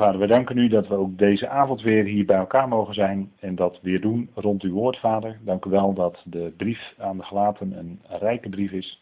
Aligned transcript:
Vader, 0.00 0.18
wij 0.18 0.28
danken 0.28 0.56
u 0.56 0.68
dat 0.68 0.88
we 0.88 0.94
ook 0.94 1.18
deze 1.18 1.48
avond 1.48 1.82
weer 1.82 2.04
hier 2.04 2.24
bij 2.24 2.36
elkaar 2.36 2.68
mogen 2.68 2.94
zijn 2.94 3.32
en 3.40 3.54
dat 3.54 3.78
weer 3.82 4.00
doen 4.00 4.30
rond 4.34 4.62
uw 4.62 4.72
woord, 4.72 4.98
Vader. 4.98 5.38
Dank 5.44 5.64
u 5.64 5.70
wel 5.70 5.94
dat 5.94 6.22
de 6.24 6.54
brief 6.56 6.94
aan 6.98 7.16
de 7.16 7.22
gelaten 7.22 7.78
een 7.78 8.00
rijke 8.08 8.48
brief 8.48 8.72
is 8.72 9.00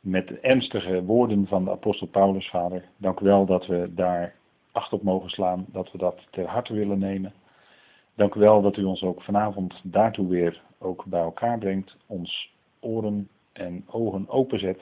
met 0.00 0.40
ernstige 0.40 1.04
woorden 1.04 1.46
van 1.46 1.64
de 1.64 1.70
apostel 1.70 2.06
Paulus, 2.06 2.48
Vader. 2.48 2.84
Dank 2.96 3.20
u 3.20 3.24
wel 3.24 3.46
dat 3.46 3.66
we 3.66 3.90
daar 3.94 4.34
acht 4.72 4.92
op 4.92 5.02
mogen 5.02 5.30
slaan, 5.30 5.66
dat 5.68 5.92
we 5.92 5.98
dat 5.98 6.26
ter 6.30 6.46
harte 6.46 6.74
willen 6.74 6.98
nemen. 6.98 7.32
Dank 8.14 8.34
u 8.34 8.40
wel 8.40 8.62
dat 8.62 8.76
u 8.76 8.84
ons 8.84 9.02
ook 9.02 9.22
vanavond 9.22 9.80
daartoe 9.82 10.28
weer 10.28 10.62
ook 10.78 11.04
bij 11.04 11.20
elkaar 11.20 11.58
brengt, 11.58 11.96
ons 12.06 12.54
oren 12.80 13.28
en 13.52 13.84
ogen 13.86 14.28
openzet 14.28 14.80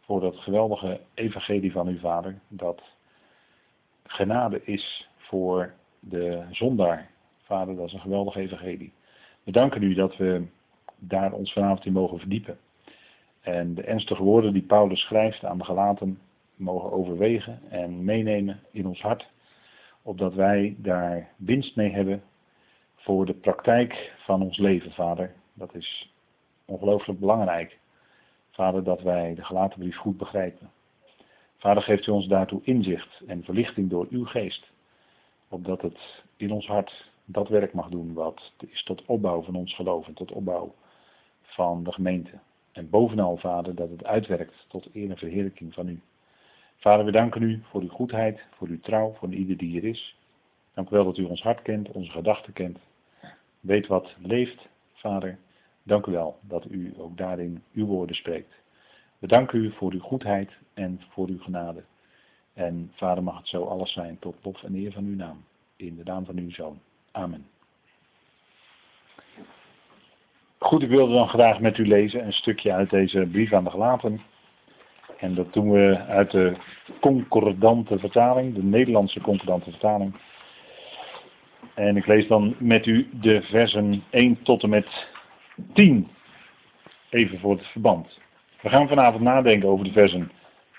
voor 0.00 0.20
dat 0.20 0.36
geweldige 0.36 1.00
evangelie 1.14 1.72
van 1.72 1.88
uw 1.88 1.98
Vader, 1.98 2.38
dat 2.48 2.82
genade 4.10 4.64
is 4.64 5.08
voor 5.16 5.74
de 6.00 6.44
zondaar. 6.50 7.10
Vader, 7.42 7.76
dat 7.76 7.86
is 7.86 7.92
een 7.92 8.00
geweldig 8.00 8.36
evangelie. 8.36 8.92
We 9.42 9.52
danken 9.52 9.82
u 9.82 9.94
dat 9.94 10.16
we 10.16 10.46
daar 10.98 11.32
ons 11.32 11.52
vanavond 11.52 11.86
in 11.86 11.92
mogen 11.92 12.18
verdiepen. 12.18 12.58
En 13.40 13.74
de 13.74 13.82
ernstige 13.82 14.22
woorden 14.22 14.52
die 14.52 14.62
Paulus 14.62 15.00
schrijft 15.00 15.44
aan 15.44 15.58
de 15.58 15.64
gelaten 15.64 16.18
mogen 16.56 16.92
overwegen 16.92 17.60
en 17.68 18.04
meenemen 18.04 18.60
in 18.70 18.86
ons 18.86 19.00
hart. 19.00 19.28
Opdat 20.02 20.34
wij 20.34 20.74
daar 20.78 21.28
winst 21.36 21.76
mee 21.76 21.90
hebben 21.90 22.22
voor 22.94 23.26
de 23.26 23.34
praktijk 23.34 24.14
van 24.18 24.42
ons 24.42 24.58
leven, 24.58 24.92
Vader. 24.92 25.34
Dat 25.54 25.74
is 25.74 26.14
ongelooflijk 26.64 27.20
belangrijk. 27.20 27.78
Vader, 28.50 28.84
dat 28.84 29.02
wij 29.02 29.34
de 29.34 29.44
gelaten 29.44 29.78
brief 29.78 29.96
goed 29.96 30.16
begrijpen. 30.16 30.70
Vader, 31.60 31.82
geeft 31.82 32.06
u 32.06 32.10
ons 32.10 32.26
daartoe 32.26 32.60
inzicht 32.62 33.20
en 33.26 33.44
verlichting 33.44 33.90
door 33.90 34.06
uw 34.10 34.24
geest. 34.24 34.70
Opdat 35.48 35.82
het 35.82 36.22
in 36.36 36.52
ons 36.52 36.66
hart 36.66 37.10
dat 37.24 37.48
werk 37.48 37.72
mag 37.72 37.88
doen 37.88 38.12
wat 38.12 38.52
is 38.70 38.82
tot 38.82 39.04
opbouw 39.06 39.42
van 39.42 39.54
ons 39.54 39.74
geloof 39.74 40.06
en 40.06 40.14
tot 40.14 40.32
opbouw 40.32 40.74
van 41.42 41.84
de 41.84 41.92
gemeente. 41.92 42.38
En 42.72 42.90
bovenal, 42.90 43.36
Vader, 43.36 43.74
dat 43.74 43.90
het 43.90 44.04
uitwerkt 44.04 44.66
tot 44.68 44.88
eer 44.94 45.10
en 45.10 45.16
verheerlijking 45.16 45.74
van 45.74 45.88
u. 45.88 46.00
Vader, 46.76 47.04
we 47.04 47.10
danken 47.10 47.42
u 47.42 47.62
voor 47.62 47.80
uw 47.80 47.88
goedheid, 47.88 48.44
voor 48.50 48.68
uw 48.68 48.80
trouw, 48.80 49.12
voor 49.12 49.32
ieder 49.32 49.56
die 49.56 49.70
hier 49.70 49.84
is. 49.84 50.16
Dank 50.74 50.88
u 50.88 50.94
wel 50.94 51.04
dat 51.04 51.18
u 51.18 51.24
ons 51.24 51.42
hart 51.42 51.62
kent, 51.62 51.90
onze 51.90 52.10
gedachten 52.10 52.52
kent. 52.52 52.78
Weet 53.60 53.86
wat 53.86 54.14
leeft, 54.22 54.68
Vader. 54.92 55.38
Dank 55.82 56.06
u 56.06 56.12
wel 56.12 56.38
dat 56.40 56.64
u 56.70 56.94
ook 56.98 57.16
daarin 57.16 57.62
uw 57.72 57.86
woorden 57.86 58.16
spreekt. 58.16 58.54
We 59.20 59.26
danken 59.26 59.64
u 59.64 59.72
voor 59.72 59.92
uw 59.92 60.00
goedheid 60.00 60.50
en 60.74 61.00
voor 61.08 61.28
uw 61.28 61.38
genade. 61.38 61.82
En 62.54 62.92
Vader 62.94 63.22
mag 63.22 63.36
het 63.36 63.48
zo 63.48 63.64
alles 63.64 63.92
zijn 63.92 64.18
tot 64.18 64.36
lof 64.42 64.62
en 64.62 64.74
eer 64.74 64.92
van 64.92 65.04
uw 65.04 65.16
naam. 65.16 65.44
In 65.76 65.96
de 65.96 66.02
naam 66.04 66.24
van 66.24 66.36
uw 66.36 66.50
Zoon. 66.50 66.80
Amen. 67.10 67.46
Goed, 70.58 70.82
ik 70.82 70.88
wilde 70.88 71.12
dan 71.12 71.28
graag 71.28 71.60
met 71.60 71.78
u 71.78 71.86
lezen 71.86 72.26
een 72.26 72.32
stukje 72.32 72.72
uit 72.72 72.90
deze 72.90 73.28
brief 73.30 73.52
aan 73.52 73.64
de 73.64 73.70
gelaten. 73.70 74.20
En 75.18 75.34
dat 75.34 75.52
doen 75.52 75.70
we 75.70 75.98
uit 75.98 76.30
de 76.30 76.56
concordante 77.00 77.98
vertaling, 77.98 78.54
de 78.54 78.62
Nederlandse 78.62 79.20
concordante 79.20 79.70
vertaling. 79.70 80.14
En 81.74 81.96
ik 81.96 82.06
lees 82.06 82.26
dan 82.26 82.54
met 82.58 82.86
u 82.86 83.08
de 83.12 83.42
versen 83.42 84.04
1 84.10 84.42
tot 84.42 84.62
en 84.62 84.68
met 84.68 85.08
10. 85.72 86.08
Even 87.10 87.38
voor 87.38 87.56
het 87.56 87.66
verband. 87.66 88.18
We 88.62 88.68
gaan 88.68 88.88
vanavond 88.88 89.22
nadenken 89.22 89.68
over 89.68 89.84
de 89.84 89.92
versen 89.92 90.30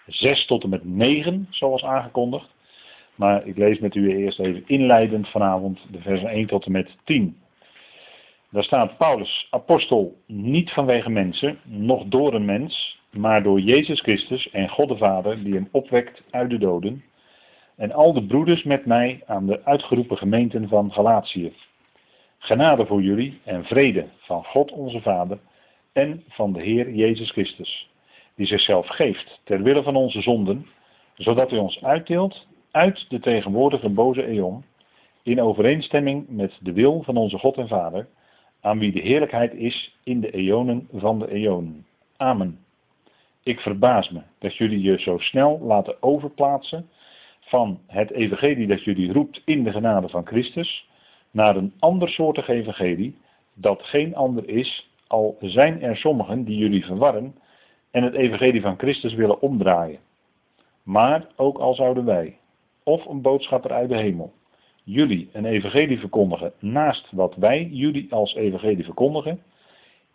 6 0.06 0.46
tot 0.46 0.64
en 0.64 0.70
met 0.70 0.84
9, 0.84 1.48
zoals 1.50 1.84
aangekondigd. 1.84 2.50
Maar 3.16 3.48
ik 3.48 3.58
lees 3.58 3.80
met 3.80 3.96
u 3.96 4.16
eerst 4.16 4.40
even 4.40 4.64
inleidend 4.68 5.28
vanavond 5.28 5.80
de 5.92 6.02
versen 6.02 6.30
1 6.30 6.48
tot 6.48 6.66
en 6.66 6.72
met 6.72 6.98
10. 7.04 7.38
Daar 8.50 8.64
staat 8.64 8.98
Paulus, 8.98 9.48
apostel, 9.50 10.16
niet 10.28 10.72
vanwege 10.72 11.10
mensen, 11.10 11.60
nog 11.64 12.06
door 12.06 12.34
een 12.34 12.46
mens, 12.46 13.00
maar 13.12 13.44
door 13.44 13.60
Jezus 13.60 14.02
Christus 14.02 14.50
en 14.50 14.70
God 14.70 14.88
de 14.88 14.98
Vader, 14.98 15.44
die 15.44 15.54
hem 15.54 15.68
opwekt 15.72 16.24
uit 16.30 16.50
de 16.50 16.58
doden. 16.58 17.04
En 17.76 17.92
al 17.92 18.14
de 18.14 18.26
broeders 18.26 18.64
met 18.64 18.86
mij 18.86 19.22
aan 19.26 19.46
de 19.46 19.66
uitgeroepen 19.66 20.18
gemeenten 20.18 20.68
van 20.68 20.92
Galatië. 20.92 21.54
Genade 22.38 22.86
voor 22.86 23.02
jullie 23.02 23.40
en 23.44 23.66
vrede 23.66 24.08
van 24.18 24.44
God 24.44 24.72
onze 24.72 25.02
Vader 25.02 25.40
en 25.94 26.24
van 26.28 26.54
de 26.54 26.62
Heer 26.62 26.92
Jezus 26.92 27.32
Christus, 27.32 27.90
die 28.36 28.46
zichzelf 28.46 28.88
geeft 28.88 29.42
ter 29.44 29.64
wille 29.64 29.84
van 29.84 29.96
onze 29.96 30.22
zonden, 30.22 30.66
zodat 31.16 31.50
hij 31.50 31.60
ons 31.60 31.84
uitdeelt 31.84 32.48
uit 32.72 33.06
de 33.10 33.20
tegenwoordige 33.20 33.90
boze 33.90 34.26
eon, 34.26 34.64
in 35.24 35.42
overeenstemming 35.42 36.26
met 36.30 36.58
de 36.62 36.74
wil 36.74 37.04
van 37.04 37.18
onze 37.18 37.38
God 37.38 37.58
en 37.58 37.68
Vader, 37.68 38.08
aan 38.62 38.80
wie 38.80 38.92
de 38.92 39.02
heerlijkheid 39.02 39.54
is 39.54 39.98
in 40.04 40.22
de 40.22 40.32
eonen 40.32 40.88
van 40.94 41.20
de 41.20 41.32
eonen. 41.32 41.86
Amen. 42.18 42.60
Ik 43.44 43.60
verbaas 43.60 44.10
me 44.10 44.22
dat 44.40 44.56
jullie 44.56 44.82
je 44.82 45.00
zo 45.00 45.18
snel 45.18 45.60
laten 45.60 46.04
overplaatsen 46.04 46.90
van 47.40 47.80
het 47.88 48.12
evangelie 48.12 48.68
dat 48.68 48.84
jullie 48.84 49.14
roept 49.14 49.42
in 49.46 49.64
de 49.64 49.72
genade 49.72 50.10
van 50.10 50.26
Christus, 50.26 50.90
naar 51.32 51.56
een 51.56 51.74
ander 51.80 52.10
soortig 52.10 52.48
evangelie, 52.48 53.18
dat 53.54 53.84
geen 53.84 54.16
ander 54.16 54.50
is, 54.50 54.91
al 55.12 55.38
zijn 55.40 55.82
er 55.82 55.98
sommigen 55.98 56.44
die 56.44 56.58
jullie 56.58 56.86
verwarren 56.86 57.36
en 57.92 58.04
het 58.04 58.14
evangelie 58.14 58.62
van 58.62 58.78
Christus 58.78 59.14
willen 59.14 59.42
omdraaien. 59.42 60.00
Maar 60.84 61.28
ook 61.36 61.58
al 61.58 61.74
zouden 61.74 62.06
wij, 62.06 62.38
of 62.84 63.06
een 63.06 63.22
boodschapper 63.22 63.72
uit 63.72 63.90
de 63.90 63.98
hemel, 63.98 64.34
jullie 64.84 65.30
een 65.34 65.46
evangelie 65.46 66.00
verkondigen 66.00 66.54
naast 66.60 67.12
wat 67.12 67.36
wij 67.36 67.68
jullie 67.72 68.14
als 68.14 68.36
evangelie 68.36 68.84
verkondigen, 68.86 69.42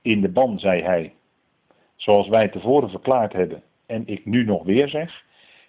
in 0.03 0.21
de 0.21 0.29
ban 0.29 0.59
zei 0.59 0.83
hij, 0.83 1.15
zoals 1.97 2.29
wij 2.29 2.49
tevoren 2.49 2.91
verklaard 2.91 3.33
hebben 3.33 3.63
en 3.87 4.03
ik 4.07 4.25
nu 4.25 4.45
nog 4.45 4.65
weer 4.65 4.89
zeg, 4.89 5.25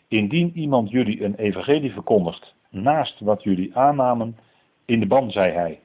indien 0.08 0.52
iemand 0.56 0.90
jullie 0.90 1.24
een 1.24 1.36
evangelie 1.36 1.92
verkondigt 1.92 2.56
naast 2.70 3.20
wat 3.20 3.44
jullie 3.44 3.76
aannamen, 3.76 4.38
in 4.86 5.00
de 5.00 5.08
ban 5.08 5.32
zei 5.32 5.52
hij. 5.52 5.80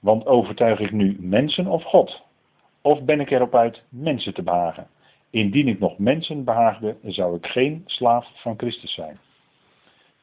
Want 0.00 0.26
overtuig 0.26 0.80
ik 0.80 0.92
nu 0.92 1.16
mensen 1.20 1.66
of 1.66 1.82
God? 1.82 2.25
Of 2.86 3.04
ben 3.04 3.20
ik 3.20 3.30
erop 3.30 3.54
uit 3.54 3.82
mensen 3.88 4.34
te 4.34 4.42
behagen? 4.42 4.86
Indien 5.30 5.68
ik 5.68 5.78
nog 5.78 5.98
mensen 5.98 6.44
behaagde, 6.44 6.96
zou 7.02 7.36
ik 7.36 7.46
geen 7.46 7.82
slaaf 7.86 8.30
van 8.34 8.54
Christus 8.56 8.94
zijn. 8.94 9.18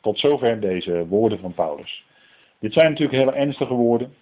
Tot 0.02 0.20
zover 0.20 0.60
deze 0.60 1.08
woorden 1.08 1.40
van 1.40 1.54
Paulus. 1.54 2.06
Dit 2.60 2.74
zijn 2.74 2.90
natuurlijk 2.90 3.18
hele 3.18 3.32
ernstige 3.32 3.74
woorden. 3.74 4.14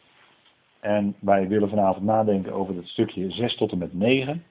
En 0.79 1.16
wij 1.19 1.47
willen 1.47 1.69
vanavond 1.69 2.06
nadenken 2.06 2.53
over 2.53 2.75
het 2.75 2.88
stukje 2.88 3.31
6 3.31 3.56
tot 3.56 3.72
en 3.72 3.78
met 3.78 3.94
9. 3.94 4.44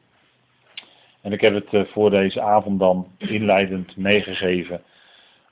En 1.21 1.33
ik 1.33 1.41
heb 1.41 1.55
het 1.55 1.75
eh, 1.75 1.85
voor 1.85 2.11
deze 2.11 2.41
avond 2.41 2.79
dan 2.79 3.07
inleidend 3.19 3.97
meegegeven 3.97 4.83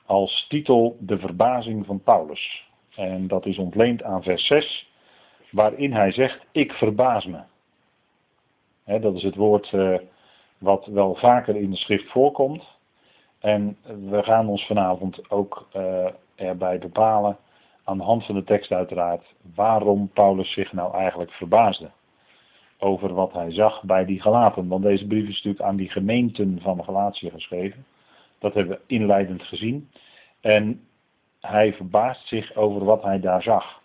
als 0.05 0.45
titel 0.49 0.97
De 0.99 1.19
verbazing 1.19 1.85
van 1.85 2.03
Paulus. 2.03 2.67
En 2.95 3.27
dat 3.27 3.45
is 3.45 3.57
ontleend 3.57 4.03
aan 4.03 4.23
vers 4.23 4.45
6, 4.45 4.89
waarin 5.51 5.93
hij 5.93 6.11
zegt, 6.11 6.45
ik 6.51 6.71
verbaas 6.73 7.25
me. 7.25 7.39
Dat 8.97 9.15
is 9.15 9.23
het 9.23 9.35
woord 9.35 9.71
uh, 9.71 9.97
wat 10.57 10.85
wel 10.85 11.15
vaker 11.15 11.55
in 11.55 11.69
de 11.69 11.77
schrift 11.77 12.11
voorkomt. 12.11 12.63
En 13.39 13.77
we 14.09 14.23
gaan 14.23 14.47
ons 14.47 14.65
vanavond 14.65 15.29
ook 15.29 15.67
uh, 15.75 16.07
erbij 16.35 16.79
bepalen, 16.79 17.37
aan 17.83 17.97
de 17.97 18.03
hand 18.03 18.25
van 18.25 18.35
de 18.35 18.43
tekst 18.43 18.71
uiteraard, 18.71 19.33
waarom 19.55 20.09
Paulus 20.13 20.53
zich 20.53 20.73
nou 20.73 20.93
eigenlijk 20.93 21.31
verbaasde. 21.31 21.89
Over 22.79 23.13
wat 23.13 23.33
hij 23.33 23.51
zag 23.51 23.83
bij 23.83 24.05
die 24.05 24.21
Galaten. 24.21 24.67
Want 24.67 24.83
deze 24.83 25.07
brief 25.07 25.27
is 25.27 25.35
natuurlijk 25.35 25.63
aan 25.63 25.75
die 25.75 25.89
gemeenten 25.89 26.59
van 26.61 26.83
Galatië 26.83 27.29
geschreven. 27.29 27.85
Dat 28.39 28.53
hebben 28.53 28.77
we 28.77 28.93
inleidend 28.93 29.43
gezien. 29.43 29.89
En 30.41 30.87
hij 31.39 31.73
verbaast 31.73 32.27
zich 32.27 32.55
over 32.55 32.85
wat 32.85 33.03
hij 33.03 33.19
daar 33.19 33.41
zag. 33.41 33.78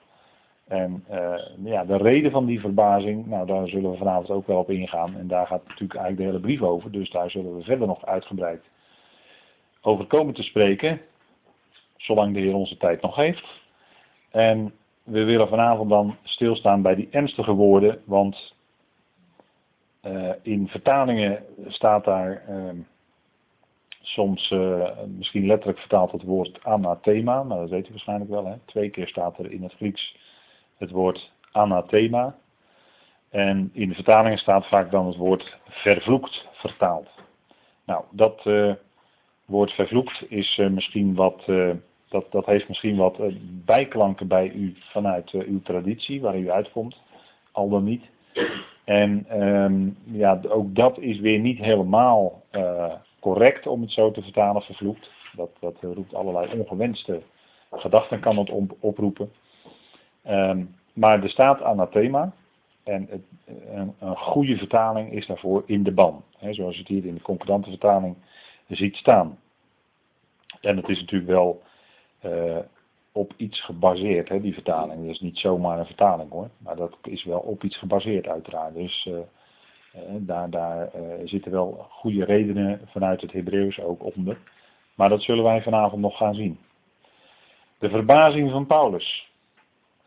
En 0.68 1.04
uh, 1.10 1.34
ja, 1.64 1.84
de 1.84 1.96
reden 1.96 2.30
van 2.30 2.46
die 2.46 2.60
verbazing, 2.60 3.26
nou 3.26 3.46
daar 3.46 3.68
zullen 3.68 3.90
we 3.90 3.96
vanavond 3.96 4.30
ook 4.30 4.46
wel 4.46 4.58
op 4.58 4.70
ingaan. 4.70 5.16
En 5.16 5.26
daar 5.26 5.46
gaat 5.46 5.68
natuurlijk 5.68 6.00
eigenlijk 6.00 6.16
de 6.16 6.24
hele 6.24 6.46
brief 6.46 6.68
over. 6.68 6.90
Dus 6.90 7.10
daar 7.10 7.30
zullen 7.30 7.56
we 7.56 7.62
verder 7.62 7.86
nog 7.86 8.06
uitgebreid 8.06 8.62
over 9.80 10.06
komen 10.06 10.34
te 10.34 10.42
spreken. 10.42 11.00
Zolang 11.96 12.34
de 12.34 12.40
Heer 12.40 12.54
onze 12.54 12.76
tijd 12.76 13.02
nog 13.02 13.16
heeft. 13.16 13.62
En 14.30 14.72
we 15.02 15.24
willen 15.24 15.48
vanavond 15.48 15.90
dan 15.90 16.16
stilstaan 16.22 16.82
bij 16.82 16.94
die 16.94 17.08
ernstige 17.10 17.52
woorden. 17.52 18.02
Want 18.04 18.54
uh, 20.02 20.30
in 20.42 20.68
vertalingen 20.68 21.44
staat 21.66 22.04
daar... 22.04 22.44
Uh, 22.48 22.70
soms 24.06 24.50
uh, 24.50 24.90
misschien 25.06 25.46
letterlijk 25.46 25.78
vertaald 25.78 26.12
het 26.12 26.22
woord 26.22 26.64
anathema, 26.64 27.42
maar 27.42 27.58
dat 27.58 27.70
weet 27.70 27.88
u 27.88 27.90
waarschijnlijk 27.90 28.30
wel. 28.30 28.46
Hè? 28.46 28.54
Twee 28.64 28.90
keer 28.90 29.08
staat 29.08 29.38
er 29.38 29.52
in 29.52 29.62
het 29.62 29.72
Grieks 29.72 30.16
het 30.78 30.90
woord 30.90 31.32
anathema. 31.52 32.36
En 33.30 33.70
in 33.72 33.88
de 33.88 33.94
vertalingen 33.94 34.38
staat 34.38 34.66
vaak 34.66 34.90
dan 34.90 35.06
het 35.06 35.16
woord 35.16 35.58
vervloekt 35.68 36.48
vertaald. 36.52 37.08
Nou, 37.86 38.04
dat 38.10 38.44
uh, 38.44 38.72
woord 39.44 39.70
vervloekt 39.70 40.24
is 40.28 40.58
uh, 40.58 40.68
misschien 40.68 41.14
wat 41.14 41.44
Dat, 42.08 42.32
dat 42.32 42.46
heeft 42.46 42.68
misschien 42.68 42.96
wat 42.96 43.18
eh, 43.18 43.34
bijklanken 43.64 44.28
bij 44.28 44.50
u 44.50 44.76
vanuit 44.78 45.32
eh, 45.32 45.40
uw 45.40 45.62
traditie, 45.62 46.20
waar 46.20 46.38
u 46.38 46.50
uitkomt, 46.50 46.96
al 47.52 47.68
dan 47.68 47.84
niet. 47.84 48.04
En 48.84 49.24
ehm, 49.28 49.88
ja, 50.04 50.40
ook 50.48 50.74
dat 50.74 50.98
is 50.98 51.20
weer 51.20 51.38
niet 51.38 51.58
helemaal 51.58 52.42
correct 53.20 53.66
om 53.66 53.80
het 53.80 53.90
zo 53.90 54.10
te 54.10 54.22
vertalen, 54.22 54.62
vervloekt. 54.62 55.10
Dat, 55.36 55.50
dat 55.60 55.76
roept 55.80 56.14
allerlei 56.14 56.60
ongewenste 56.60 57.22
gedachten, 57.70 58.20
kan 58.20 58.38
het 58.38 58.50
oproepen. 58.80 59.32
Um, 60.28 60.74
maar 60.92 61.22
er 61.22 61.30
staat 61.30 61.62
anathema. 61.62 62.32
En 62.82 63.06
het, 63.10 63.22
een, 63.46 63.94
een, 63.98 64.16
goede 64.16 64.56
vertaling 64.56 65.12
is 65.12 65.26
daarvoor 65.26 65.62
in 65.66 65.82
de 65.82 65.92
ban. 65.92 66.24
Zoals 66.50 66.74
je 66.74 66.80
het 66.80 66.88
hier 66.88 67.04
in 67.04 67.14
de 67.14 67.22
concordante 67.22 67.68
vertaling 67.68 68.16
ziet 68.68 68.96
staan. 68.96 69.38
En 70.60 70.76
het 70.76 70.88
is 70.88 71.00
natuurlijk 71.00 71.30
wel 71.30 71.62
uh, 72.24 72.58
op 73.12 73.32
iets 73.36 73.64
gebaseerd, 73.64 74.28
hè, 74.28 74.40
die 74.40 74.52
vertaling. 74.52 75.08
Is 75.08 75.20
niet 75.20 75.38
zomaar 75.38 75.78
een 75.78 75.86
vertaling 75.86 76.30
hoor. 76.30 76.50
Maar 76.58 76.76
dat 76.76 76.96
is 77.02 77.24
wel 77.24 77.38
op 77.38 77.62
iets 77.62 77.78
gebaseerd 77.78 78.26
uiteraard. 78.26 78.74
Dus 78.74 79.06
uh, 79.10 79.14
uh, 79.14 79.20
daar, 80.18 80.50
daar 80.50 80.90
zitten 81.24 81.52
wel 81.52 81.86
goede 81.90 82.24
redenen 82.24 82.80
vanuit 82.84 83.20
het 83.20 83.32
Hebreeuws 83.32 83.80
ook 83.80 84.16
onder. 84.16 84.38
Maar 84.94 85.08
dat 85.08 85.22
zullen 85.22 85.44
wij 85.44 85.62
vanavond 85.62 86.02
nog 86.02 86.16
gaan 86.16 86.34
zien. 86.34 86.58
De 87.78 87.88
verbazing 87.88 88.50
van 88.50 88.66
Paulus. 88.66 89.32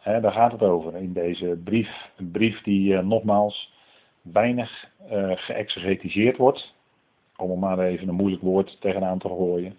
Daar 0.07 0.31
gaat 0.31 0.51
het 0.51 0.61
over 0.61 0.95
in 0.95 1.13
deze 1.13 1.59
brief. 1.63 2.09
Een 2.17 2.31
brief 2.31 2.61
die 2.61 3.01
nogmaals 3.01 3.73
weinig 4.21 4.89
geëxegetiseerd 5.35 6.37
wordt. 6.37 6.73
Om 7.37 7.51
er 7.51 7.57
maar 7.57 7.79
even 7.79 8.07
een 8.07 8.15
moeilijk 8.15 8.41
woord 8.41 8.77
tegenaan 8.79 9.19
te 9.19 9.27
gooien. 9.27 9.77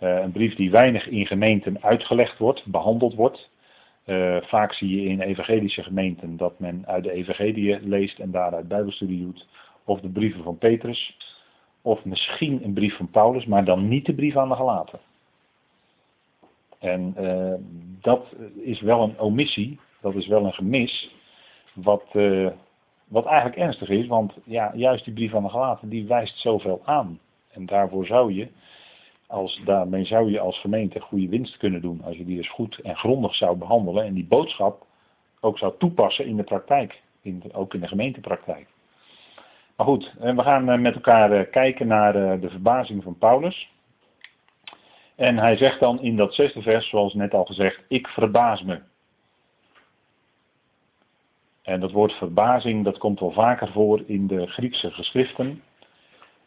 Uh, 0.00 0.20
een 0.20 0.32
brief 0.32 0.54
die 0.54 0.70
weinig 0.70 1.08
in 1.08 1.26
gemeenten 1.26 1.82
uitgelegd 1.82 2.38
wordt, 2.38 2.66
behandeld 2.66 3.14
wordt. 3.14 3.50
Uh, 4.06 4.36
vaak 4.40 4.72
zie 4.72 5.02
je 5.02 5.08
in 5.08 5.20
evangelische 5.20 5.82
gemeenten 5.82 6.36
dat 6.36 6.58
men 6.58 6.86
uit 6.86 7.04
de 7.04 7.12
evangelie 7.12 7.80
leest 7.88 8.18
en 8.18 8.30
daaruit 8.30 8.68
bijbelstudie 8.68 9.20
doet. 9.20 9.46
Of 9.84 10.00
de 10.00 10.08
brieven 10.08 10.42
van 10.42 10.58
Petrus. 10.58 11.16
Of 11.82 12.04
misschien 12.04 12.64
een 12.64 12.72
brief 12.72 12.96
van 12.96 13.10
Paulus, 13.10 13.46
maar 13.46 13.64
dan 13.64 13.88
niet 13.88 14.06
de 14.06 14.14
brief 14.14 14.36
aan 14.36 14.48
de 14.48 14.54
gelaten. 14.54 14.98
En 16.86 17.14
uh, 17.20 17.54
dat 18.00 18.34
is 18.60 18.80
wel 18.80 19.02
een 19.02 19.18
omissie, 19.18 19.80
dat 20.00 20.14
is 20.14 20.26
wel 20.26 20.44
een 20.44 20.52
gemis, 20.52 21.14
wat, 21.74 22.04
wat 23.08 23.26
eigenlijk 23.26 23.56
ernstig 23.56 23.88
is, 23.88 24.06
want 24.06 24.32
ja, 24.44 24.72
juist 24.74 25.04
die 25.04 25.14
brief 25.14 25.34
aan 25.34 25.42
de 25.42 25.48
gelaten, 25.48 25.88
die 25.88 26.06
wijst 26.06 26.38
zoveel 26.38 26.82
aan. 26.84 27.18
En 27.52 27.66
daarvoor 27.66 28.06
zou 28.06 28.32
je 28.32 28.48
als, 29.26 29.60
daarmee 29.64 30.04
zou 30.04 30.30
je 30.30 30.40
als 30.40 30.60
gemeente 30.60 31.00
goede 31.00 31.28
winst 31.28 31.56
kunnen 31.56 31.80
doen. 31.80 32.02
Als 32.04 32.16
je 32.16 32.24
die 32.24 32.36
dus 32.36 32.50
goed 32.50 32.78
en 32.82 32.96
grondig 32.96 33.34
zou 33.34 33.56
behandelen 33.56 34.04
en 34.04 34.14
die 34.14 34.26
boodschap 34.26 34.86
ook 35.40 35.58
zou 35.58 35.72
toepassen 35.78 36.26
in 36.26 36.36
de 36.36 36.42
praktijk. 36.42 37.02
In 37.22 37.42
ook 37.52 37.74
in 37.74 37.80
de 37.80 37.88
gemeentepraktijk. 37.88 38.66
Maar 39.76 39.86
goed, 39.86 40.14
we 40.18 40.42
gaan 40.42 40.68
eh, 40.68 40.78
met 40.78 40.94
elkaar 40.94 41.32
eh, 41.32 41.50
kijken 41.50 41.86
naar 41.86 42.14
eh, 42.14 42.40
de 42.40 42.50
verbazing 42.50 43.02
van 43.02 43.18
Paulus. 43.18 43.70
En 45.16 45.38
hij 45.38 45.56
zegt 45.56 45.80
dan 45.80 46.00
in 46.00 46.16
dat 46.16 46.34
zesde 46.34 46.62
vers, 46.62 46.88
zoals 46.88 47.14
net 47.14 47.34
al 47.34 47.44
gezegd, 47.44 47.82
ik 47.88 48.08
verbaas 48.08 48.62
me. 48.62 48.80
En 51.62 51.80
dat 51.80 51.92
woord 51.92 52.12
verbazing, 52.12 52.84
dat 52.84 52.98
komt 52.98 53.20
wel 53.20 53.30
vaker 53.30 53.72
voor 53.72 54.02
in 54.06 54.26
de 54.26 54.46
Griekse 54.46 54.90
geschriften. 54.90 55.62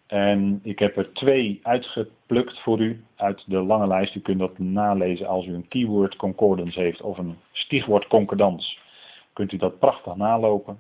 En 0.08 0.60
ik 0.64 0.80
heb 0.80 0.98
er 0.98 1.14
twee 1.14 1.60
uitgeplukt 1.64 2.60
voor 2.60 2.80
u 2.80 3.04
uit 3.16 3.44
de 3.48 3.58
lange 3.58 3.88
lijst. 3.88 4.16
U 4.16 4.20
kunt 4.20 4.40
dat 4.40 4.58
nalezen 4.58 5.28
als 5.28 5.46
u 5.46 5.54
een 5.54 5.68
keyword 5.68 6.16
concordance 6.16 6.80
heeft 6.80 7.02
of 7.02 7.18
een 7.18 7.38
stichwoord 7.52 8.08
concordans. 8.08 8.80
Kunt 9.34 9.52
u 9.52 9.58
dat 9.58 9.80
prachtig 9.80 10.16
nalopen. 10.16 10.80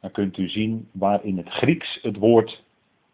Dan 0.00 0.10
kunt 0.10 0.38
u 0.38 0.48
zien 0.48 0.88
waar 0.92 1.24
in 1.24 1.36
het 1.36 1.48
Grieks 1.48 1.98
het 2.02 2.16
woord 2.16 2.62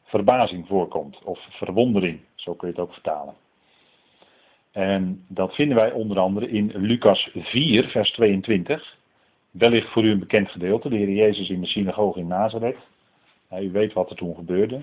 verbazing 0.02 0.66
voorkomt. 0.66 1.18
Of 1.24 1.46
verwondering, 1.50 2.20
zo 2.34 2.54
kun 2.54 2.68
je 2.68 2.74
het 2.74 2.82
ook 2.82 2.92
vertalen. 2.92 3.34
En 4.74 5.24
dat 5.28 5.54
vinden 5.54 5.76
wij 5.76 5.92
onder 5.92 6.18
andere 6.18 6.48
in 6.48 6.72
Lucas 6.74 7.30
4, 7.34 7.88
vers 7.88 8.10
22. 8.10 8.96
Wellicht 9.50 9.88
voor 9.88 10.04
u 10.04 10.10
een 10.10 10.18
bekend 10.18 10.50
gedeelte. 10.50 10.88
De 10.88 10.96
Heer 10.96 11.10
Jezus 11.10 11.48
in 11.48 11.60
de 11.60 11.66
synagoge 11.66 12.18
in 12.18 12.26
Nazareth. 12.26 12.78
u 13.60 13.70
weet 13.70 13.92
wat 13.92 14.10
er 14.10 14.16
toen 14.16 14.34
gebeurde 14.34 14.80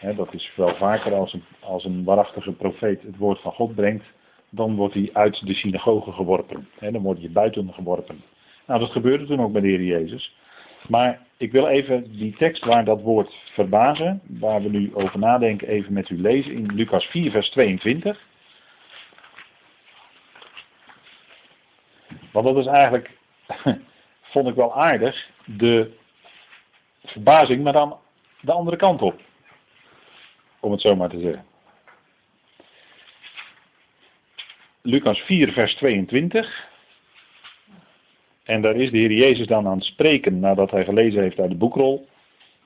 dat 0.00 0.34
is 0.34 0.52
wel 0.56 0.74
vaker 0.74 1.14
als 1.14 1.32
een, 1.32 1.42
als 1.60 1.84
een 1.84 2.04
waarachtige 2.04 2.52
profeet 2.52 3.02
het 3.02 3.16
woord 3.16 3.40
van 3.40 3.52
God 3.52 3.74
brengt, 3.74 4.04
dan 4.50 4.74
wordt 4.74 4.94
hij 4.94 5.10
uit 5.12 5.46
de 5.46 5.54
synagoge 5.54 6.12
geworpen. 6.12 6.68
dan 6.78 7.02
wordt 7.02 7.20
hij 7.20 7.30
buiten 7.30 7.72
geworpen. 7.72 8.22
Nou, 8.66 8.80
dat 8.80 8.90
gebeurde 8.90 9.26
toen 9.26 9.40
ook 9.40 9.52
met 9.52 9.62
de 9.62 9.68
Heer 9.68 9.82
Jezus. 9.82 10.34
Maar 10.88 11.26
ik 11.36 11.52
wil 11.52 11.66
even 11.66 12.16
die 12.16 12.36
tekst 12.36 12.64
waar 12.64 12.84
dat 12.84 13.00
woord 13.00 13.34
verbazen, 13.52 14.20
waar 14.26 14.62
we 14.62 14.68
nu 14.68 14.90
over 14.94 15.18
nadenken, 15.18 15.68
even 15.68 15.92
met 15.92 16.10
u 16.10 16.20
lezen 16.20 16.52
in 16.52 16.74
Lucas 16.74 17.04
4, 17.04 17.30
vers 17.30 17.50
22. 17.50 18.28
Want 22.32 22.46
dat 22.46 22.56
is 22.56 22.66
eigenlijk, 22.66 23.10
vond 24.32 24.48
ik 24.48 24.54
wel 24.54 24.74
aardig, 24.74 25.30
de 25.44 25.90
verbazing, 27.04 27.62
maar 27.62 27.72
dan 27.72 27.98
de 28.40 28.52
andere 28.52 28.76
kant 28.76 29.02
op. 29.02 29.20
Om 30.60 30.70
het 30.72 30.80
zo 30.80 30.96
maar 30.96 31.08
te 31.08 31.20
zeggen. 31.20 31.44
Lucas 34.82 35.18
4, 35.18 35.52
vers 35.52 35.74
22. 35.74 36.68
En 38.42 38.62
daar 38.62 38.76
is 38.76 38.90
de 38.90 38.98
Heer 38.98 39.12
Jezus 39.12 39.46
dan 39.46 39.66
aan 39.66 39.76
het 39.76 39.84
spreken 39.84 40.40
nadat 40.40 40.70
hij 40.70 40.84
gelezen 40.84 41.22
heeft 41.22 41.38
uit 41.38 41.50
de 41.50 41.56
boekrol, 41.56 42.08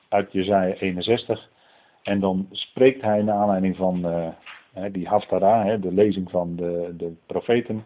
uit 0.09 0.31
Jezaja 0.31 0.73
61. 0.73 1.49
En 2.03 2.19
dan 2.19 2.47
spreekt 2.51 3.01
hij 3.01 3.21
naar 3.21 3.35
aanleiding 3.35 3.75
van 3.75 4.05
uh, 4.05 4.83
die 4.91 5.07
Haftara, 5.07 5.77
de 5.77 5.93
lezing 5.93 6.29
van 6.29 6.55
de, 6.55 6.93
de 6.97 7.13
profeten, 7.25 7.85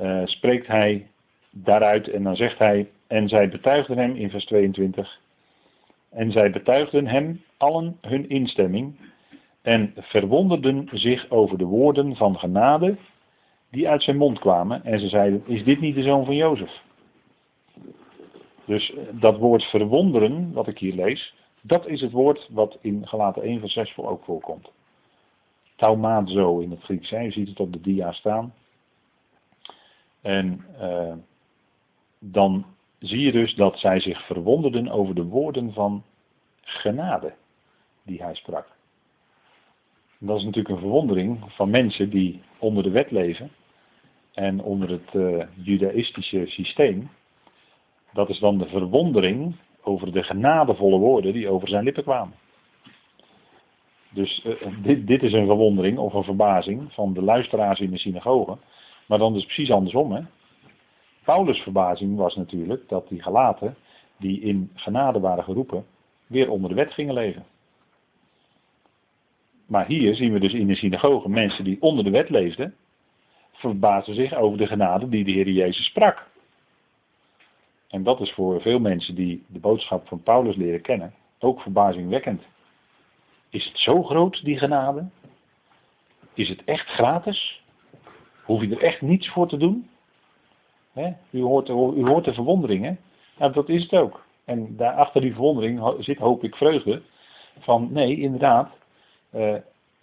uh, 0.00 0.22
spreekt 0.24 0.66
hij 0.66 1.06
daaruit 1.50 2.08
en 2.08 2.22
dan 2.22 2.36
zegt 2.36 2.58
hij, 2.58 2.90
en 3.06 3.28
zij 3.28 3.48
betuigden 3.48 3.98
hem 3.98 4.16
in 4.16 4.30
vers 4.30 4.44
22, 4.44 5.20
en 6.10 6.32
zij 6.32 6.50
betuigden 6.50 7.06
hem 7.06 7.42
allen 7.56 7.98
hun 8.00 8.28
instemming 8.28 8.96
en 9.62 9.92
verwonderden 9.96 10.88
zich 10.92 11.30
over 11.30 11.58
de 11.58 11.64
woorden 11.64 12.16
van 12.16 12.38
genade 12.38 12.96
die 13.70 13.88
uit 13.88 14.02
zijn 14.02 14.16
mond 14.16 14.38
kwamen. 14.38 14.84
En 14.84 15.00
ze 15.00 15.08
zeiden, 15.08 15.42
is 15.46 15.64
dit 15.64 15.80
niet 15.80 15.94
de 15.94 16.02
zoon 16.02 16.24
van 16.24 16.36
Jozef? 16.36 16.82
Dus 18.64 18.94
eh, 18.94 19.02
dat 19.10 19.38
woord 19.38 19.62
verwonderen, 19.62 20.52
wat 20.52 20.66
ik 20.66 20.78
hier 20.78 20.94
lees, 20.94 21.34
dat 21.60 21.86
is 21.86 22.00
het 22.00 22.12
woord 22.12 22.48
wat 22.50 22.78
in 22.80 23.06
Galaten 23.06 23.42
1 23.42 23.60
vers 23.60 23.72
6 23.72 23.96
ook 23.96 24.24
voorkomt. 24.24 24.70
Taumazo 25.76 26.58
in 26.58 26.70
het 26.70 26.82
Grieks, 26.82 27.08
je 27.08 27.30
ziet 27.30 27.48
het 27.48 27.60
op 27.60 27.72
de 27.72 27.80
dia 27.80 28.12
staan. 28.12 28.54
En 30.28 30.64
uh, 30.80 31.14
dan 32.18 32.66
zie 32.98 33.20
je 33.20 33.32
dus 33.32 33.54
dat 33.54 33.78
zij 33.78 34.00
zich 34.00 34.26
verwonderden 34.26 34.88
over 34.88 35.14
de 35.14 35.24
woorden 35.24 35.72
van 35.72 36.04
genade 36.60 37.34
die 38.02 38.22
hij 38.22 38.34
sprak. 38.34 38.66
Dat 40.18 40.36
is 40.38 40.44
natuurlijk 40.44 40.74
een 40.74 40.80
verwondering 40.80 41.38
van 41.46 41.70
mensen 41.70 42.10
die 42.10 42.42
onder 42.58 42.82
de 42.82 42.90
wet 42.90 43.10
leven 43.10 43.50
en 44.34 44.62
onder 44.62 44.90
het 44.90 45.14
uh, 45.14 45.44
judaïstische 45.54 46.46
systeem. 46.46 47.10
Dat 48.12 48.28
is 48.28 48.38
dan 48.38 48.58
de 48.58 48.68
verwondering 48.68 49.56
over 49.82 50.12
de 50.12 50.22
genadevolle 50.22 50.98
woorden 50.98 51.32
die 51.32 51.48
over 51.48 51.68
zijn 51.68 51.84
lippen 51.84 52.02
kwamen. 52.02 52.34
Dus 54.10 54.44
uh, 54.44 54.82
dit, 54.82 55.06
dit, 55.06 55.22
is 55.22 55.32
een 55.32 55.46
verwondering 55.46 55.98
of 55.98 56.14
een 56.14 56.24
verbazing 56.24 56.92
van 56.92 57.12
de 57.12 57.22
luisteraars 57.22 57.80
in 57.80 57.90
de 57.90 57.98
synagoge. 57.98 58.58
Maar 59.08 59.18
dan 59.18 59.32
dus 59.32 59.44
precies 59.44 59.70
andersom. 59.70 60.12
Hè? 60.12 60.22
Paulus' 61.24 61.60
verbazing 61.60 62.16
was 62.16 62.36
natuurlijk 62.36 62.88
dat 62.88 63.08
die 63.08 63.22
gelaten, 63.22 63.76
die 64.16 64.40
in 64.40 64.70
genade 64.74 65.20
waren 65.20 65.44
geroepen, 65.44 65.86
weer 66.26 66.50
onder 66.50 66.68
de 66.68 66.76
wet 66.76 66.92
gingen 66.92 67.14
leven. 67.14 67.44
Maar 69.66 69.86
hier 69.86 70.14
zien 70.14 70.32
we 70.32 70.40
dus 70.40 70.52
in 70.52 70.66
de 70.66 70.74
synagoge 70.74 71.28
mensen 71.28 71.64
die 71.64 71.76
onder 71.80 72.04
de 72.04 72.10
wet 72.10 72.28
leefden, 72.30 72.74
verbazen 73.52 74.14
zich 74.14 74.34
over 74.34 74.58
de 74.58 74.66
genade 74.66 75.08
die 75.08 75.24
de 75.24 75.30
Heer 75.30 75.48
Jezus 75.48 75.84
sprak. 75.84 76.26
En 77.88 78.02
dat 78.02 78.20
is 78.20 78.32
voor 78.32 78.60
veel 78.60 78.78
mensen 78.78 79.14
die 79.14 79.44
de 79.46 79.58
boodschap 79.58 80.08
van 80.08 80.22
Paulus 80.22 80.56
leren 80.56 80.80
kennen, 80.80 81.14
ook 81.38 81.60
verbazingwekkend. 81.60 82.42
Is 83.48 83.64
het 83.64 83.78
zo 83.78 84.02
groot, 84.02 84.44
die 84.44 84.58
genade? 84.58 85.08
Is 86.34 86.48
het 86.48 86.64
echt 86.64 86.86
gratis? 86.86 87.62
Hoef 88.48 88.62
je 88.62 88.70
er 88.70 88.82
echt 88.82 89.00
niets 89.00 89.28
voor 89.28 89.48
te 89.48 89.56
doen? 89.56 89.88
U, 91.30 91.42
hoort, 91.42 91.68
u 91.68 92.06
hoort 92.06 92.24
de 92.24 92.34
verwondering, 92.34 92.84
hè? 92.84 93.50
Dat 93.50 93.68
is 93.68 93.82
het 93.82 93.92
ook. 93.92 94.24
En 94.44 94.76
daarachter 94.76 95.20
die 95.20 95.32
verwondering 95.32 95.94
zit, 95.98 96.18
hoop 96.18 96.44
ik, 96.44 96.54
vreugde. 96.54 97.02
Van 97.58 97.88
nee, 97.92 98.16
inderdaad, 98.16 98.70
uh, 99.34 99.54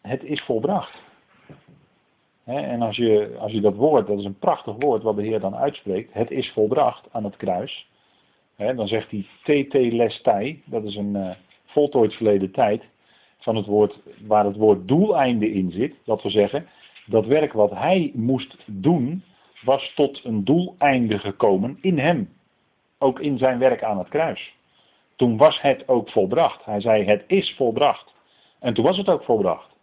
het 0.02 0.24
is 0.24 0.42
volbracht. 0.42 1.02
en 2.44 2.82
als 2.82 2.96
je, 2.96 3.36
als 3.40 3.60
dat 3.60 3.76
woord, 3.76 4.08
dat 4.08 4.20
is 4.20 4.26
een 4.26 4.40
prachtig 4.40 4.76
woord 4.80 5.04
wat 5.04 5.16
de 5.16 5.24
Heer 5.24 5.40
dan 5.40 5.56
uitspreekt, 5.56 6.14
het 6.14 6.32
is 6.32 6.52
volbracht 6.52 7.08
aan 7.12 7.24
het 7.24 7.36
kruis. 7.36 7.88
dan 8.58 8.88
zegt 8.88 9.12
hij 9.12 9.26
tt 9.64 9.74
lestai, 9.74 10.64
dat 10.66 10.84
is 10.84 10.96
een 10.96 11.16
uh, 11.16 11.30
voltooid 11.66 12.14
verleden 12.14 12.52
tijd, 12.52 12.84
van 13.38 13.56
het 13.56 13.66
woord, 13.66 14.00
waar 14.28 14.46
het 14.46 14.58
woord 14.58 14.88
doeleinde 14.88 15.52
in 15.52 15.72
zit. 15.72 15.96
Dat 16.04 16.22
wil 16.22 16.32
zeggen, 16.32 16.68
dat 17.06 17.26
werk 17.26 17.54
wat 17.54 17.72
hij 17.72 18.12
moest 18.14 18.58
doen, 18.66 19.24
was 19.62 19.94
tot 19.96 20.24
een 20.24 20.44
doeleinde 20.44 21.20
gekomen 21.20 21.78
in 21.82 22.00
hem. 22.00 22.30
Ook 22.98 23.20
in 23.20 23.38
zijn 23.38 23.60
werk 23.60 23.84
aan 23.84 23.98
het 23.98 24.10
kruis. 24.10 24.56
Toen 25.16 25.38
was 25.38 25.62
het 25.62 25.88
ook 25.88 26.10
volbracht. 26.10 26.66
Hij 26.66 26.82
zei, 26.82 27.06
het 27.06 27.24
is 27.28 27.56
volbracht. 27.56 28.14
En 28.60 28.74
toen 28.74 28.84
was 28.84 28.98
het 28.98 29.10
ook 29.10 29.24
volbracht. 29.24 29.74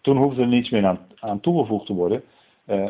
Toen 0.00 0.16
hoefde 0.16 0.42
er 0.42 0.48
niets 0.48 0.70
meer 0.70 0.86
aan, 0.86 1.06
aan 1.20 1.40
toegevoegd 1.40 1.86
te 1.86 1.94
worden. 1.94 2.22
Uh, 2.66 2.88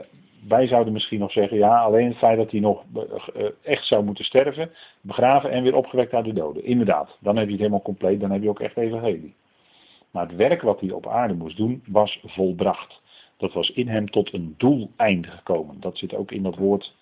wij 0.49 0.67
zouden 0.67 0.93
misschien 0.93 1.19
nog 1.19 1.33
zeggen, 1.33 1.57
ja, 1.57 1.83
alleen 1.83 2.09
het 2.09 2.17
feit 2.17 2.37
dat 2.37 2.51
hij 2.51 2.61
nog 2.61 2.85
uh, 2.95 3.47
echt 3.63 3.87
zou 3.87 4.05
moeten 4.05 4.25
sterven, 4.25 4.71
begraven 5.01 5.51
en 5.51 5.63
weer 5.63 5.77
opgewekt 5.77 6.13
uit 6.13 6.25
de 6.25 6.33
doden. 6.33 6.65
Inderdaad, 6.65 7.17
dan 7.21 7.37
heb 7.37 7.45
je 7.45 7.51
het 7.51 7.61
helemaal 7.61 7.83
compleet, 7.83 8.21
dan 8.21 8.31
heb 8.31 8.43
je 8.43 8.49
ook 8.49 8.61
echt 8.61 8.77
evangelie. 8.77 9.35
Maar 10.11 10.27
het 10.27 10.37
werk 10.37 10.63
wat 10.63 10.81
hij 10.81 10.91
op 10.91 11.07
aarde 11.07 11.35
moest 11.35 11.57
doen, 11.57 11.83
was 11.87 12.21
volbracht. 12.25 13.02
Dat 13.43 13.53
was 13.53 13.71
in 13.71 13.89
hem 13.89 14.11
tot 14.11 14.33
een 14.33 14.55
doeleinde 14.59 15.29
gekomen. 15.29 15.81
Dat 15.81 15.99
zit 15.99 16.15
ook 16.15 16.31
in 16.31 16.43
dat 16.43 16.57
woord 16.57 16.95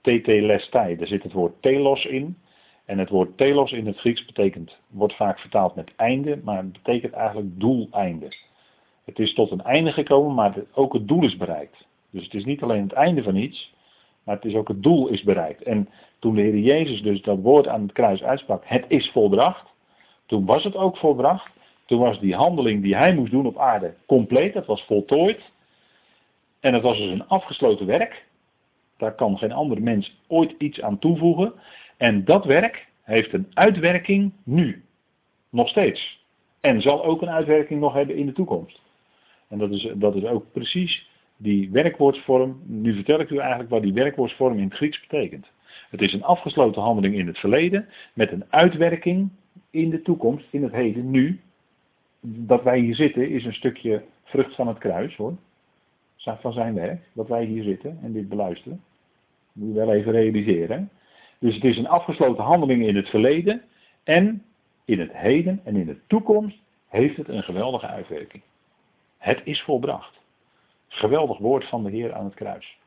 tetelestai. 0.00 0.96
Daar 0.96 1.06
zit 1.06 1.22
het 1.22 1.32
woord 1.32 1.62
telos 1.62 2.04
in. 2.04 2.36
En 2.84 2.98
het 2.98 3.08
woord 3.08 3.36
telos 3.36 3.72
in 3.72 3.86
het 3.86 3.98
Grieks 3.98 4.24
betekent, 4.24 4.78
wordt 4.88 5.16
vaak 5.16 5.38
vertaald 5.38 5.74
met 5.74 5.92
einde, 5.96 6.40
maar 6.44 6.56
het 6.56 6.72
betekent 6.72 7.12
eigenlijk 7.12 7.60
doeleinde. 7.60 8.32
Het 9.04 9.18
is 9.18 9.34
tot 9.34 9.50
een 9.50 9.62
einde 9.62 9.92
gekomen, 9.92 10.34
maar 10.34 10.54
ook 10.74 10.92
het 10.92 11.08
doel 11.08 11.24
is 11.24 11.36
bereikt. 11.36 11.86
Dus 12.10 12.24
het 12.24 12.34
is 12.34 12.44
niet 12.44 12.62
alleen 12.62 12.82
het 12.82 12.92
einde 12.92 13.22
van 13.22 13.36
iets, 13.36 13.74
maar 14.24 14.34
het 14.34 14.44
is 14.44 14.54
ook 14.54 14.68
het 14.68 14.82
doel 14.82 15.08
is 15.08 15.22
bereikt. 15.22 15.62
En 15.62 15.88
toen 16.18 16.34
de 16.34 16.40
Heer 16.40 16.58
Jezus 16.58 17.02
dus 17.02 17.22
dat 17.22 17.38
woord 17.38 17.68
aan 17.68 17.82
het 17.82 17.92
kruis 17.92 18.22
uitsprak, 18.22 18.62
het 18.66 18.84
is 18.88 19.10
volbracht, 19.10 19.72
toen 20.26 20.44
was 20.44 20.64
het 20.64 20.76
ook 20.76 20.96
volbracht. 20.96 21.52
Toen 21.86 22.00
was 22.00 22.20
die 22.20 22.34
handeling 22.34 22.82
die 22.82 22.96
hij 22.96 23.14
moest 23.14 23.30
doen 23.30 23.46
op 23.46 23.58
aarde 23.58 23.94
compleet, 24.06 24.52
dat 24.52 24.66
was 24.66 24.82
voltooid. 24.82 25.50
En 26.60 26.74
het 26.74 26.82
was 26.82 26.98
dus 26.98 27.10
een 27.10 27.26
afgesloten 27.26 27.86
werk. 27.86 28.24
Daar 28.96 29.14
kan 29.14 29.38
geen 29.38 29.52
andere 29.52 29.80
mens 29.80 30.20
ooit 30.26 30.54
iets 30.58 30.80
aan 30.80 30.98
toevoegen. 30.98 31.52
En 31.96 32.24
dat 32.24 32.44
werk 32.44 32.86
heeft 33.02 33.32
een 33.32 33.50
uitwerking 33.54 34.32
nu. 34.44 34.84
Nog 35.50 35.68
steeds. 35.68 36.24
En 36.60 36.80
zal 36.80 37.04
ook 37.04 37.22
een 37.22 37.30
uitwerking 37.30 37.80
nog 37.80 37.94
hebben 37.94 38.16
in 38.16 38.26
de 38.26 38.32
toekomst. 38.32 38.80
En 39.48 39.58
dat 39.58 39.70
is, 39.70 39.92
dat 39.94 40.14
is 40.14 40.24
ook 40.24 40.52
precies 40.52 41.08
die 41.36 41.70
werkwoordsvorm. 41.70 42.60
Nu 42.64 42.94
vertel 42.94 43.20
ik 43.20 43.30
u 43.30 43.38
eigenlijk 43.38 43.70
wat 43.70 43.82
die 43.82 43.92
werkwoordsvorm 43.92 44.58
in 44.58 44.64
het 44.64 44.74
Grieks 44.74 45.00
betekent. 45.00 45.46
Het 45.90 46.00
is 46.00 46.12
een 46.12 46.24
afgesloten 46.24 46.82
handeling 46.82 47.14
in 47.14 47.26
het 47.26 47.38
verleden 47.38 47.88
met 48.12 48.32
een 48.32 48.44
uitwerking 48.48 49.30
in 49.70 49.90
de 49.90 50.02
toekomst, 50.02 50.46
in 50.50 50.62
het 50.62 50.72
heden, 50.72 51.10
nu. 51.10 51.40
Dat 52.20 52.62
wij 52.62 52.78
hier 52.78 52.94
zitten 52.94 53.28
is 53.28 53.44
een 53.44 53.54
stukje 53.54 54.02
vrucht 54.24 54.54
van 54.54 54.68
het 54.68 54.78
kruis 54.78 55.16
hoor. 55.16 55.36
Van 56.22 56.52
zijn 56.52 56.74
werk, 56.74 57.08
dat 57.12 57.28
wij 57.28 57.44
hier 57.44 57.62
zitten 57.62 57.98
en 58.02 58.12
dit 58.12 58.28
beluisteren. 58.28 58.82
moet 59.52 59.68
je 59.68 59.74
wel 59.74 59.92
even 59.92 60.12
realiseren. 60.12 60.90
Dus 61.38 61.54
het 61.54 61.64
is 61.64 61.76
een 61.76 61.88
afgesloten 61.88 62.44
handeling 62.44 62.86
in 62.86 62.96
het 62.96 63.08
verleden 63.08 63.62
en 64.04 64.44
in 64.84 65.00
het 65.00 65.12
heden 65.12 65.60
en 65.64 65.76
in 65.76 65.86
de 65.86 65.98
toekomst 66.06 66.58
heeft 66.88 67.16
het 67.16 67.28
een 67.28 67.42
geweldige 67.42 67.86
uitwerking. 67.86 68.42
Het 69.18 69.40
is 69.44 69.62
volbracht. 69.62 70.18
Geweldig 70.88 71.38
woord 71.38 71.68
van 71.68 71.84
de 71.84 71.90
Heer 71.90 72.14
aan 72.14 72.24
het 72.24 72.34
kruis. 72.34 72.78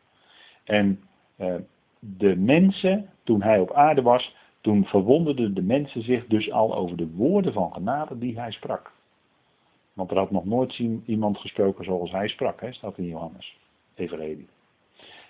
En 0.64 1.02
eh, 1.36 1.56
de 2.00 2.36
mensen, 2.36 3.10
toen 3.24 3.42
hij 3.42 3.60
op 3.60 3.72
aarde 3.72 4.02
was, 4.02 4.36
toen 4.62 4.86
verwonderden 4.86 5.54
de 5.54 5.62
mensen 5.62 6.04
zich 6.04 6.26
dus 6.28 6.52
al 6.52 6.76
over 6.76 6.98
de 6.98 7.08
woorden 7.08 7.54
van 7.54 7.74
genade 7.74 8.18
die 8.18 8.40
hij 8.40 8.52
sprak. 8.52 8.92
Want 9.94 10.12
er 10.12 10.18
had 10.18 10.32
nog 10.32 10.46
nooit 10.46 10.80
iemand 11.06 11.38
gesproken 11.38 11.86
zoals 11.86 12.12
hij 12.12 12.28
sprak, 12.28 12.62
hè, 12.62 12.74
staat 12.74 12.98
in 12.98 13.08
Johannes, 13.08 13.58
Evangelie. 13.96 14.48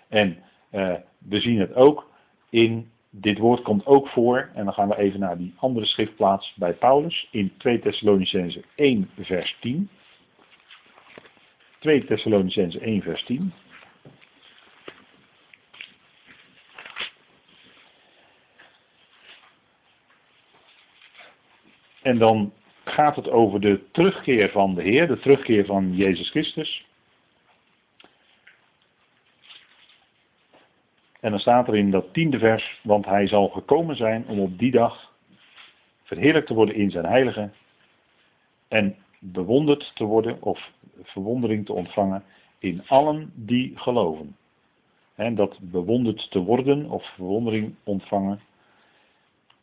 En 0.08 0.42
uh, 0.72 0.94
we 1.18 1.40
zien 1.40 1.58
het 1.58 1.74
ook 1.74 2.10
in 2.50 2.90
dit 3.10 3.38
woord 3.38 3.62
komt 3.62 3.86
ook 3.86 4.08
voor, 4.08 4.50
en 4.54 4.64
dan 4.64 4.74
gaan 4.74 4.88
we 4.88 4.98
even 4.98 5.20
naar 5.20 5.38
die 5.38 5.54
andere 5.56 5.86
schriftplaats 5.86 6.54
bij 6.56 6.72
Paulus, 6.72 7.28
in 7.30 7.52
2 7.56 7.78
Thessalonicense 7.78 8.64
1 8.74 9.10
vers 9.18 9.56
10. 9.60 9.88
2 11.78 12.04
Thessalonicense 12.04 12.80
1 12.80 13.02
vers 13.02 13.24
10. 13.24 13.52
En 22.02 22.18
dan 22.18 22.52
gaat 22.94 23.16
het 23.16 23.30
over 23.30 23.60
de 23.60 23.80
terugkeer 23.90 24.50
van 24.50 24.74
de 24.74 24.82
Heer, 24.82 25.06
de 25.06 25.18
terugkeer 25.18 25.64
van 25.64 25.94
Jezus 25.94 26.30
Christus. 26.30 26.86
En 31.20 31.30
dan 31.30 31.38
staat 31.38 31.68
er 31.68 31.76
in 31.76 31.90
dat 31.90 32.12
tiende 32.12 32.38
vers, 32.38 32.80
want 32.82 33.04
hij 33.04 33.26
zal 33.26 33.48
gekomen 33.48 33.96
zijn 33.96 34.26
om 34.26 34.40
op 34.40 34.58
die 34.58 34.70
dag 34.70 35.12
verheerlijkt 36.02 36.46
te 36.46 36.54
worden 36.54 36.74
in 36.74 36.90
zijn 36.90 37.06
heilige 37.06 37.50
en 38.68 38.96
bewonderd 39.18 39.92
te 39.94 40.04
worden 40.04 40.42
of 40.42 40.70
verwondering 41.02 41.66
te 41.66 41.72
ontvangen 41.72 42.24
in 42.58 42.82
allen 42.86 43.32
die 43.34 43.72
geloven. 43.74 44.36
En 45.14 45.34
dat 45.34 45.58
bewonderd 45.60 46.30
te 46.30 46.38
worden 46.38 46.90
of 46.90 47.04
verwondering 47.14 47.74
ontvangen, 47.84 48.40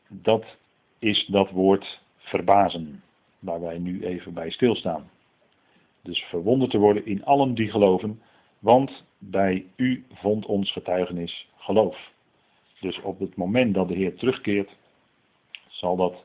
dat 0.07 0.45
is 0.99 1.25
dat 1.25 1.49
woord 1.49 2.01
verbazen, 2.17 3.03
waar 3.41 3.61
wij 3.61 3.77
nu 3.77 4.05
even 4.05 4.33
bij 4.33 4.49
stilstaan. 4.49 5.09
Dus 6.01 6.19
verwonderd 6.19 6.71
te 6.71 6.77
worden 6.77 7.05
in 7.05 7.25
allen 7.25 7.53
die 7.53 7.69
geloven, 7.69 8.21
want 8.59 9.03
bij 9.17 9.65
u 9.75 10.05
vond 10.13 10.45
ons 10.45 10.71
getuigenis 10.71 11.49
geloof. 11.57 12.11
Dus 12.79 13.01
op 13.01 13.19
het 13.19 13.35
moment 13.35 13.73
dat 13.73 13.87
de 13.87 13.93
Heer 13.93 14.15
terugkeert, 14.15 14.75
zal 15.67 15.95
dat 15.95 16.23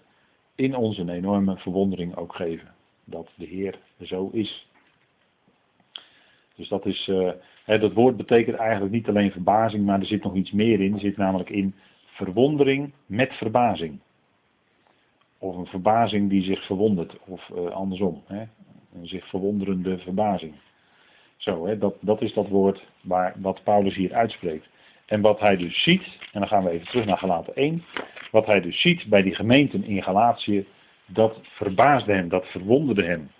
in 0.54 0.76
ons 0.76 0.98
een 0.98 1.08
enorme 1.08 1.56
verwondering 1.56 2.16
ook 2.16 2.34
geven. 2.34 2.74
Dat 3.04 3.30
de 3.34 3.46
Heer 3.46 3.78
zo 4.02 4.28
is. 4.32 4.68
Dus 6.54 6.68
dat 6.68 6.86
is, 6.86 7.10
hè, 7.64 7.78
dat 7.78 7.92
woord 7.92 8.16
betekent 8.16 8.56
eigenlijk 8.56 8.92
niet 8.92 9.08
alleen 9.08 9.30
verbazing, 9.30 9.84
maar 9.84 10.00
er 10.00 10.06
zit 10.06 10.22
nog 10.22 10.34
iets 10.34 10.50
meer 10.50 10.80
in. 10.80 10.94
Er 10.94 11.00
zit 11.00 11.16
namelijk 11.16 11.50
in 11.50 11.74
verwondering 12.04 12.92
met 13.06 13.32
verbazing. 13.32 14.00
Of 15.46 15.56
een 15.56 15.66
verbazing 15.66 16.30
die 16.30 16.42
zich 16.42 16.66
verwondert, 16.66 17.18
of 17.24 17.48
uh, 17.48 17.66
andersom. 17.66 18.22
Hè, 18.26 18.44
een 18.94 19.06
zich 19.06 19.28
verwonderende 19.28 19.98
verbazing. 19.98 20.54
Zo, 21.36 21.66
hè, 21.66 21.78
dat, 21.78 21.94
dat 22.00 22.22
is 22.22 22.32
dat 22.32 22.48
woord 22.48 22.86
waar, 23.00 23.34
wat 23.36 23.62
Paulus 23.62 23.94
hier 23.94 24.14
uitspreekt. 24.14 24.68
En 25.06 25.20
wat 25.20 25.40
hij 25.40 25.56
dus 25.56 25.82
ziet, 25.82 26.18
en 26.32 26.40
dan 26.40 26.48
gaan 26.48 26.64
we 26.64 26.70
even 26.70 26.86
terug 26.86 27.04
naar 27.04 27.18
Galaten 27.18 27.56
1. 27.56 27.84
Wat 28.30 28.46
hij 28.46 28.60
dus 28.60 28.80
ziet 28.80 29.06
bij 29.06 29.22
die 29.22 29.34
gemeenten 29.34 29.84
in 29.84 30.02
Galatië, 30.02 30.66
dat 31.06 31.38
verbaasde 31.42 32.12
hem, 32.12 32.28
dat 32.28 32.46
verwonderde 32.46 33.04
hem. 33.04 33.30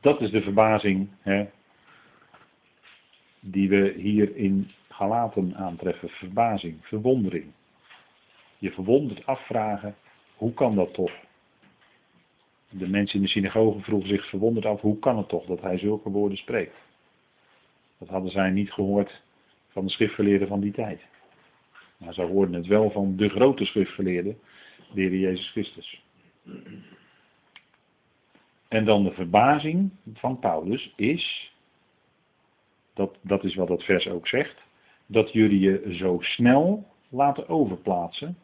Dat 0.00 0.20
is 0.20 0.30
de 0.30 0.42
verbazing 0.42 1.08
hè, 1.20 1.46
die 3.40 3.68
we 3.68 3.94
hier 3.96 4.36
in 4.36 4.70
Galaten 4.92 5.56
aantreffen. 5.56 6.08
Verbazing, 6.08 6.86
verwondering. 6.86 7.52
Je 8.58 8.70
verwonderd 8.70 9.26
afvragen, 9.26 9.96
hoe 10.36 10.52
kan 10.54 10.74
dat 10.74 10.94
toch? 10.94 11.12
De 12.68 12.88
mensen 12.88 13.16
in 13.16 13.22
de 13.22 13.30
synagoge 13.30 13.80
vroegen 13.80 14.08
zich 14.08 14.28
verwonderd 14.28 14.66
af, 14.66 14.80
hoe 14.80 14.98
kan 14.98 15.16
het 15.16 15.28
toch 15.28 15.46
dat 15.46 15.60
hij 15.60 15.78
zulke 15.78 16.10
woorden 16.10 16.38
spreekt? 16.38 16.76
Dat 17.98 18.08
hadden 18.08 18.30
zij 18.30 18.50
niet 18.50 18.72
gehoord 18.72 19.22
van 19.68 19.84
de 19.84 19.90
schriftgeleerden 19.90 20.48
van 20.48 20.60
die 20.60 20.72
tijd. 20.72 21.06
Maar 21.96 22.14
ze 22.14 22.22
hoorden 22.22 22.54
het 22.54 22.66
wel 22.66 22.90
van 22.90 23.16
de 23.16 23.28
grote 23.28 23.64
schriftgeleerde, 23.64 24.36
de 24.94 25.20
Jezus 25.20 25.50
Christus. 25.50 26.02
En 28.68 28.84
dan 28.84 29.04
de 29.04 29.12
verbazing 29.12 29.90
van 30.14 30.38
Paulus 30.38 30.92
is, 30.96 31.52
dat, 32.94 33.18
dat 33.22 33.44
is 33.44 33.54
wat 33.54 33.68
dat 33.68 33.82
vers 33.82 34.08
ook 34.08 34.28
zegt, 34.28 34.61
dat 35.12 35.32
jullie 35.32 35.60
je 35.60 35.94
zo 35.94 36.18
snel 36.20 36.86
laten 37.08 37.48
overplaatsen. 37.48 38.38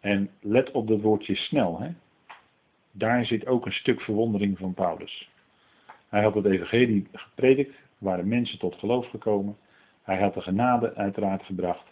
En 0.00 0.30
let 0.40 0.70
op 0.70 0.88
dat 0.88 1.00
woordje 1.00 1.34
snel. 1.34 1.80
Hè? 1.80 1.90
daar 2.96 3.24
zit 3.24 3.46
ook 3.46 3.66
een 3.66 3.72
stuk 3.72 4.00
verwondering 4.00 4.58
van 4.58 4.74
Paulus. 4.74 5.30
Hij 6.08 6.22
had 6.22 6.34
het 6.34 6.44
evangelie 6.44 7.06
gepredikt, 7.12 7.74
waren 7.98 8.28
mensen 8.28 8.58
tot 8.58 8.74
geloof 8.74 9.08
gekomen. 9.08 9.56
Hij 10.02 10.20
had 10.20 10.34
de 10.34 10.40
genade 10.40 10.94
uiteraard 10.94 11.42
gebracht. 11.42 11.86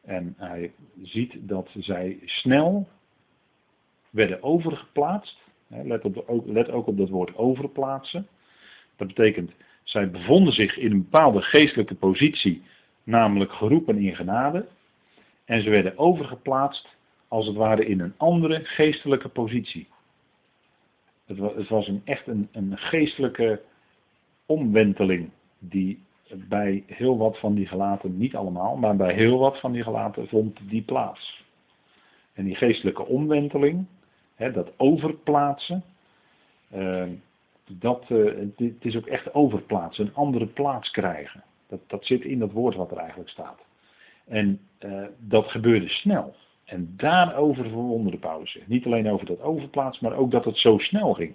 En 0.00 0.34
hij 0.36 0.72
ziet 1.02 1.34
dat 1.40 1.68
zij 1.78 2.18
snel 2.24 2.88
werden 4.10 4.42
overgeplaatst. 4.42 5.38
Let, 5.66 6.04
op, 6.04 6.42
let 6.46 6.70
ook 6.70 6.86
op 6.86 6.96
dat 6.96 7.08
woord 7.08 7.36
overplaatsen. 7.36 8.26
Dat 8.96 9.06
betekent, 9.06 9.52
zij 9.82 10.10
bevonden 10.10 10.52
zich 10.52 10.76
in 10.76 10.90
een 10.90 11.02
bepaalde 11.02 11.42
geestelijke 11.42 11.94
positie, 11.94 12.62
namelijk 13.02 13.52
geroepen 13.52 13.98
in 13.98 14.16
genade. 14.16 14.66
En 15.44 15.62
ze 15.62 15.70
werden 15.70 15.98
overgeplaatst, 15.98 16.88
als 17.28 17.46
het 17.46 17.56
ware, 17.56 17.86
in 17.86 18.00
een 18.00 18.14
andere 18.16 18.64
geestelijke 18.64 19.28
positie. 19.28 19.88
Het 21.26 21.38
was, 21.38 21.54
het 21.54 21.68
was 21.68 21.88
een, 21.88 22.02
echt 22.04 22.26
een, 22.26 22.78
geestelijke 22.78 23.60
omwenteling 24.46 25.30
die 25.58 26.02
bij 26.48 26.84
heel 26.86 27.18
wat 27.18 27.38
van 27.38 27.54
die 27.54 27.66
gelaten, 27.66 28.18
niet 28.18 28.36
allemaal, 28.36 28.76
maar 28.76 28.96
bij 28.96 29.14
heel 29.14 29.38
wat 29.38 29.60
van 29.60 29.72
die 29.72 29.82
gelaten 29.82 30.28
vond 30.28 30.58
die 30.68 30.82
plaats. 30.82 31.44
En 32.32 32.44
die 32.44 32.54
geestelijke 32.54 33.06
omwenteling, 33.06 33.86
hè, 34.34 34.52
dat 34.52 34.72
overplaatsen, 34.76 35.82
uh, 36.74 37.04
dat, 37.78 38.08
het 38.56 38.84
is 38.84 38.96
ook 38.96 39.06
echt 39.06 39.34
overplaatsen, 39.34 40.06
een 40.06 40.14
andere 40.14 40.46
plaats 40.46 40.90
krijgen. 40.90 41.42
Dat, 41.68 41.80
dat 41.86 42.04
zit 42.04 42.22
in 42.22 42.38
dat 42.38 42.52
woord 42.52 42.76
wat 42.76 42.90
er 42.90 42.96
eigenlijk 42.96 43.30
staat. 43.30 43.58
En 44.26 44.60
uh, 44.80 45.06
dat 45.18 45.50
gebeurde 45.50 45.88
snel. 45.88 46.34
En 46.64 46.94
daarover 46.96 47.64
verwonderde 47.64 48.18
Paulus 48.18 48.52
zich. 48.52 48.66
Niet 48.66 48.86
alleen 48.86 49.10
over 49.10 49.26
dat 49.26 49.40
overplaatsen, 49.40 50.08
maar 50.08 50.18
ook 50.18 50.30
dat 50.30 50.44
het 50.44 50.56
zo 50.56 50.78
snel 50.78 51.12
ging. 51.14 51.34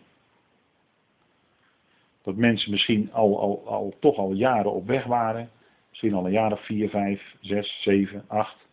Dat 2.23 2.35
mensen 2.35 2.71
misschien 2.71 3.13
al, 3.13 3.39
al, 3.39 3.67
al, 3.67 3.93
toch 3.99 4.17
al 4.17 4.31
jaren 4.31 4.71
op 4.71 4.87
weg 4.87 5.05
waren. 5.05 5.49
Misschien 5.89 6.13
al 6.13 6.25
een 6.25 6.31
jaar 6.31 6.51
of 6.51 6.65
vier, 6.65 6.89
vijf, 6.89 7.35
zes, 7.39 7.81
zeven, 7.81 8.23
acht. 8.27 8.67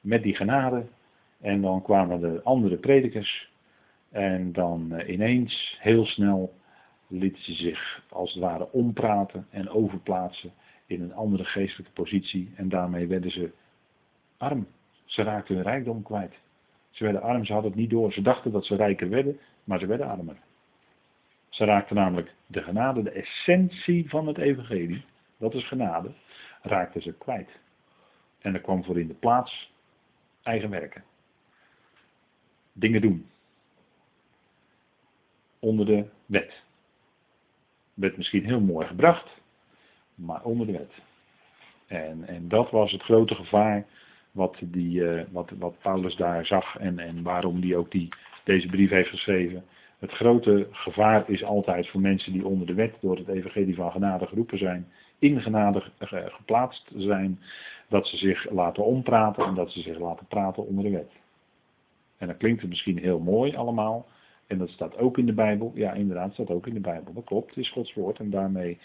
Met 0.00 0.22
die 0.22 0.34
genade. 0.34 0.86
En 1.40 1.60
dan 1.60 1.82
kwamen 1.82 2.20
de 2.20 2.40
andere 2.42 2.76
predikers. 2.76 3.52
En 4.10 4.52
dan 4.52 4.88
uh, 4.92 5.08
ineens, 5.08 5.76
heel 5.80 6.04
snel, 6.04 6.54
lieten 7.18 7.42
ze 7.42 7.52
zich 7.52 8.02
als 8.08 8.32
het 8.32 8.42
ware 8.42 8.72
ompraten 8.72 9.46
en 9.50 9.68
overplaatsen 9.68 10.52
in 10.86 11.02
een 11.02 11.14
andere 11.14 11.44
geestelijke 11.44 11.92
positie. 11.92 12.52
En 12.56 12.68
daarmee 12.68 13.06
werden 13.06 13.30
ze 13.30 13.52
arm. 14.36 14.66
Ze 15.04 15.22
raakten 15.22 15.54
hun 15.54 15.64
rijkdom 15.64 16.02
kwijt. 16.02 16.34
Ze 16.90 17.04
werden 17.04 17.22
arm, 17.22 17.44
ze 17.44 17.52
hadden 17.52 17.70
het 17.70 17.80
niet 17.80 17.90
door. 17.90 18.12
Ze 18.12 18.22
dachten 18.22 18.52
dat 18.52 18.66
ze 18.66 18.76
rijker 18.76 19.08
werden, 19.08 19.38
maar 19.64 19.78
ze 19.78 19.86
werden 19.86 20.08
armer. 20.08 20.36
Ze 21.48 21.64
raakten 21.64 21.96
namelijk 21.96 22.34
de 22.46 22.62
genade, 22.62 23.02
de 23.02 23.10
essentie 23.10 24.08
van 24.08 24.26
het 24.26 24.38
evangelie, 24.38 25.04
dat 25.36 25.54
is 25.54 25.68
genade, 25.68 26.12
raakten 26.62 27.02
ze 27.02 27.12
kwijt. 27.12 27.50
En 28.38 28.54
er 28.54 28.60
kwam 28.60 28.84
voor 28.84 29.00
in 29.00 29.08
de 29.08 29.14
plaats 29.14 29.72
eigen 30.42 30.70
werken. 30.70 31.04
Dingen 32.72 33.00
doen. 33.00 33.30
Onder 35.58 35.86
de 35.86 36.08
wet. 36.26 36.63
Werd 37.94 38.16
misschien 38.16 38.44
heel 38.44 38.60
mooi 38.60 38.86
gebracht, 38.86 39.28
maar 40.14 40.42
onder 40.42 40.66
de 40.66 40.72
wet. 40.72 40.92
En, 41.86 42.26
en 42.26 42.48
dat 42.48 42.70
was 42.70 42.92
het 42.92 43.02
grote 43.02 43.34
gevaar 43.34 43.86
wat, 44.30 44.56
die, 44.60 45.00
uh, 45.00 45.22
wat, 45.30 45.50
wat 45.58 45.78
Paulus 45.82 46.16
daar 46.16 46.46
zag 46.46 46.76
en, 46.78 46.98
en 46.98 47.22
waarom 47.22 47.60
hij 47.60 47.76
ook 47.76 47.90
die, 47.90 48.08
deze 48.44 48.66
brief 48.66 48.90
heeft 48.90 49.08
geschreven. 49.08 49.64
Het 49.98 50.12
grote 50.12 50.68
gevaar 50.70 51.30
is 51.30 51.44
altijd 51.44 51.88
voor 51.88 52.00
mensen 52.00 52.32
die 52.32 52.46
onder 52.46 52.66
de 52.66 52.74
wet 52.74 52.94
door 53.00 53.16
het 53.16 53.28
evangelie 53.28 53.74
van 53.74 53.90
genade 53.90 54.26
geroepen 54.26 54.58
zijn, 54.58 54.88
in 55.18 55.42
genade 55.42 55.82
geplaatst 55.98 56.90
zijn, 56.96 57.40
dat 57.88 58.06
ze 58.06 58.16
zich 58.16 58.50
laten 58.50 58.84
ompraten 58.84 59.44
en 59.44 59.54
dat 59.54 59.70
ze 59.70 59.80
zich 59.80 59.98
laten 59.98 60.26
praten 60.26 60.66
onder 60.66 60.84
de 60.84 60.90
wet. 60.90 61.12
En 62.18 62.26
dan 62.26 62.36
klinkt 62.36 62.60
het 62.60 62.70
misschien 62.70 62.98
heel 62.98 63.18
mooi 63.18 63.56
allemaal. 63.56 64.06
En 64.46 64.58
dat 64.58 64.68
staat 64.68 64.96
ook 64.96 65.18
in 65.18 65.26
de 65.26 65.32
Bijbel. 65.32 65.72
Ja, 65.74 65.92
inderdaad, 65.92 66.32
staat 66.32 66.50
ook 66.50 66.66
in 66.66 66.74
de 66.74 66.80
Bijbel. 66.80 67.12
Dat 67.12 67.24
klopt, 67.24 67.48
het 67.48 67.64
is 67.64 67.70
Gods 67.70 67.94
woord. 67.94 68.18
En 68.18 68.30
daarmee, 68.30 68.78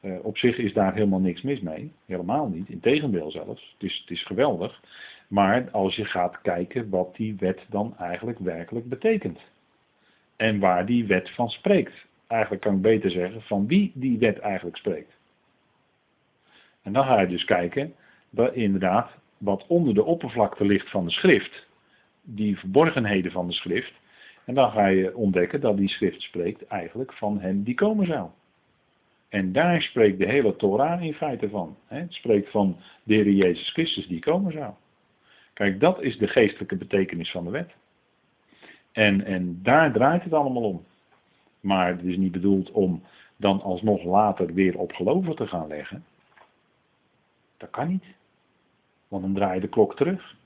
uh, 0.00 0.24
op 0.24 0.38
zich 0.38 0.58
is 0.58 0.72
daar 0.72 0.94
helemaal 0.94 1.20
niks 1.20 1.42
mis 1.42 1.60
mee. 1.60 1.92
Helemaal 2.06 2.48
niet. 2.48 2.68
Integendeel 2.68 3.30
zelfs. 3.30 3.76
Het 3.78 3.90
is, 3.90 4.00
het 4.00 4.10
is 4.10 4.24
geweldig. 4.26 4.80
Maar 5.28 5.70
als 5.70 5.96
je 5.96 6.04
gaat 6.04 6.40
kijken 6.40 6.88
wat 6.88 7.16
die 7.16 7.36
wet 7.38 7.60
dan 7.68 7.94
eigenlijk 7.98 8.38
werkelijk 8.38 8.88
betekent 8.88 9.38
en 10.36 10.58
waar 10.58 10.86
die 10.86 11.06
wet 11.06 11.30
van 11.30 11.48
spreekt. 11.48 12.06
Eigenlijk 12.26 12.62
kan 12.62 12.74
ik 12.74 12.80
beter 12.80 13.10
zeggen 13.10 13.42
van 13.42 13.66
wie 13.66 13.92
die 13.94 14.18
wet 14.18 14.38
eigenlijk 14.38 14.76
spreekt. 14.76 15.12
En 16.82 16.92
dan 16.92 17.04
ga 17.04 17.20
je 17.20 17.26
dus 17.26 17.44
kijken, 17.44 17.94
inderdaad, 18.52 19.10
wat 19.38 19.66
onder 19.66 19.94
de 19.94 20.04
oppervlakte 20.04 20.64
ligt 20.64 20.90
van 20.90 21.04
de 21.04 21.10
schrift, 21.10 21.66
die 22.22 22.58
verborgenheden 22.58 23.32
van 23.32 23.46
de 23.46 23.52
schrift. 23.52 23.92
En 24.44 24.54
dan 24.54 24.70
ga 24.70 24.86
je 24.86 25.16
ontdekken 25.16 25.60
dat 25.60 25.76
die 25.76 25.88
schrift 25.88 26.20
spreekt 26.20 26.66
eigenlijk 26.66 27.12
van 27.12 27.40
hem 27.40 27.62
die 27.62 27.74
komen 27.74 28.06
zou. 28.06 28.28
En 29.28 29.52
daar 29.52 29.82
spreekt 29.82 30.18
de 30.18 30.26
hele 30.26 30.56
Torah 30.56 31.02
in 31.02 31.14
feite 31.14 31.48
van. 31.48 31.76
Het 31.86 32.12
spreekt 32.12 32.50
van 32.50 32.76
de 33.02 33.14
Heer 33.14 33.30
Jezus 33.30 33.70
Christus 33.70 34.06
die 34.06 34.20
komen 34.20 34.52
zou. 34.52 34.72
Kijk, 35.52 35.80
dat 35.80 36.02
is 36.02 36.18
de 36.18 36.28
geestelijke 36.28 36.76
betekenis 36.76 37.30
van 37.30 37.44
de 37.44 37.50
wet. 37.50 37.74
En, 38.92 39.24
en 39.24 39.60
daar 39.62 39.92
draait 39.92 40.24
het 40.24 40.32
allemaal 40.32 40.62
om. 40.62 40.84
Maar 41.60 41.88
het 41.88 42.02
is 42.02 42.16
niet 42.16 42.32
bedoeld 42.32 42.70
om 42.70 43.02
dan 43.36 43.62
alsnog 43.62 44.02
later 44.04 44.54
weer 44.54 44.78
op 44.78 44.92
geloven 44.92 45.36
te 45.36 45.46
gaan 45.46 45.68
leggen. 45.68 46.04
Dat 47.56 47.70
kan 47.70 47.88
niet. 47.88 48.04
Want 49.08 49.22
dan 49.22 49.34
draai 49.34 49.54
je 49.54 49.60
de 49.60 49.68
klok 49.68 49.96
terug. 49.96 50.36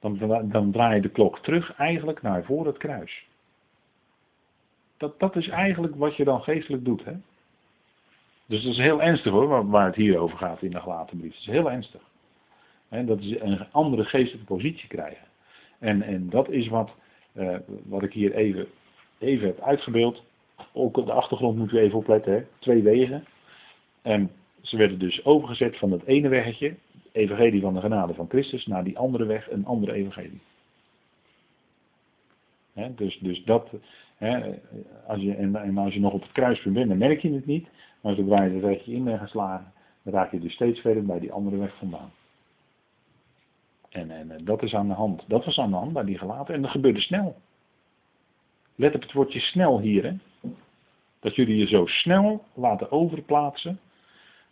Dan, 0.00 0.48
dan 0.48 0.72
draai 0.72 0.94
je 0.94 1.00
de 1.00 1.08
klok 1.08 1.38
terug 1.38 1.74
eigenlijk 1.74 2.22
naar 2.22 2.44
voor 2.44 2.66
het 2.66 2.78
kruis. 2.78 3.28
Dat, 4.96 5.18
dat 5.18 5.36
is 5.36 5.48
eigenlijk 5.48 5.96
wat 5.96 6.16
je 6.16 6.24
dan 6.24 6.42
geestelijk 6.42 6.84
doet. 6.84 7.04
Hè? 7.04 7.12
Dus 8.46 8.62
dat 8.62 8.72
is 8.72 8.78
heel 8.78 9.02
ernstig 9.02 9.32
hoor, 9.32 9.68
waar, 9.68 9.86
het 9.86 9.94
hier 9.94 10.18
over 10.18 10.38
gaat 10.38 10.62
in 10.62 10.70
de 10.70 10.80
gelaten 10.80 11.18
brief. 11.18 11.32
Dat 11.32 11.40
is 11.40 11.46
heel 11.46 11.70
ernstig. 11.70 12.00
Dat 12.88 13.20
is 13.20 13.40
een 13.40 13.66
andere 13.70 14.04
geestelijke 14.04 14.46
positie 14.46 14.88
krijgen. 14.88 15.26
En, 15.78 16.02
en 16.02 16.30
dat 16.30 16.48
is 16.48 16.68
wat 16.68 16.90
uh, 17.34 17.56
wat 17.66 18.02
ik 18.02 18.12
hier 18.12 18.34
even, 18.34 18.66
even 19.18 19.46
heb 19.46 19.60
uitgebeeld. 19.60 20.22
Ook 20.72 20.96
op 20.96 21.06
de 21.06 21.12
achtergrond 21.12 21.56
moeten 21.56 21.76
we 21.76 21.82
even 21.82 21.98
opletten. 21.98 22.32
Hè? 22.32 22.44
Twee 22.58 22.82
wegen. 22.82 23.24
En 24.02 24.30
ze 24.62 24.76
werden 24.76 24.98
dus 24.98 25.24
overgezet 25.24 25.78
van 25.78 25.90
het 25.92 26.04
ene 26.04 26.28
weggetje, 26.28 26.74
evangelie 27.12 27.60
van 27.60 27.74
de 27.74 27.80
genade 27.80 28.14
van 28.14 28.28
Christus, 28.28 28.66
naar 28.66 28.84
die 28.84 28.98
andere 28.98 29.24
weg, 29.24 29.50
een 29.50 29.66
andere 29.66 29.92
evangelie. 29.92 30.40
dus, 32.96 33.18
dus 33.18 33.44
dat, 33.44 33.70
als 35.06 35.20
je, 35.20 35.34
en, 35.34 35.78
als 35.78 35.94
je 35.94 36.00
nog 36.00 36.12
op 36.12 36.22
het 36.22 36.32
kruispunt 36.32 36.74
bent, 36.74 36.88
dan 36.88 36.98
merk 36.98 37.20
je 37.20 37.32
het 37.32 37.46
niet. 37.46 37.68
Maar 38.00 38.14
zodra 38.14 38.42
je 38.42 38.50
het 38.50 38.62
wegje 38.62 38.92
in 38.92 39.04
bent 39.04 39.20
geslagen, 39.20 39.72
dan 40.02 40.14
raak 40.14 40.32
je 40.32 40.38
dus 40.38 40.52
steeds 40.52 40.80
verder 40.80 41.06
bij 41.06 41.20
die 41.20 41.32
andere 41.32 41.56
weg 41.56 41.76
vandaan. 41.76 42.12
En, 43.90 44.10
en, 44.10 44.44
dat 44.44 44.62
is 44.62 44.74
aan 44.74 44.88
de 44.88 44.94
hand. 44.94 45.24
Dat 45.26 45.44
was 45.44 45.58
aan 45.58 45.70
de 45.70 45.76
hand 45.76 45.92
bij 45.92 46.04
die 46.04 46.18
gelaten. 46.18 46.54
En 46.54 46.62
dat 46.62 46.70
gebeurde 46.70 47.00
snel. 47.00 47.36
Let 48.74 48.94
op 48.94 49.02
het 49.02 49.12
woordje 49.12 49.40
snel 49.40 49.80
hier. 49.80 50.04
Hè? 50.04 50.12
Dat 51.20 51.34
jullie 51.34 51.56
je 51.56 51.66
zo 51.66 51.86
snel 51.86 52.44
laten 52.54 52.90
overplaatsen 52.90 53.80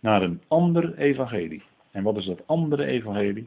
naar 0.01 0.23
een 0.23 0.43
ander 0.49 0.99
evangelie. 0.99 1.63
En 1.99 2.05
wat 2.05 2.17
is 2.17 2.25
dat 2.25 2.47
andere 2.47 2.85
evangelie? 2.85 3.47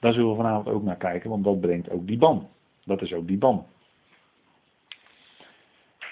Daar 0.00 0.12
zullen 0.12 0.30
we 0.30 0.36
vanavond 0.36 0.68
ook 0.68 0.82
naar 0.82 0.96
kijken, 0.96 1.30
want 1.30 1.44
dat 1.44 1.60
brengt 1.60 1.90
ook 1.90 2.06
die 2.06 2.18
ban. 2.18 2.48
Dat 2.84 3.02
is 3.02 3.12
ook 3.12 3.26
die 3.26 3.38
ban. 3.38 3.66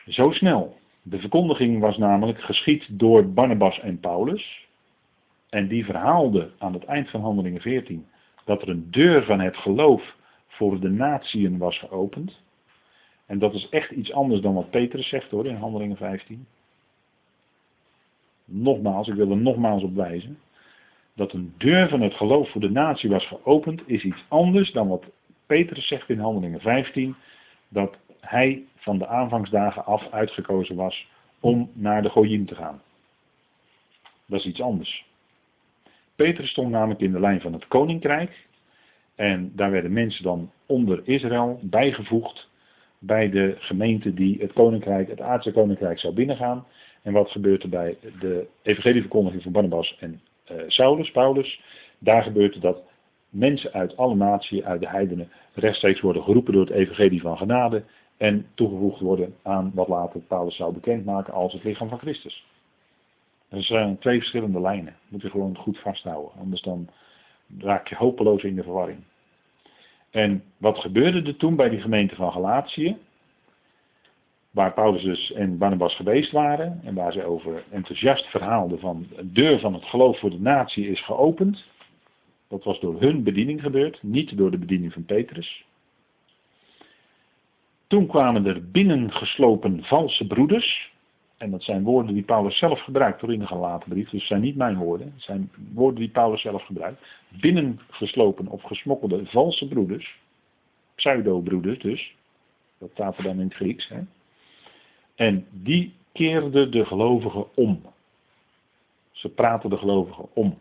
Zo 0.07 0.31
snel. 0.31 0.77
De 1.03 1.19
verkondiging 1.19 1.81
was 1.81 1.97
namelijk 1.97 2.41
geschied 2.41 2.99
door 2.99 3.33
Barnabas 3.33 3.81
en 3.81 4.01
Paulus. 4.01 4.67
En 5.49 5.69
die 5.69 5.85
verhaalden 5.85 6.53
aan 6.59 6.73
het 6.73 6.85
eind 6.85 7.11
van 7.11 7.21
Handelingen 7.21 7.61
14 7.61 8.07
dat 8.45 8.63
er 8.63 8.69
een 8.69 8.91
deur 8.91 9.25
van 9.25 9.41
het 9.41 9.57
geloof 9.57 10.17
voor 10.47 10.81
de 10.81 10.91
natieën 10.91 11.59
was 11.59 11.79
geopend. 11.79 12.43
En 13.27 13.39
dat 13.39 13.55
is 13.55 13.69
echt 13.69 13.91
iets 13.91 14.13
anders 14.13 14.41
dan 14.41 14.55
wat 14.55 14.71
Petrus 14.71 15.09
zegt 15.09 15.31
hoor 15.31 15.47
in 15.47 15.57
Handelingen 15.57 15.97
15. 15.97 16.47
Nogmaals, 18.45 19.09
ik 19.09 19.15
wil 19.15 19.31
er 19.31 19.37
nogmaals 19.37 19.83
op 19.83 19.95
wijzen. 19.95 20.39
Dat 21.17 21.33
een 21.33 21.55
deur 21.57 21.89
van 21.89 22.01
het 22.01 22.15
geloof 22.15 22.51
voor 22.51 22.61
de 22.61 22.71
natie 22.71 23.11
was 23.11 23.27
geopend 23.27 23.83
is 23.87 24.05
iets 24.05 24.25
anders 24.29 24.73
dan 24.73 24.89
wat 24.89 25.05
Petrus 25.47 25.87
zegt 25.87 26.09
in 26.09 26.19
Handelingen 26.19 26.61
15. 26.61 27.17
Dat 27.69 27.97
hij 28.21 28.65
van 28.77 28.99
de 28.99 29.07
aanvangsdagen 29.07 29.85
af 29.85 30.11
uitgekozen 30.11 30.77
was 30.77 31.07
om 31.41 31.71
naar 31.73 32.03
de 32.03 32.11
Goyim 32.11 32.47
te 32.47 32.55
gaan. 32.55 32.83
Dat 34.27 34.41
is 34.41 34.47
iets 34.47 34.61
anders. 34.61 35.05
Petrus 36.17 36.51
stond 36.51 36.71
namelijk 36.71 37.01
in 37.01 37.13
de 37.13 37.21
lijn 37.21 37.41
van 37.41 37.53
het 37.53 37.69
koninkrijk. 37.69 38.47
En 39.15 39.53
daar 39.55 39.71
werden 39.71 39.93
mensen 39.93 40.23
dan 40.23 40.51
onder 40.67 41.01
Israël 41.05 41.61
bijgevoegd 41.63 42.49
bij 42.99 43.31
de 43.31 43.57
gemeente 43.59 44.15
die 44.15 44.41
het 44.41 44.53
koninkrijk, 44.53 45.09
het 45.09 45.21
aardse 45.21 45.53
koninkrijk 45.53 45.99
zou 45.99 46.15
binnengaan. 46.15 46.67
En 47.03 47.13
wat 47.13 47.31
gebeurt 47.31 47.63
er 47.63 47.69
bij 47.69 47.97
de 48.21 48.47
evangelieverkondiging 48.63 49.43
van 49.43 49.53
Barnabas 49.53 49.97
en 50.01 50.21
Saulus, 50.67 51.11
Paulus? 51.11 51.61
Daar 51.99 52.23
gebeurt 52.23 52.61
dat 52.61 52.83
mensen 53.31 53.73
uit 53.73 53.97
alle 53.97 54.15
naties, 54.15 54.63
uit 54.63 54.81
de 54.81 54.89
heidenen, 54.89 55.31
rechtstreeks 55.55 56.01
worden 56.01 56.23
geroepen 56.23 56.53
door 56.53 56.67
het 56.67 56.75
evangelie 56.75 57.21
van 57.21 57.37
genade 57.37 57.85
en 58.17 58.47
toegevoegd 58.55 59.01
worden 59.01 59.35
aan 59.43 59.71
wat 59.75 59.89
later 59.89 60.21
Paulus 60.21 60.57
zou 60.57 60.73
bekendmaken 60.73 61.33
als 61.33 61.53
het 61.53 61.65
lichaam 61.65 61.89
van 61.89 61.99
Christus. 61.99 62.47
Er 63.49 63.63
zijn 63.63 63.99
twee 63.99 64.19
verschillende 64.19 64.61
lijnen. 64.61 64.97
Moet 65.09 65.23
je 65.23 65.31
gewoon 65.31 65.57
goed 65.57 65.79
vasthouden. 65.79 66.33
Anders 66.39 66.63
dan 66.63 66.89
raak 67.59 67.89
je 67.89 67.97
hopeloos 67.97 68.43
in 68.43 68.55
de 68.55 68.63
verwarring. 68.63 68.99
En 70.11 70.45
wat 70.57 70.79
gebeurde 70.79 71.23
er 71.23 71.37
toen 71.37 71.57
bij 71.57 71.69
die 71.69 71.81
gemeente 71.81 72.15
van 72.15 72.33
Galatië? 72.33 72.97
Waar 74.57 74.73
Paulus 74.73 75.03
dus 75.03 75.33
en 75.33 75.59
Barnabas 75.59 75.97
geweest 75.97 76.33
waren. 76.33 76.81
En 76.85 76.95
waar 76.95 77.13
ze 77.13 77.25
over 77.25 77.65
enthousiast 77.71 78.27
verhaalden 78.27 78.79
van 78.79 79.07
de 79.17 79.33
deur 79.33 79.59
van 79.61 79.75
het 79.75 79.85
geloof 79.85 80.19
voor 80.19 80.31
de 80.31 80.41
natie 80.41 80.89
is 80.89 81.05
geopend. 81.05 81.65
Dat 82.49 82.65
was 82.65 82.81
door 82.81 83.01
hun 83.01 83.23
bediening 83.23 83.61
gebeurd, 83.61 84.03
niet 84.03 84.37
door 84.37 84.51
de 84.51 84.59
bediening 84.59 84.93
van 84.93 85.05
Petrus. 85.05 85.65
Toen 87.87 88.07
kwamen 88.07 88.47
er 88.47 88.71
binnengeslopen 88.71 89.85
valse 89.85 90.27
broeders. 90.27 90.93
En 91.37 91.51
dat 91.51 91.63
zijn 91.63 91.83
woorden 91.83 92.15
die 92.15 92.25
Paulus 92.25 92.59
zelf 92.59 92.81
gebruikt 92.81 93.21
door 93.21 93.33
in 93.33 93.39
de 93.39 93.47
gelaten 93.47 93.89
brief. 93.89 94.11
Dus 94.11 94.27
zijn 94.27 94.41
niet 94.41 94.57
mijn 94.57 94.77
woorden. 94.77 95.13
Het 95.15 95.23
zijn 95.23 95.51
woorden 95.73 96.01
die 96.01 96.11
Paulus 96.11 96.41
zelf 96.41 96.63
gebruikt. 96.63 97.07
Binnengeslopen 97.29 98.47
of 98.47 98.63
gesmokkelde 98.63 99.27
valse 99.27 99.69
broeders. 99.69 100.19
Pseudo-broeders 100.95 101.79
dus. 101.79 102.15
Dat 102.79 102.91
staat 102.93 103.17
er 103.17 103.23
dan 103.23 103.41
in 103.41 103.47
het 103.47 103.55
Grieks. 103.55 103.89
Hè? 103.89 104.01
En 105.17 105.47
die 105.51 105.95
keerden 106.13 106.71
de 106.71 106.85
gelovigen 106.85 107.57
om. 107.57 107.83
Ze 109.11 109.29
praten 109.29 109.71
de 109.71 109.79
gelovigen 109.79 110.29
om. 110.33 110.59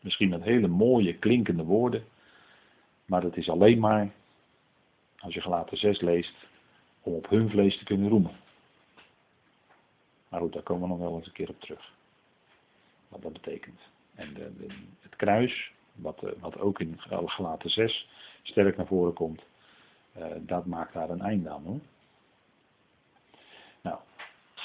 Misschien 0.00 0.28
met 0.28 0.42
hele 0.42 0.68
mooie 0.68 1.14
klinkende 1.14 1.64
woorden. 1.64 2.04
Maar 3.04 3.22
het 3.22 3.36
is 3.36 3.48
alleen 3.48 3.78
maar, 3.78 4.12
als 5.18 5.34
je 5.34 5.40
gelaten 5.40 5.76
6 5.76 6.00
leest, 6.00 6.34
om 7.02 7.12
op 7.12 7.28
hun 7.28 7.50
vlees 7.50 7.78
te 7.78 7.84
kunnen 7.84 8.08
roemen. 8.08 8.36
Maar 10.28 10.40
goed, 10.40 10.52
daar 10.52 10.62
komen 10.62 10.82
we 10.82 10.88
nog 10.88 10.98
wel 10.98 11.16
eens 11.16 11.26
een 11.26 11.32
keer 11.32 11.48
op 11.48 11.60
terug. 11.60 11.92
Wat 13.08 13.22
dat 13.22 13.32
betekent. 13.32 13.80
En 14.14 14.34
de, 14.34 14.66
het 15.00 15.16
kruis, 15.16 15.72
wat, 15.92 16.22
eh, 16.22 16.30
wat 16.40 16.58
ook 16.58 16.80
in 16.80 17.00
gelaten 17.26 17.70
6 17.70 18.08
sterk 18.42 18.76
naar 18.76 18.86
voren 18.86 19.14
komt, 19.14 19.42
uh, 20.18 20.26
dat 20.38 20.66
maakt 20.66 20.92
daar 20.92 21.10
een 21.10 21.20
einde 21.20 21.50
aan 21.50 21.64
hoor. 21.64 21.80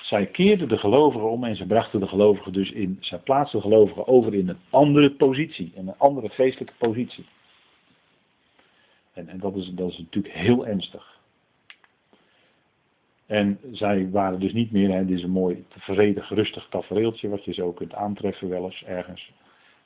Zij 0.03 0.25
keerden 0.25 0.67
de 0.67 0.77
gelovigen 0.77 1.29
om 1.29 1.43
en 1.43 1.55
ze 1.55 1.65
brachten 1.65 1.99
de 1.99 2.07
gelovigen 2.07 2.53
dus 2.53 2.71
in, 2.71 2.97
zij 2.99 3.17
plaatsten 3.17 3.59
de 3.59 3.65
gelovigen 3.65 4.07
over 4.07 4.33
in 4.33 4.49
een 4.49 4.59
andere 4.69 5.11
positie, 5.11 5.71
in 5.75 5.87
een 5.87 5.97
andere 5.97 6.29
geestelijke 6.29 6.73
positie. 6.77 7.25
En, 9.13 9.27
en 9.27 9.39
dat, 9.39 9.55
is, 9.55 9.71
dat 9.73 9.89
is 9.89 9.97
natuurlijk 9.97 10.33
heel 10.33 10.67
ernstig. 10.67 11.19
En 13.25 13.59
zij 13.71 14.09
waren 14.09 14.39
dus 14.39 14.53
niet 14.53 14.71
meer, 14.71 14.91
hè, 14.91 15.05
dit 15.05 15.17
is 15.17 15.23
een 15.23 15.29
mooi, 15.29 15.65
vredig, 15.69 16.29
rustig 16.29 16.67
tafereeltje, 16.69 17.29
wat 17.29 17.45
je 17.45 17.53
zo 17.53 17.71
kunt 17.71 17.93
aantreffen 17.93 18.49
wel 18.49 18.65
eens 18.65 18.83
ergens. 18.83 19.31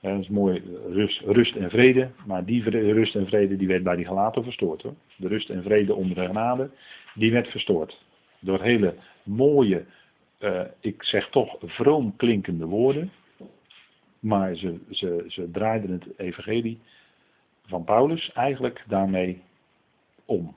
dat 0.01 0.19
is 0.19 0.29
mooi, 0.29 0.63
rust, 0.89 1.21
rust 1.21 1.55
en 1.55 1.69
vrede, 1.69 2.11
maar 2.25 2.45
die 2.45 2.69
rust 2.69 3.15
en 3.15 3.27
vrede 3.27 3.55
die 3.55 3.67
werd 3.67 3.83
bij 3.83 3.95
die 3.95 4.05
gelaten 4.05 4.43
verstoord 4.43 4.81
hoor. 4.81 4.95
De 5.15 5.27
rust 5.27 5.49
en 5.49 5.63
vrede 5.63 5.95
onder 5.95 6.15
de 6.15 6.25
genade, 6.25 6.69
die 7.13 7.31
werd 7.31 7.47
verstoord. 7.47 8.05
Door 8.39 8.61
hele 8.61 8.95
mooie, 9.23 9.85
uh, 10.39 10.61
ik 10.79 11.03
zeg 11.03 11.29
toch 11.29 11.57
vroom 11.59 12.15
klinkende 12.15 12.65
woorden, 12.65 13.11
maar 14.19 14.55
ze, 14.55 14.79
ze, 14.89 15.25
ze 15.27 15.51
draaiden 15.51 15.91
het 15.91 16.19
evangelie 16.19 16.79
van 17.65 17.83
Paulus 17.83 18.31
eigenlijk 18.33 18.83
daarmee 18.87 19.41
om, 20.25 20.55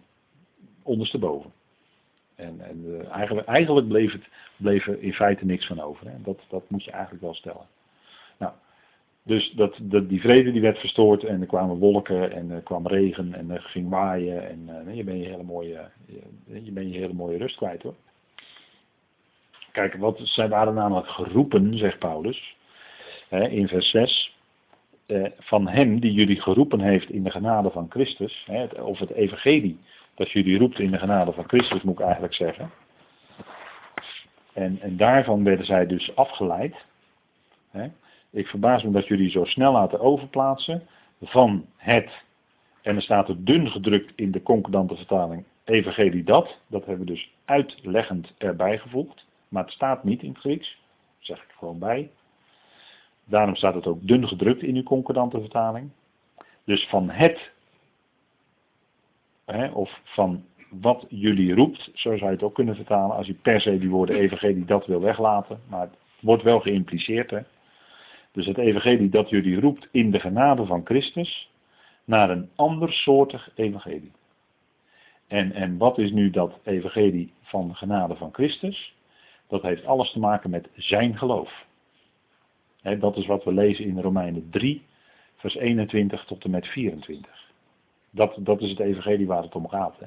ondersteboven. 0.83 1.53
En, 2.35 2.61
en 2.61 2.85
uh, 2.87 3.09
eigenlijk, 3.09 3.47
eigenlijk 3.47 3.89
bleef, 3.89 4.13
het, 4.13 4.29
bleef 4.57 4.87
er 4.87 5.03
in 5.03 5.13
feite 5.13 5.45
niks 5.45 5.67
van 5.67 5.81
over. 5.81 6.07
Hè. 6.07 6.23
Dat, 6.23 6.41
dat 6.49 6.71
moet 6.71 6.85
je 6.85 6.91
eigenlijk 6.91 7.23
wel 7.23 7.35
stellen. 7.35 7.67
Nou, 8.39 8.53
dus 9.23 9.53
dat, 9.57 9.79
dat, 9.83 10.09
die 10.09 10.21
vrede 10.21 10.53
die 10.53 10.61
werd 10.61 10.79
verstoord 10.79 11.25
en 11.25 11.41
er 11.41 11.47
kwamen 11.47 11.77
wolken 11.77 12.33
en 12.33 12.51
er 12.51 12.61
kwam 12.61 12.87
regen 12.87 13.35
en 13.35 13.51
er 13.51 13.63
ging 13.63 13.89
waaien 13.89 14.49
en 14.49 14.87
uh, 14.89 14.97
je 14.97 15.05
bent 15.05 15.25
hele 15.25 15.43
mooie, 15.43 15.91
je, 16.07 16.65
je 16.65 16.73
bent 16.73 16.93
je 16.93 16.99
hele 16.99 17.13
mooie 17.13 17.39
rust 17.39 17.57
kwijt 17.57 17.83
hoor. 17.83 17.95
Kijk, 19.73 19.95
wat, 19.95 20.21
zij 20.23 20.49
waren 20.49 20.75
namelijk 20.75 21.09
geroepen, 21.09 21.79
zegt 21.79 21.99
Paulus, 21.99 22.57
in 23.29 23.69
vers 23.69 23.91
6, 23.91 24.37
eh, 25.07 25.25
van 25.39 25.69
hem 25.69 26.01
die 26.01 26.13
jullie 26.13 26.41
geroepen 26.41 26.81
heeft 26.81 27.11
in 27.11 27.23
de 27.23 27.31
genade 27.31 27.71
van 27.71 27.87
Christus, 27.89 28.49
of 28.77 28.99
het 28.99 29.11
evangelie 29.11 29.79
dat 30.15 30.31
jullie 30.31 30.59
roept 30.59 30.79
in 30.79 30.91
de 30.91 30.99
genade 30.99 31.33
van 31.33 31.49
Christus, 31.49 31.83
moet 31.83 31.99
ik 31.99 32.05
eigenlijk 32.05 32.35
zeggen. 32.35 32.71
En, 34.53 34.79
en 34.81 34.97
daarvan 34.97 35.45
werden 35.45 35.67
zij 35.67 35.87
dus 35.87 36.17
afgeleid. 36.17 36.75
Ik 38.31 38.47
verbaas 38.47 38.83
me 38.83 38.91
dat 38.91 39.07
jullie 39.07 39.31
zo 39.31 39.45
snel 39.45 39.73
laten 39.73 40.01
overplaatsen 40.01 40.83
van 41.21 41.67
het, 41.77 42.11
en 42.83 42.97
er 42.97 43.03
staat 43.03 43.29
er 43.29 43.45
dun 43.45 43.71
gedrukt 43.71 44.13
in 44.17 44.31
de 44.31 44.43
concordante 44.43 44.97
vertaling, 44.97 45.45
evangelie 45.65 46.25
dat, 46.25 46.59
dat 46.67 46.87
hebben 46.87 47.07
we 47.07 47.13
dus 47.13 47.31
uitleggend 47.45 48.33
erbij 48.39 48.79
gevoegd, 48.79 49.25
maar 49.51 49.65
het 49.65 49.73
staat 49.73 50.05
niet 50.05 50.23
in 50.23 50.29
het 50.29 50.39
Grieks, 50.39 50.79
zeg 51.19 51.43
ik 51.43 51.55
gewoon 51.59 51.79
bij. 51.79 52.11
Daarom 53.25 53.55
staat 53.55 53.75
het 53.75 53.87
ook 53.87 54.07
dun 54.07 54.29
gedrukt 54.29 54.63
in 54.63 54.77
uw 54.77 54.83
concordante 54.83 55.41
vertaling. 55.41 55.91
Dus 56.65 56.89
van 56.89 57.11
het 57.11 57.51
hè, 59.45 59.69
of 59.69 60.01
van 60.05 60.45
wat 60.71 61.07
jullie 61.09 61.55
roept, 61.55 61.91
zo 61.95 62.17
zou 62.17 62.31
je 62.31 62.37
het 62.37 62.43
ook 62.43 62.55
kunnen 62.55 62.75
vertalen, 62.75 63.17
als 63.17 63.27
je 63.27 63.35
per 63.35 63.61
se 63.61 63.79
die 63.79 63.91
woorden 63.91 64.17
evangelie 64.17 64.65
dat 64.65 64.87
wil 64.87 65.01
weglaten, 65.01 65.61
maar 65.69 65.81
het 65.81 65.97
wordt 66.21 66.43
wel 66.43 66.61
geïmpliceerd. 66.61 67.31
Hè. 67.31 67.41
Dus 68.33 68.47
het 68.47 68.59
evangelie 68.59 69.09
dat 69.09 69.29
jullie 69.29 69.61
roept 69.61 69.89
in 69.91 70.11
de 70.11 70.21
genade 70.21 70.67
van 70.67 70.85
Christus, 70.85 71.51
naar 72.05 72.31
een 72.31 72.51
andersoortig 72.57 73.51
evangelie. 73.55 74.13
En, 75.27 75.53
en 75.53 75.77
wat 75.77 75.99
is 75.99 76.11
nu 76.11 76.31
dat 76.31 76.59
evangelie 76.65 77.33
van 77.43 77.69
de 77.69 77.75
genade 77.75 78.17
van 78.17 78.33
Christus? 78.33 78.95
Dat 79.51 79.63
heeft 79.63 79.87
alles 79.87 80.13
te 80.13 80.19
maken 80.19 80.51
met 80.51 80.69
zijn 80.75 81.19
geloof. 81.19 81.65
dat 82.99 83.17
is 83.17 83.27
wat 83.27 83.45
we 83.45 83.53
lezen 83.53 83.85
in 83.85 84.01
Romeinen 84.01 84.51
3, 84.51 84.83
vers 85.37 85.55
21 85.55 86.25
tot 86.25 86.45
en 86.45 86.51
met 86.51 86.67
24. 86.67 87.49
Dat, 88.11 88.35
dat 88.39 88.61
is 88.61 88.71
het 88.71 88.81
evangelie 88.81 89.27
waar 89.27 89.43
het 89.43 89.55
om 89.55 89.69
gaat. 89.69 89.99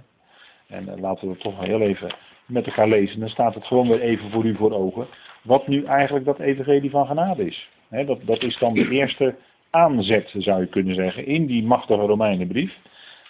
En 0.67 0.83
uh, 0.89 0.97
laten 0.97 1.27
we 1.27 1.33
het 1.33 1.43
toch 1.43 1.59
heel 1.59 1.81
even 1.81 2.15
met 2.45 2.65
elkaar 2.65 2.87
lezen. 2.87 3.19
Dan 3.19 3.29
staat 3.29 3.53
het 3.53 3.65
gewoon 3.65 3.87
weer 3.87 4.01
even 4.01 4.31
voor 4.31 4.45
u 4.45 4.55
voor 4.55 4.71
ogen. 4.71 5.07
Wat 5.41 5.67
nu 5.67 5.83
eigenlijk 5.83 6.25
dat 6.25 6.39
evangelie 6.39 6.89
van 6.89 7.07
genade 7.07 7.45
is. 7.45 7.69
dat, 7.89 8.19
dat 8.25 8.43
is 8.43 8.57
dan 8.57 8.73
de 8.73 8.89
eerste 8.89 9.35
aanzet, 9.69 10.33
zou 10.37 10.61
je 10.61 10.67
kunnen 10.67 10.95
zeggen, 10.95 11.25
in 11.25 11.45
die 11.45 11.63
machtige 11.63 12.05
Romeinenbrief. 12.05 12.77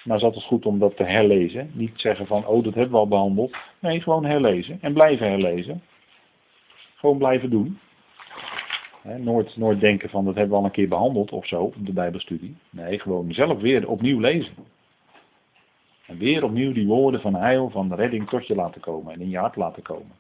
Maar 0.04 0.20
zat 0.20 0.36
het 0.36 0.44
goed 0.44 0.66
om 0.66 0.80
dat 0.80 0.98
te 0.98 1.04
herlezen. 1.04 1.72
Niet 1.74 1.92
zeggen 1.96 2.28
van, 2.28 2.46
oh 2.46 2.64
dat 2.64 2.74
hebben 2.74 2.92
we 2.92 2.98
al 2.98 3.08
behandeld. 3.08 3.56
Nee, 3.80 4.02
gewoon 4.02 4.26
herlezen. 4.26 4.78
En 4.82 4.94
blijven 4.94 5.28
herlezen. 5.28 5.82
Gewoon 7.04 7.18
blijven 7.18 7.50
doen 7.50 7.80
nooit, 9.04 9.58
nooit 9.58 9.80
denken 9.80 10.10
van 10.10 10.26
dat 10.26 10.36
hebben 10.36 10.54
we 10.54 10.58
al 10.58 10.66
een 10.66 10.72
keer 10.72 10.88
behandeld 10.88 11.32
of 11.32 11.48
zo 11.48 11.62
op 11.62 11.76
de 11.80 11.94
Bijbelstudie. 11.94 12.56
Nee, 12.70 13.00
gewoon 13.00 13.34
zelf 13.34 13.62
weer 13.62 13.88
opnieuw 13.88 14.20
lezen. 14.20 14.54
En 16.06 16.18
weer 16.18 16.44
opnieuw 16.44 16.74
die 16.74 16.88
woorden 16.88 17.22
van 17.22 17.36
heil, 17.36 17.70
van 17.70 17.94
redding 17.94 18.30
tot 18.30 18.48
je 18.48 18.56
laten 18.56 18.82
komen 18.82 19.14
en 19.14 19.22
in 19.22 19.30
je 19.30 19.38
hart 19.38 19.56
laten 19.56 19.84
komen. 19.84 20.12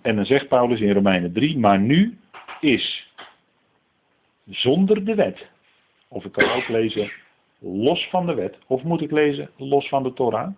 En 0.00 0.16
dan 0.16 0.24
zegt 0.24 0.48
Paulus 0.48 0.80
in 0.80 0.92
Romeinen 0.92 1.32
3, 1.32 1.58
maar 1.58 1.78
nu 1.78 2.18
is 2.60 3.12
zonder 4.46 5.04
de 5.04 5.14
wet, 5.14 5.46
of 6.08 6.24
ik 6.24 6.32
kan 6.32 6.50
ook 6.50 6.68
lezen 6.68 7.12
los 7.58 8.08
van 8.08 8.26
de 8.26 8.34
wet, 8.34 8.58
of 8.66 8.82
moet 8.82 9.00
ik 9.00 9.10
lezen 9.10 9.50
los 9.56 9.88
van 9.88 10.02
de 10.02 10.12
Torah? 10.12 10.50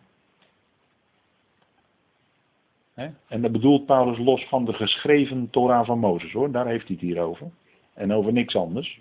En 3.29 3.43
dat 3.43 3.53
bedoelt 3.53 3.87
Paulus 3.87 4.19
los 4.19 4.45
van 4.45 4.65
de 4.65 4.73
geschreven 4.73 5.51
Torah 5.51 5.87
van 5.87 5.99
Mozes 5.99 6.33
hoor, 6.33 6.51
daar 6.51 6.67
heeft 6.67 6.87
hij 6.87 6.97
het 7.01 7.05
hier 7.05 7.21
over. 7.21 7.51
En 7.95 8.13
over 8.13 8.33
niks 8.33 8.57
anders. 8.57 9.01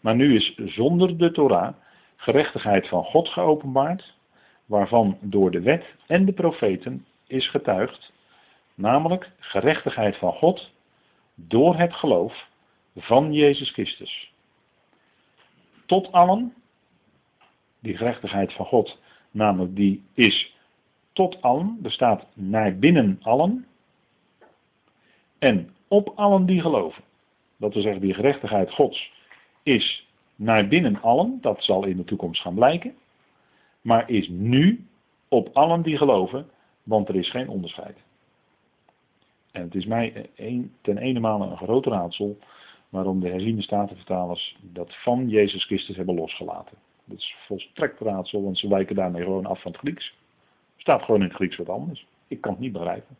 Maar 0.00 0.16
nu 0.16 0.34
is 0.34 0.54
zonder 0.56 1.18
de 1.18 1.30
Torah 1.30 1.74
gerechtigheid 2.16 2.88
van 2.88 3.04
God 3.04 3.28
geopenbaard, 3.28 4.14
waarvan 4.66 5.18
door 5.20 5.50
de 5.50 5.60
wet 5.60 5.84
en 6.06 6.24
de 6.24 6.32
profeten 6.32 7.06
is 7.26 7.50
getuigd, 7.50 8.12
namelijk 8.74 9.30
gerechtigheid 9.38 10.16
van 10.16 10.32
God 10.32 10.70
door 11.34 11.76
het 11.76 11.94
geloof 11.94 12.48
van 12.96 13.32
Jezus 13.32 13.70
Christus. 13.70 14.32
Tot 15.86 16.12
allen, 16.12 16.54
die 17.80 17.96
gerechtigheid 17.96 18.52
van 18.52 18.66
God, 18.66 18.98
namelijk 19.30 19.76
die 19.76 20.04
is 20.14 20.51
tot 21.12 21.42
allen, 21.42 21.78
er 21.82 21.92
staat 21.92 22.26
naar 22.34 22.78
binnen 22.78 23.18
allen. 23.22 23.66
En 25.38 25.70
op 25.88 26.12
allen 26.14 26.46
die 26.46 26.60
geloven. 26.60 27.02
Dat 27.56 27.72
wil 27.72 27.82
zeggen, 27.82 28.00
die 28.00 28.14
gerechtigheid 28.14 28.72
Gods 28.72 29.12
is 29.62 30.06
naar 30.36 30.68
binnen 30.68 31.02
allen, 31.02 31.38
dat 31.40 31.64
zal 31.64 31.84
in 31.84 31.96
de 31.96 32.04
toekomst 32.04 32.40
gaan 32.40 32.54
blijken, 32.54 32.94
maar 33.80 34.10
is 34.10 34.28
nu 34.28 34.86
op 35.28 35.50
allen 35.52 35.82
die 35.82 35.96
geloven, 35.96 36.50
want 36.82 37.08
er 37.08 37.16
is 37.16 37.30
geen 37.30 37.48
onderscheid. 37.48 37.96
En 39.52 39.62
het 39.62 39.74
is 39.74 39.86
mij 39.86 40.30
ten 40.80 40.98
ene 40.98 41.20
male 41.20 41.46
een 41.46 41.56
groot 41.56 41.86
raadsel 41.86 42.38
waarom 42.88 43.20
de 43.20 43.28
herziende 43.28 43.62
statenvertalers 43.62 44.56
dat 44.60 44.94
van 45.02 45.28
Jezus 45.28 45.64
Christus 45.64 45.96
hebben 45.96 46.14
losgelaten. 46.14 46.76
Dat 47.04 47.18
is 47.18 47.36
volstrekt 47.46 48.00
raadsel, 48.00 48.42
want 48.42 48.58
ze 48.58 48.68
wijken 48.68 48.94
daarmee 48.94 49.22
gewoon 49.22 49.46
af 49.46 49.62
van 49.62 49.72
het 49.72 49.80
Grieks. 49.80 50.14
Staat 50.82 51.02
gewoon 51.02 51.20
in 51.20 51.26
het 51.26 51.36
Grieks 51.36 51.56
wat 51.56 51.68
anders. 51.68 52.06
Ik 52.26 52.40
kan 52.40 52.52
het 52.52 52.60
niet 52.60 52.72
begrijpen. 52.72 53.16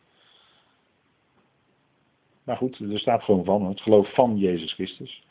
Maar 2.43 2.57
goed, 2.57 2.79
er 2.79 2.99
staat 2.99 3.23
gewoon 3.23 3.45
van, 3.45 3.65
het 3.65 3.81
geloof 3.81 4.13
van 4.13 4.37
Jezus 4.37 4.73
Christus. 4.73 5.23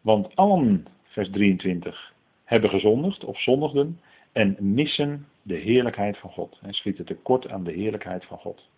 Want 0.00 0.36
allen, 0.36 0.86
vers 1.04 1.30
23, 1.30 2.12
hebben 2.44 2.70
gezondigd 2.70 3.24
of 3.24 3.40
zondigden 3.40 4.00
en 4.32 4.56
missen 4.60 5.26
de 5.42 5.54
heerlijkheid 5.54 6.18
van 6.18 6.30
God. 6.30 6.58
En 6.62 6.72
schieten 6.72 7.04
tekort 7.04 7.48
aan 7.48 7.64
de 7.64 7.72
heerlijkheid 7.72 8.24
van 8.24 8.38
God. 8.38 8.68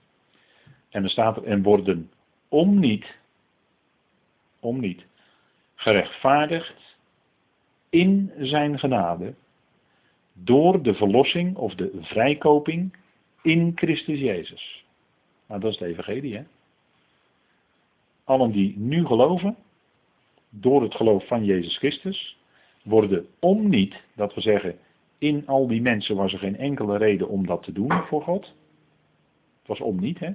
En 0.88 1.02
er 1.04 1.10
staat 1.10 1.36
er, 1.36 1.44
en 1.44 1.62
worden 1.62 2.10
om 2.48 2.78
niet, 2.78 3.18
om 4.60 4.80
niet, 4.80 5.06
gerechtvaardigd 5.74 6.96
in 7.88 8.32
zijn 8.38 8.78
genade 8.78 9.34
door 10.44 10.82
de 10.82 10.94
verlossing 10.94 11.56
of 11.56 11.74
de 11.74 11.90
vrijkoping 12.00 12.96
in 13.42 13.72
Christus 13.74 14.18
Jezus. 14.18 14.84
Nou, 15.46 15.60
dat 15.60 15.72
is 15.72 15.78
de 15.78 15.86
evangelie, 15.86 16.36
hè. 16.36 16.42
Allen 18.24 18.50
die 18.52 18.78
nu 18.78 19.06
geloven, 19.06 19.56
door 20.50 20.82
het 20.82 20.94
geloof 20.94 21.26
van 21.26 21.44
Jezus 21.44 21.78
Christus, 21.78 22.38
worden 22.82 23.26
om 23.38 23.68
niet, 23.68 23.94
dat 24.14 24.34
we 24.34 24.40
zeggen, 24.40 24.78
in 25.18 25.46
al 25.46 25.66
die 25.66 25.82
mensen 25.82 26.16
was 26.16 26.32
er 26.32 26.38
geen 26.38 26.56
enkele 26.56 26.96
reden 26.96 27.28
om 27.28 27.46
dat 27.46 27.62
te 27.62 27.72
doen 27.72 27.92
voor 27.92 28.22
God. 28.22 28.44
Het 29.58 29.66
was 29.66 29.80
om 29.80 30.00
niet, 30.00 30.18
hè. 30.18 30.30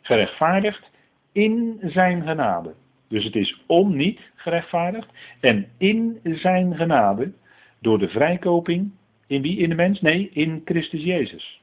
Gerechtvaardigd 0.00 0.90
in 1.32 1.78
zijn 1.82 2.22
genade. 2.22 2.74
Dus 3.08 3.24
het 3.24 3.34
is 3.34 3.62
om 3.66 3.96
niet 3.96 4.20
gerechtvaardigd. 4.34 5.08
En 5.40 5.68
in 5.78 6.20
zijn 6.22 6.74
genade, 6.74 7.32
door 7.80 7.98
de 7.98 8.08
vrijkoping, 8.08 8.92
in 9.26 9.42
wie? 9.42 9.58
In 9.58 9.68
de 9.68 9.74
mens? 9.74 10.00
Nee, 10.00 10.30
in 10.30 10.62
Christus 10.64 11.02
Jezus. 11.02 11.60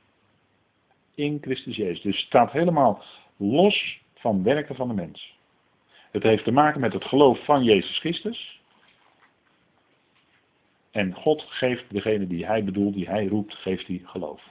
In 1.15 1.38
Christus 1.41 1.76
Jezus. 1.76 2.02
Dus 2.02 2.17
het 2.17 2.26
staat 2.26 2.52
helemaal 2.52 3.04
los 3.38 4.02
van 4.13 4.43
werken 4.43 4.76
van 4.76 4.88
de 4.88 4.93
mens. 4.93 5.38
Het 6.12 6.23
heeft 6.23 6.43
te 6.43 6.52
maken 6.52 6.82
met 6.82 6.93
het 6.93 7.06
geloof 7.06 7.45
van 7.45 7.63
Jezus 7.63 7.99
Christus. 7.99 8.62
En 10.91 11.13
God 11.13 11.41
geeft 11.41 11.84
degene 11.89 12.28
die 12.28 12.45
hij 12.45 12.63
bedoelt, 12.63 12.93
die 12.93 13.10
hij 13.10 13.28
roept, 13.28 13.54
geeft 13.54 13.88
hij 13.88 14.02
geloof. 14.04 14.41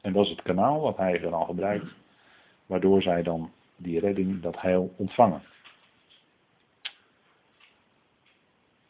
En 0.00 0.12
dat 0.12 0.24
is 0.24 0.30
het 0.30 0.42
kanaal 0.42 0.80
wat 0.80 0.96
hij 0.96 1.20
er 1.22 1.34
al 1.34 1.44
gebruikt, 1.44 1.86
waardoor 2.66 3.02
zij 3.02 3.22
dan 3.22 3.52
die 3.76 4.00
redding, 4.00 4.42
dat 4.42 4.60
heil 4.60 4.94
ontvangen. 4.96 5.42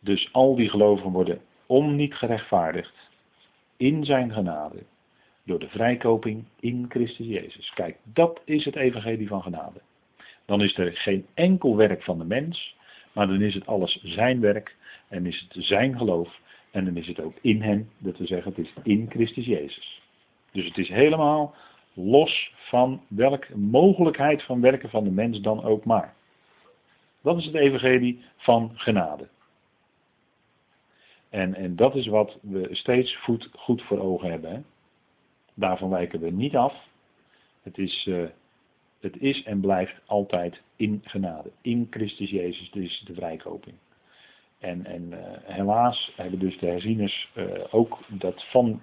Dus 0.01 0.33
al 0.33 0.57
die 0.57 0.71
gelovigen 0.71 1.13
worden 1.13 1.41
om 1.67 1.97
niet 1.97 2.15
gerechtvaardigd 2.15 2.95
in 3.77 4.05
zijn 4.05 4.33
genade 4.33 4.83
door 5.45 5.59
de 5.59 5.69
vrijkoping 5.69 6.45
in 6.61 6.87
Christus 6.89 7.27
Jezus. 7.27 7.73
Kijk, 7.75 7.97
dat 8.03 8.41
is 8.45 8.65
het 8.65 8.77
evangelie 8.77 9.29
van 9.29 9.43
genade. 9.43 9.81
Dan 10.45 10.63
is 10.63 10.79
er 10.79 10.97
geen 10.97 11.27
enkel 11.35 11.77
werk 11.77 12.03
van 12.03 12.19
de 12.19 12.25
mens, 12.25 12.77
maar 13.13 13.27
dan 13.27 13.41
is 13.41 13.55
het 13.55 13.67
alles 13.67 14.01
zijn 14.03 14.41
werk 14.41 14.77
en 15.09 15.27
is 15.27 15.47
het 15.49 15.65
zijn 15.65 15.99
geloof 15.99 16.41
en 16.71 16.85
dan 16.85 16.97
is 16.97 17.07
het 17.07 17.21
ook 17.21 17.35
in 17.41 17.63
hem, 17.63 17.91
dat 17.99 18.19
we 18.19 18.27
zeggen, 18.27 18.53
het 18.55 18.67
is 18.67 18.73
in 18.83 19.07
Christus 19.11 19.45
Jezus. 19.45 20.03
Dus 20.53 20.65
het 20.65 20.79
is 20.79 20.89
helemaal 20.89 21.55
los 21.93 22.53
van 22.55 23.03
welke 23.09 23.57
mogelijkheid 23.57 24.43
van 24.43 24.61
werken 24.61 24.91
van 24.91 25.05
de 25.05 25.11
mens 25.11 25.41
dan 25.41 25.65
ook 25.65 25.85
maar. 25.85 26.15
Dat 27.23 27.39
is 27.39 27.45
het 27.45 27.55
evangelie 27.55 28.25
van 28.37 28.71
genade. 28.75 29.29
En, 31.31 31.55
en 31.55 31.77
dat 31.77 31.95
is 31.95 32.07
wat 32.07 32.39
we 32.43 32.69
steeds 32.71 33.17
goed, 33.17 33.49
goed 33.53 33.83
voor 33.83 33.99
ogen 33.99 34.31
hebben. 34.31 34.51
Hè? 34.51 34.61
Daarvan 35.55 35.91
wijken 35.91 36.21
we 36.21 36.31
niet 36.31 36.57
af. 36.57 36.75
Het 37.63 37.79
is, 37.79 38.07
uh, 38.07 38.27
het 39.01 39.21
is 39.21 39.43
en 39.43 39.61
blijft 39.61 39.95
altijd 40.07 40.63
in 40.77 41.01
genade. 41.05 41.51
In 41.61 41.87
Christus 41.91 42.31
Jezus, 42.31 42.71
dus 42.71 43.03
de 43.07 43.15
vrijkoping. 43.15 43.77
En, 44.59 44.87
en 44.87 45.03
uh, 45.11 45.19
helaas 45.43 46.13
hebben 46.17 46.39
dus 46.39 46.59
de 46.59 46.67
herzieners 46.67 47.31
uh, 47.35 47.45
ook 47.71 47.99
dat 48.09 48.45
van 48.51 48.83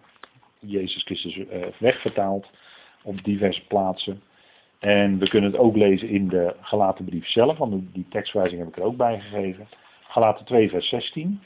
Jezus 0.60 1.04
Christus 1.04 1.40
wegvertaald 1.80 2.50
op 3.04 3.24
diverse 3.24 3.66
plaatsen. 3.68 4.22
En 4.80 5.18
we 5.18 5.30
kunnen 5.30 5.52
het 5.52 5.60
ook 5.60 5.76
lezen 5.76 6.10
in 6.10 6.28
de 6.28 6.56
gelaten 6.62 7.06
brief 7.06 7.28
zelf, 7.28 7.58
want 7.58 7.94
die 7.94 8.06
tekstwijzing 8.10 8.60
heb 8.60 8.70
ik 8.70 8.78
er 8.78 8.84
ook 8.84 8.98
bij 8.98 9.20
gegeven. 9.20 9.68
Galaten 10.08 10.46
2 10.46 10.70
vers 10.70 10.90
16 10.90 11.42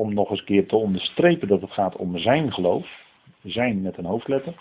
om 0.00 0.14
nog 0.14 0.30
eens 0.30 0.38
een 0.38 0.46
keer 0.46 0.66
te 0.66 0.76
onderstrepen 0.76 1.48
dat 1.48 1.60
het 1.60 1.70
gaat 1.70 1.96
om 1.96 2.18
zijn 2.18 2.52
geloof. 2.52 2.88
Zijn 3.42 3.82
met 3.82 3.98
een 3.98 4.04
hoofdletter. 4.04 4.54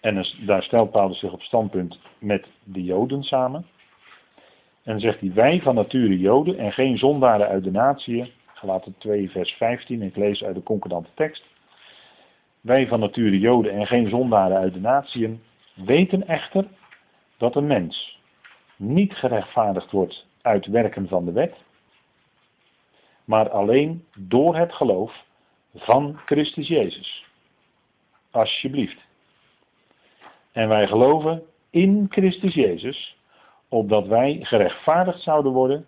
En 0.00 0.26
daar 0.46 0.62
stelt 0.62 0.90
Paulus 0.90 1.18
zich 1.18 1.32
op 1.32 1.42
standpunt 1.42 1.98
met 2.18 2.46
de 2.64 2.84
Joden 2.84 3.22
samen. 3.22 3.66
En 4.82 4.92
dan 4.92 5.00
zegt 5.00 5.20
hij, 5.20 5.32
wij 5.32 5.60
van 5.60 5.74
nature 5.74 6.18
Joden 6.18 6.58
en 6.58 6.72
geen 6.72 6.98
zondaren 6.98 7.48
uit 7.48 7.64
de 7.64 7.70
natie. 7.70 8.32
Gelaten 8.46 8.94
2 8.98 9.30
vers 9.30 9.52
15, 9.52 10.02
ik 10.02 10.16
lees 10.16 10.44
uit 10.44 10.54
de 10.54 10.62
concordante 10.62 11.10
tekst. 11.14 11.44
Wij 12.60 12.86
van 12.86 13.00
nature 13.00 13.38
Joden 13.38 13.72
en 13.72 13.86
geen 13.86 14.08
zondaren 14.08 14.56
uit 14.56 14.72
de 14.72 14.80
natie 14.80 15.40
weten 15.74 16.26
echter 16.26 16.66
dat 17.36 17.56
een 17.56 17.66
mens 17.66 18.15
niet 18.76 19.14
gerechtvaardigd 19.14 19.90
wordt 19.90 20.26
uit 20.42 20.66
werken 20.66 21.08
van 21.08 21.24
de 21.24 21.32
wet, 21.32 21.54
maar 23.24 23.50
alleen 23.50 24.04
door 24.18 24.56
het 24.56 24.72
geloof 24.72 25.24
van 25.74 26.18
Christus 26.24 26.68
Jezus. 26.68 27.24
Alsjeblieft. 28.30 29.00
En 30.52 30.68
wij 30.68 30.86
geloven 30.86 31.42
in 31.70 32.06
Christus 32.10 32.54
Jezus, 32.54 33.16
opdat 33.68 34.06
wij 34.06 34.38
gerechtvaardigd 34.42 35.22
zouden 35.22 35.52
worden 35.52 35.86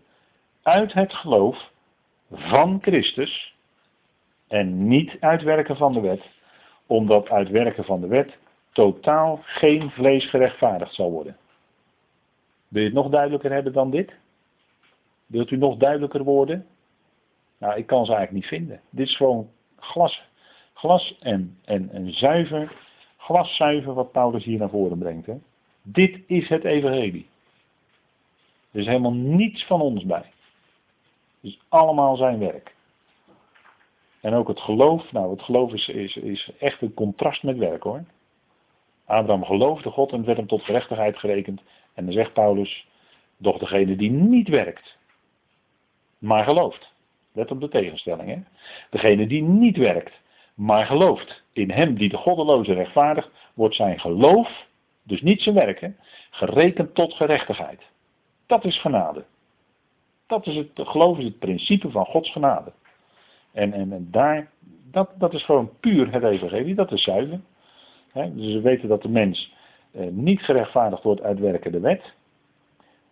uit 0.62 0.92
het 0.92 1.12
geloof 1.14 1.70
van 2.31 2.79
Christus 2.81 3.55
en 4.48 4.88
niet 4.88 5.16
uit 5.20 5.42
werken 5.42 5.77
van 5.77 5.92
de 5.92 6.01
wet, 6.01 6.22
omdat 6.87 7.29
uit 7.29 7.48
werken 7.48 7.85
van 7.85 8.01
de 8.01 8.07
wet 8.07 8.37
totaal 8.72 9.40
geen 9.42 9.90
vlees 9.90 10.31
gerechtvaardigd 10.31 10.94
zal 10.94 11.11
worden. 11.11 11.37
Wil 12.68 12.83
je 12.83 12.88
het 12.88 12.96
nog 12.96 13.09
duidelijker 13.09 13.52
hebben 13.52 13.72
dan 13.72 13.90
dit? 13.90 14.16
Wilt 15.26 15.50
u 15.50 15.57
nog 15.57 15.76
duidelijker 15.76 16.24
worden? 16.24 16.66
Nou, 17.59 17.78
ik 17.78 17.87
kan 17.87 18.04
ze 18.04 18.14
eigenlijk 18.14 18.42
niet 18.44 18.61
vinden. 18.61 18.81
Dit 18.90 19.07
is 19.07 19.16
gewoon 19.16 19.50
glas, 19.76 20.22
glas 20.74 21.18
en, 21.20 21.59
en, 21.64 21.90
en 21.90 22.12
zuiver, 22.12 22.76
glaszuiver 23.16 23.94
wat 23.94 24.12
Paulus 24.12 24.44
hier 24.44 24.59
naar 24.59 24.70
voren 24.70 24.98
brengt. 24.98 25.26
Hè? 25.26 25.35
Dit 25.83 26.20
is 26.26 26.48
het 26.48 26.64
evangelie. 26.64 27.28
Er 28.70 28.81
is 28.81 28.87
helemaal 28.87 29.14
niets 29.14 29.66
van 29.66 29.81
ons 29.81 30.04
bij. 30.04 30.33
Het 31.40 31.50
is 31.50 31.61
allemaal 31.68 32.16
zijn 32.16 32.38
werk. 32.38 32.74
En 34.20 34.35
ook 34.35 34.48
het 34.48 34.61
geloof, 34.61 35.12
nou 35.12 35.31
het 35.31 35.42
geloof 35.42 35.72
is, 35.72 35.88
is, 35.88 36.16
is 36.16 36.50
echt 36.59 36.83
een 36.83 36.94
contrast 36.94 37.42
met 37.42 37.57
werk 37.57 37.83
hoor. 37.83 38.04
Abraham 39.04 39.44
geloofde 39.44 39.90
God 39.90 40.12
en 40.12 40.24
werd 40.24 40.37
hem 40.37 40.46
tot 40.46 40.62
gerechtigheid 40.62 41.18
gerekend. 41.18 41.62
En 41.98 42.04
dan 42.04 42.12
zegt 42.12 42.32
Paulus, 42.32 42.87
doch 43.37 43.58
degene 43.58 43.96
die 43.96 44.11
niet 44.11 44.48
werkt, 44.48 44.96
maar 46.18 46.44
gelooft. 46.44 46.92
Let 47.32 47.50
op 47.50 47.61
de 47.61 47.68
tegenstelling. 47.68 48.28
Hè? 48.28 48.38
Degene 48.90 49.26
die 49.26 49.42
niet 49.42 49.76
werkt, 49.76 50.20
maar 50.54 50.87
gelooft 50.87 51.42
in 51.52 51.70
hem 51.70 51.94
die 51.94 52.08
de 52.08 52.16
goddeloze 52.16 52.72
rechtvaardigt, 52.72 53.30
wordt 53.54 53.74
zijn 53.74 54.00
geloof, 54.00 54.66
dus 55.02 55.22
niet 55.22 55.42
zijn 55.42 55.54
werken, 55.54 55.96
gerekend 56.30 56.94
tot 56.94 57.14
gerechtigheid. 57.14 57.82
Dat 58.46 58.64
is 58.64 58.80
genade. 58.80 59.24
Dat 60.26 60.46
is 60.46 60.56
het, 60.56 60.70
geloof 60.74 61.18
is 61.18 61.24
het 61.24 61.38
principe 61.38 61.90
van 61.90 62.04
Gods 62.04 62.32
genade. 62.32 62.72
En, 63.52 63.72
en, 63.72 63.92
en 63.92 64.08
daar, 64.11 64.50
dat, 64.90 65.11
dat 65.18 65.34
is 65.34 65.44
gewoon 65.44 65.70
puur 65.80 66.12
het 66.12 66.22
evangelie, 66.22 66.74
dat 66.74 66.92
is 66.92 67.02
zuiver. 67.02 67.40
dus 68.12 68.52
we 68.52 68.61
weten 68.61 68.88
dat 68.88 69.02
de 69.02 69.08
mens 69.08 69.56
niet 70.11 70.40
gerechtvaardigd 70.40 71.03
wordt 71.03 71.22
uit 71.22 71.38
werken 71.38 71.72
de 71.72 71.81
wet. 71.81 72.12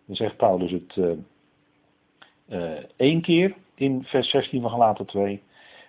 Dan 0.05 0.15
zegt 0.15 0.37
Paulus 0.37 0.71
het 0.71 0.95
uh, 2.49 2.77
één 2.95 3.21
keer 3.21 3.55
in 3.75 4.03
vers 4.03 4.29
16 4.29 4.61
van 4.61 4.69
Galaten 4.69 5.05
2. 5.05 5.41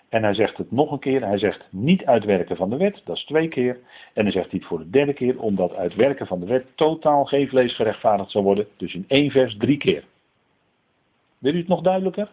En 0.08 0.22
hij 0.22 0.34
zegt 0.34 0.56
het 0.56 0.70
nog 0.70 0.90
een 0.90 0.98
keer. 0.98 1.24
Hij 1.24 1.38
zegt 1.38 1.64
niet 1.70 2.04
uitwerken 2.04 2.56
van 2.56 2.70
de 2.70 2.76
wet. 2.76 3.00
Dat 3.04 3.16
is 3.16 3.24
twee 3.24 3.48
keer. 3.48 3.78
En 4.12 4.22
dan 4.22 4.32
zegt 4.32 4.50
hij 4.50 4.58
het 4.58 4.68
voor 4.68 4.78
de 4.78 4.90
derde 4.90 5.12
keer. 5.12 5.40
Omdat 5.40 5.74
uitwerken 5.74 6.26
van 6.26 6.40
de 6.40 6.46
wet 6.46 6.66
totaal 6.74 7.24
geen 7.24 7.48
vlees 7.48 7.74
gerechtvaardigd 7.74 8.30
zal 8.30 8.42
worden. 8.42 8.66
Dus 8.76 8.94
in 8.94 9.04
één 9.08 9.30
vers 9.30 9.56
drie 9.56 9.78
keer. 9.78 10.04
Wil 11.38 11.54
u 11.54 11.58
het 11.58 11.68
nog 11.68 11.80
duidelijker? 11.80 12.30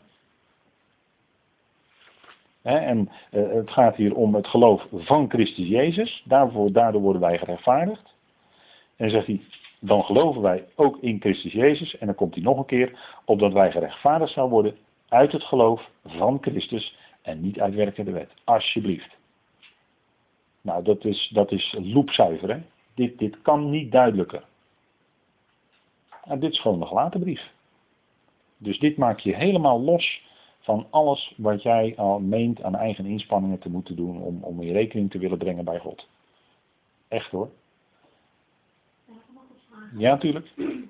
en 2.65 3.09
eh, 3.31 3.51
het 3.51 3.71
gaat 3.71 3.95
hier 3.95 4.15
om 4.15 4.35
het 4.35 4.47
geloof 4.47 4.87
van 4.91 5.29
Christus 5.29 5.67
Jezus. 5.67 6.23
Daarvoor, 6.25 6.71
daardoor 6.71 7.01
worden 7.01 7.21
wij 7.21 7.37
gerechtvaardigd. 7.37 8.14
En 8.95 9.09
zegt 9.09 9.27
hij, 9.27 9.41
dan 9.79 10.03
geloven 10.03 10.41
wij 10.41 10.67
ook 10.75 10.97
in 11.01 11.19
Christus 11.19 11.51
Jezus. 11.51 11.97
En 11.97 12.05
dan 12.05 12.15
komt 12.15 12.35
hij 12.35 12.43
nog 12.43 12.57
een 12.57 12.65
keer, 12.65 12.99
opdat 13.25 13.53
wij 13.53 13.71
gerechtvaardigd 13.71 14.33
zouden 14.33 14.55
worden 14.55 14.77
uit 15.09 15.31
het 15.31 15.43
geloof 15.43 15.89
van 16.05 16.37
Christus 16.41 16.97
en 17.21 17.41
niet 17.41 17.59
uitwerken 17.59 18.05
de 18.05 18.11
wet. 18.11 18.31
Alsjeblieft. 18.43 19.17
Nou, 20.61 20.83
dat 20.83 21.05
is, 21.05 21.29
dat 21.33 21.51
is 21.51 21.75
hè. 22.41 22.61
Dit, 22.93 23.17
dit 23.17 23.41
kan 23.41 23.69
niet 23.69 23.91
duidelijker. 23.91 24.43
En 26.23 26.39
dit 26.39 26.51
is 26.51 26.61
gewoon 26.61 26.79
de 26.79 26.85
gelaten 26.85 27.19
brief. 27.19 27.51
Dus 28.57 28.79
dit 28.79 28.97
maakt 28.97 29.23
je 29.23 29.35
helemaal 29.35 29.81
los 29.81 30.23
van 30.59 30.87
alles 30.89 31.33
wat 31.37 31.63
jij 31.63 31.93
al 31.97 32.19
meent 32.19 32.63
aan 32.63 32.75
eigen 32.75 33.05
inspanningen 33.05 33.59
te 33.59 33.69
moeten 33.69 33.95
doen 33.95 34.21
om, 34.21 34.43
om 34.43 34.61
in 34.61 34.73
rekening 34.73 35.11
te 35.11 35.17
willen 35.17 35.37
brengen 35.37 35.65
bij 35.65 35.79
God. 35.79 36.07
Echt 37.07 37.31
hoor. 37.31 37.49
Ja, 39.93 40.11
natuurlijk. 40.11 40.51
In 40.55 40.89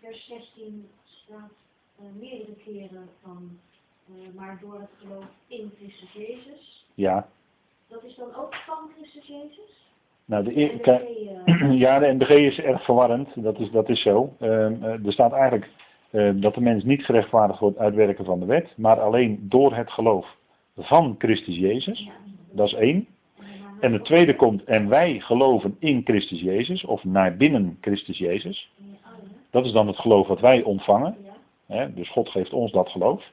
vers 0.00 0.26
16 0.26 0.88
staat 1.04 1.52
uh, 2.00 2.06
meerdere 2.20 2.54
keren 2.64 3.08
van, 3.22 3.58
uh, 4.10 4.34
maar 4.34 4.58
door 4.60 4.80
het 4.80 4.90
geloof 5.00 5.26
in 5.46 5.72
Christus 5.76 6.12
Jezus. 6.12 6.86
Ja. 6.94 7.28
Dat 7.88 8.04
is 8.04 8.14
dan 8.16 8.34
ook 8.34 8.54
van 8.54 8.90
Christus 8.96 9.26
Jezus? 9.26 9.92
Nou, 10.24 10.44
de, 10.44 10.52
uh... 10.54 11.78
ja, 11.84 11.98
de 11.98 12.12
NBG 12.12 12.30
is 12.30 12.58
erg 12.58 12.84
verwarrend, 12.84 13.28
dat 13.42 13.58
is, 13.58 13.70
dat 13.70 13.88
is 13.88 14.02
zo. 14.02 14.36
Ehm, 14.40 14.82
er 14.82 15.12
staat 15.12 15.32
eigenlijk 15.32 15.70
dat 16.40 16.54
de 16.54 16.60
mens 16.60 16.84
niet 16.84 17.04
gerechtvaardigd 17.04 17.60
wordt 17.60 17.78
uit 17.78 17.94
werken 17.94 18.24
van 18.24 18.40
de 18.40 18.46
wet, 18.46 18.76
maar 18.76 19.00
alleen 19.00 19.48
door 19.48 19.74
het 19.74 19.90
geloof 19.90 20.36
van 20.76 21.14
Christus 21.18 21.56
Jezus. 21.56 22.08
Dat 22.50 22.66
is 22.66 22.74
één. 22.74 23.06
En 23.84 23.92
het 23.92 24.04
tweede 24.04 24.36
komt, 24.36 24.64
en 24.64 24.88
wij 24.88 25.20
geloven 25.20 25.76
in 25.78 26.00
Christus 26.04 26.40
Jezus, 26.40 26.84
of 26.84 27.04
naar 27.04 27.36
binnen 27.36 27.78
Christus 27.80 28.18
Jezus. 28.18 28.70
Dat 29.50 29.64
is 29.64 29.72
dan 29.72 29.86
het 29.86 29.98
geloof 29.98 30.26
wat 30.26 30.40
wij 30.40 30.62
ontvangen. 30.62 31.16
dus 31.94 32.10
God 32.10 32.28
geeft 32.28 32.52
ons 32.52 32.72
dat 32.72 32.88
geloof. 32.88 33.24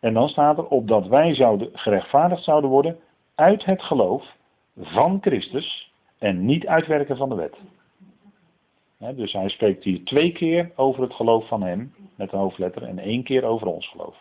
En 0.00 0.14
dan 0.14 0.28
staat 0.28 0.58
er, 0.58 0.66
opdat 0.66 1.06
wij 1.06 1.34
zouden 1.34 1.70
gerechtvaardigd 1.72 2.44
zouden 2.44 2.70
worden 2.70 2.98
uit 3.34 3.64
het 3.64 3.82
geloof 3.82 4.36
van 4.76 5.18
Christus 5.20 5.92
en 6.18 6.44
niet 6.44 6.66
uitwerken 6.66 7.16
van 7.16 7.28
de 7.28 7.34
wet. 7.34 7.56
dus 9.16 9.32
hij 9.32 9.48
spreekt 9.48 9.84
hier 9.84 10.04
twee 10.04 10.32
keer 10.32 10.70
over 10.76 11.02
het 11.02 11.14
geloof 11.14 11.48
van 11.48 11.62
hem, 11.62 11.94
met 12.14 12.30
de 12.30 12.36
hoofdletter, 12.36 12.82
en 12.82 12.98
één 12.98 13.22
keer 13.22 13.44
over 13.44 13.66
ons 13.66 13.88
geloof. 13.88 14.16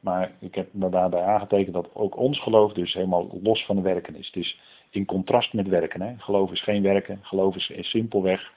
Maar 0.00 0.32
ik 0.38 0.54
heb 0.54 0.72
me 0.72 0.88
daarbij 0.88 1.22
aangetekend 1.22 1.74
dat 1.74 1.88
ook 1.92 2.16
ons 2.16 2.42
geloof 2.42 2.72
dus 2.72 2.94
helemaal 2.94 3.38
los 3.42 3.64
van 3.64 3.82
werken 3.82 4.16
is. 4.16 4.30
Is 4.30 4.60
in 4.90 5.04
contrast 5.04 5.52
met 5.52 5.68
werken. 5.68 6.02
Hè. 6.02 6.14
Geloof 6.18 6.50
is 6.50 6.62
geen 6.62 6.82
werken. 6.82 7.18
Geloof 7.22 7.56
is, 7.56 7.72
simpelweg 7.90 8.52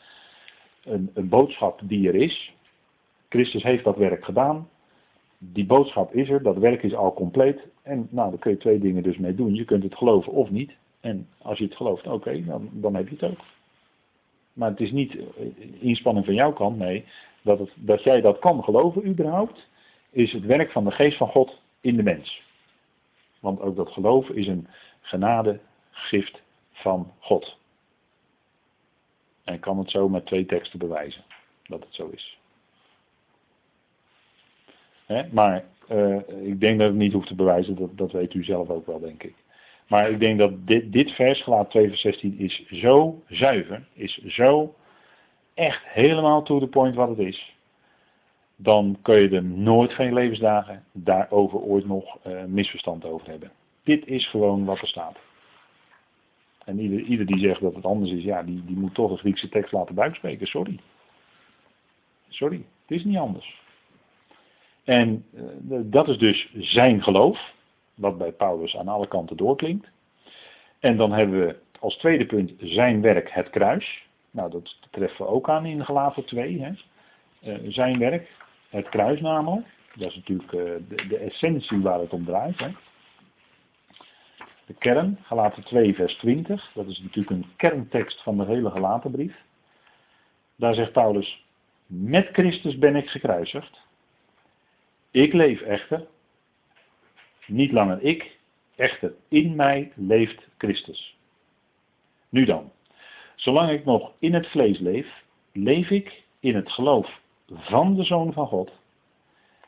een, 0.83 1.11
een 1.13 1.29
boodschap 1.29 1.79
die 1.83 2.07
er 2.07 2.15
is. 2.15 2.53
Christus 3.29 3.63
heeft 3.63 3.83
dat 3.83 3.97
werk 3.97 4.25
gedaan. 4.25 4.69
Die 5.37 5.65
boodschap 5.65 6.13
is 6.13 6.29
er, 6.29 6.43
dat 6.43 6.57
werk 6.57 6.83
is 6.83 6.95
al 6.95 7.13
compleet. 7.13 7.59
En 7.81 8.07
nou, 8.09 8.29
daar 8.29 8.39
kun 8.39 8.51
je 8.51 8.57
twee 8.57 8.79
dingen 8.79 9.03
dus 9.03 9.17
mee 9.17 9.35
doen. 9.35 9.55
Je 9.55 9.65
kunt 9.65 9.83
het 9.83 9.95
geloven 9.95 10.31
of 10.31 10.49
niet. 10.49 10.71
En 10.99 11.27
als 11.41 11.57
je 11.57 11.63
het 11.63 11.75
gelooft, 11.75 12.07
oké, 12.07 12.45
dan, 12.45 12.69
dan 12.71 12.95
heb 12.95 13.07
je 13.07 13.15
het 13.19 13.31
ook. 13.31 13.39
Maar 14.53 14.69
het 14.69 14.79
is 14.79 14.91
niet 14.91 15.17
inspanning 15.79 16.25
van 16.25 16.35
jouw 16.35 16.53
kant, 16.53 16.77
nee. 16.77 17.05
Dat, 17.41 17.69
dat 17.75 18.03
jij 18.03 18.21
dat 18.21 18.39
kan 18.39 18.63
geloven 18.63 19.07
überhaupt, 19.07 19.67
is 20.13 20.31
het 20.31 20.45
werk 20.45 20.71
van 20.71 20.83
de 20.83 20.91
geest 20.91 21.17
van 21.17 21.27
God 21.27 21.61
in 21.81 21.95
de 21.95 22.03
mens. 22.03 22.41
Want 23.39 23.59
ook 23.59 23.75
dat 23.75 23.89
geloof 23.89 24.29
is 24.29 24.47
een 24.47 24.67
genadegift 25.01 26.41
van 26.71 27.11
God. 27.19 27.57
En 29.43 29.59
kan 29.59 29.77
het 29.77 29.89
zo 29.89 30.09
met 30.09 30.25
twee 30.25 30.45
teksten 30.45 30.79
bewijzen 30.79 31.23
dat 31.63 31.79
het 31.79 31.95
zo 31.95 32.09
is. 32.09 32.37
maar 35.31 35.63
uh, 35.91 36.17
ik 36.41 36.59
denk 36.59 36.79
dat 36.79 36.89
ik 36.89 36.95
niet 36.95 37.13
hoef 37.13 37.25
te 37.25 37.35
bewijzen, 37.35 37.75
dat, 37.75 37.97
dat 37.97 38.11
weet 38.11 38.33
u 38.33 38.43
zelf 38.43 38.69
ook 38.69 38.85
wel, 38.85 38.99
denk 38.99 39.23
ik. 39.23 39.35
Maar 39.87 40.09
ik 40.09 40.19
denk 40.19 40.39
dat 40.39 40.67
dit, 40.67 40.91
dit 40.91 41.11
vers, 41.11 41.41
gelaat 41.41 41.69
2 41.69 41.87
vers 41.87 42.01
16, 42.01 42.39
is 42.39 42.65
zo 42.67 43.21
zuiver, 43.27 43.87
is 43.93 44.17
zo 44.17 44.75
echt 45.53 45.83
helemaal 45.85 46.43
to 46.43 46.59
the 46.59 46.67
point 46.67 46.95
wat 46.95 47.09
het 47.09 47.17
is 47.17 47.53
dan 48.63 48.97
kun 49.01 49.19
je 49.19 49.29
er 49.29 49.43
nooit 49.43 49.93
geen 49.93 50.13
levensdagen 50.13 50.83
daarover 50.91 51.59
ooit 51.59 51.85
nog 51.85 52.17
uh, 52.27 52.43
misverstand 52.43 53.05
over 53.05 53.27
hebben. 53.27 53.51
Dit 53.83 54.07
is 54.07 54.27
gewoon 54.27 54.65
wat 54.65 54.79
er 54.79 54.87
staat. 54.87 55.17
En 56.65 56.79
ieder, 56.79 56.99
ieder 56.99 57.25
die 57.25 57.39
zegt 57.39 57.61
dat 57.61 57.75
het 57.75 57.85
anders 57.85 58.11
is, 58.11 58.23
ja, 58.23 58.43
die, 58.43 58.63
die 58.65 58.75
moet 58.75 58.93
toch 58.93 59.11
de 59.11 59.17
Griekse 59.17 59.49
tekst 59.49 59.71
laten 59.71 59.95
buikspreken. 59.95 60.47
Sorry. 60.47 60.79
Sorry, 62.29 62.65
het 62.87 62.97
is 62.97 63.03
niet 63.03 63.17
anders. 63.17 63.61
En 64.83 65.25
uh, 65.33 65.79
dat 65.83 66.07
is 66.07 66.17
dus 66.17 66.51
zijn 66.53 67.03
geloof, 67.03 67.53
wat 67.95 68.17
bij 68.17 68.31
Paulus 68.31 68.75
aan 68.75 68.87
alle 68.87 69.07
kanten 69.07 69.37
doorklinkt. 69.37 69.87
En 70.79 70.97
dan 70.97 71.11
hebben 71.11 71.45
we 71.45 71.55
als 71.79 71.97
tweede 71.97 72.25
punt 72.25 72.51
zijn 72.57 73.01
werk, 73.01 73.31
het 73.31 73.49
kruis. 73.49 74.07
Nou, 74.31 74.51
dat 74.51 74.77
treffen 74.91 75.25
we 75.25 75.31
ook 75.31 75.49
aan 75.49 75.65
in 75.65 75.85
Galaten 75.85 76.25
2. 76.25 76.61
Hè. 76.61 76.71
Uh, 77.43 77.71
zijn 77.71 77.99
werk, 77.99 78.29
het 78.73 78.89
kruis 78.89 79.21
namelijk. 79.21 79.67
Dat 79.95 80.09
is 80.09 80.15
natuurlijk 80.15 80.51
uh, 80.51 80.61
de, 80.61 81.07
de, 81.07 81.17
essentie 81.17 81.81
waar 81.81 81.99
het 81.99 82.13
om 82.13 82.25
draait. 82.25 82.59
Hè. 82.59 82.69
De 84.65 84.73
kern, 84.73 85.19
Galaten 85.21 85.63
2 85.63 85.95
vers 85.95 86.15
20. 86.15 86.71
Dat 86.73 86.87
is 86.87 86.99
natuurlijk 86.99 87.29
een 87.29 87.51
kerntekst 87.55 88.23
van 88.23 88.37
de 88.37 88.45
hele 88.45 88.69
Galatenbrief. 88.69 89.35
Daar 90.55 90.73
zegt 90.73 90.91
Paulus, 90.91 91.45
met 91.85 92.29
Christus 92.31 92.77
ben 92.77 92.95
ik 92.95 93.09
gekruisigd. 93.09 93.81
Ik 95.11 95.33
leef 95.33 95.61
echter. 95.61 96.07
Niet 97.47 97.71
langer 97.71 98.01
ik, 98.01 98.37
echter 98.75 99.13
in 99.27 99.55
mij 99.55 99.91
leeft 99.95 100.47
Christus. 100.57 101.17
Nu 102.29 102.45
dan, 102.45 102.71
zolang 103.35 103.69
ik 103.69 103.85
nog 103.85 104.11
in 104.19 104.33
het 104.33 104.47
vlees 104.47 104.79
leef, 104.79 105.23
leef 105.51 105.89
ik 105.89 106.23
in 106.39 106.55
het 106.55 106.71
geloof 106.71 107.21
van 107.53 107.95
de 107.95 108.03
Zoon 108.03 108.33
van 108.33 108.47
God, 108.47 108.71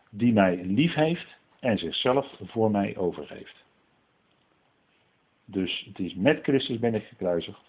die 0.09 0.33
mij 0.33 0.63
lief 0.63 0.93
heeft 0.93 1.35
en 1.59 1.77
zichzelf 1.77 2.33
voor 2.41 2.71
mij 2.71 2.97
overgeeft. 2.97 3.63
Dus 5.45 5.85
het 5.87 5.99
is 5.99 6.15
met 6.15 6.43
Christus 6.43 6.79
ben 6.79 6.95
ik 6.95 7.03
gekruisigd. 7.03 7.61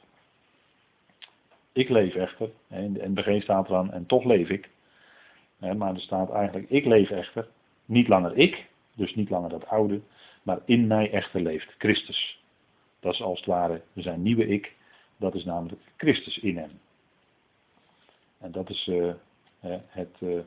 Ik 1.72 1.88
leef 1.88 2.14
echter, 2.14 2.50
in 2.68 2.92
de 2.92 3.08
NBG 3.08 3.42
staat 3.42 3.68
eraan, 3.68 3.92
en 3.92 4.06
toch 4.06 4.24
leef 4.24 4.48
ik. 4.48 4.70
Maar 5.58 5.94
er 5.94 6.00
staat 6.00 6.30
eigenlijk, 6.30 6.70
ik 6.70 6.84
leef 6.84 7.10
echter, 7.10 7.48
niet 7.84 8.08
langer 8.08 8.36
ik, 8.36 8.66
dus 8.94 9.14
niet 9.14 9.30
langer 9.30 9.48
dat 9.48 9.66
oude, 9.66 10.00
maar 10.42 10.58
in 10.64 10.86
mij 10.86 11.10
echter 11.10 11.40
leeft 11.40 11.74
Christus. 11.78 12.42
Dat 13.00 13.12
is 13.12 13.22
als 13.22 13.38
het 13.38 13.48
ware 13.48 13.82
zijn 13.94 14.22
nieuwe 14.22 14.46
ik, 14.46 14.74
dat 15.16 15.34
is 15.34 15.44
namelijk 15.44 15.80
Christus 15.96 16.38
in 16.38 16.56
hem. 16.56 16.80
En 18.38 18.52
dat 18.52 18.70
is 18.70 18.86
uh, 18.86 19.12
het, 19.86 20.16
eh, 20.18 20.38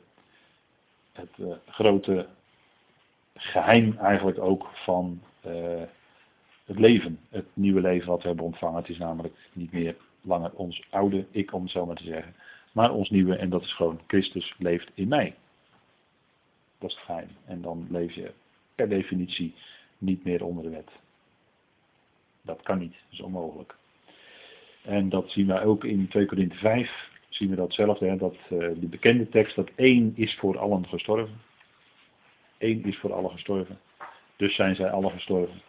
het 1.12 1.30
eh, 1.38 1.52
grote 1.66 2.28
geheim 3.34 3.96
eigenlijk 3.98 4.38
ook 4.38 4.70
van 4.72 5.22
eh, 5.40 5.82
het 6.64 6.78
leven, 6.78 7.20
het 7.28 7.46
nieuwe 7.54 7.80
leven 7.80 8.08
wat 8.08 8.22
we 8.22 8.28
hebben 8.28 8.46
ontvangen. 8.46 8.76
Het 8.80 8.88
is 8.88 8.98
namelijk 8.98 9.34
niet 9.52 9.72
meer 9.72 9.96
langer 10.20 10.52
ons 10.52 10.86
oude 10.90 11.26
ik, 11.30 11.52
om 11.52 11.62
het 11.62 11.70
zo 11.70 11.86
maar 11.86 11.96
te 11.96 12.04
zeggen, 12.04 12.34
maar 12.72 12.92
ons 12.92 13.10
nieuwe 13.10 13.36
en 13.36 13.50
dat 13.50 13.62
is 13.62 13.74
gewoon 13.74 14.00
Christus 14.06 14.54
leeft 14.58 14.90
in 14.94 15.08
mij. 15.08 15.34
Dat 16.78 16.90
is 16.90 16.96
het 16.96 17.04
geheim. 17.04 17.28
En 17.44 17.62
dan 17.62 17.86
leef 17.90 18.12
je 18.12 18.32
per 18.74 18.88
definitie 18.88 19.54
niet 19.98 20.24
meer 20.24 20.44
onder 20.44 20.64
de 20.64 20.70
wet. 20.70 20.90
Dat 22.42 22.62
kan 22.62 22.78
niet, 22.78 22.92
dat 22.92 23.12
is 23.12 23.20
onmogelijk. 23.20 23.74
En 24.82 25.08
dat 25.08 25.30
zien 25.30 25.46
wij 25.46 25.64
ook 25.64 25.84
in 25.84 26.08
2 26.08 26.26
Korinthe 26.26 26.56
5, 26.56 27.10
zien 27.40 27.50
we 27.50 27.56
datzelfde, 27.56 28.06
hè, 28.06 28.16
dat 28.16 28.36
uh, 28.50 28.68
die 28.74 28.88
bekende 28.88 29.28
tekst, 29.28 29.56
dat 29.56 29.70
één 29.74 30.12
is 30.16 30.36
voor 30.36 30.58
allen 30.58 30.86
gestorven. 30.86 31.40
Eén 32.58 32.84
is 32.84 32.98
voor 32.98 33.12
allen 33.12 33.30
gestorven. 33.30 33.78
Dus 34.36 34.54
zijn 34.54 34.74
zij 34.74 34.90
allen 34.90 35.10
gestorven. 35.10 35.62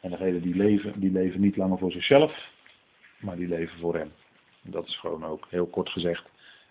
En 0.00 0.10
degenen 0.10 0.42
die 0.42 0.54
leven, 0.54 1.00
die 1.00 1.12
leven 1.12 1.40
niet 1.40 1.56
langer 1.56 1.78
voor 1.78 1.92
zichzelf, 1.92 2.50
maar 3.18 3.36
die 3.36 3.48
leven 3.48 3.78
voor 3.78 3.94
hem. 3.94 4.12
Dat 4.62 4.86
is 4.86 4.96
gewoon 4.96 5.24
ook, 5.24 5.46
heel 5.50 5.66
kort 5.66 5.88
gezegd, 5.88 6.24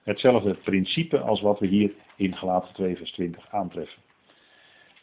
hetzelfde 0.04 0.54
principe 0.54 1.20
als 1.20 1.42
wat 1.42 1.60
we 1.60 1.68
hier 1.68 1.92
in 2.16 2.36
Galaten 2.36 2.74
2 2.74 2.96
vers 2.96 3.12
20 3.12 3.52
aantreffen. 3.52 4.02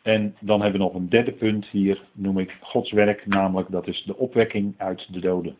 En 0.02 0.36
dan 0.40 0.62
hebben 0.62 0.80
we 0.80 0.86
nog 0.86 0.94
een 0.94 1.08
derde 1.08 1.32
punt 1.32 1.66
hier, 1.66 2.04
noem 2.12 2.38
ik 2.38 2.56
Gods 2.60 2.92
werk, 2.92 3.26
namelijk 3.26 3.70
dat 3.70 3.86
is 3.86 4.02
de 4.02 4.16
opwekking 4.16 4.74
uit 4.76 5.12
de 5.12 5.20
doden. 5.20 5.56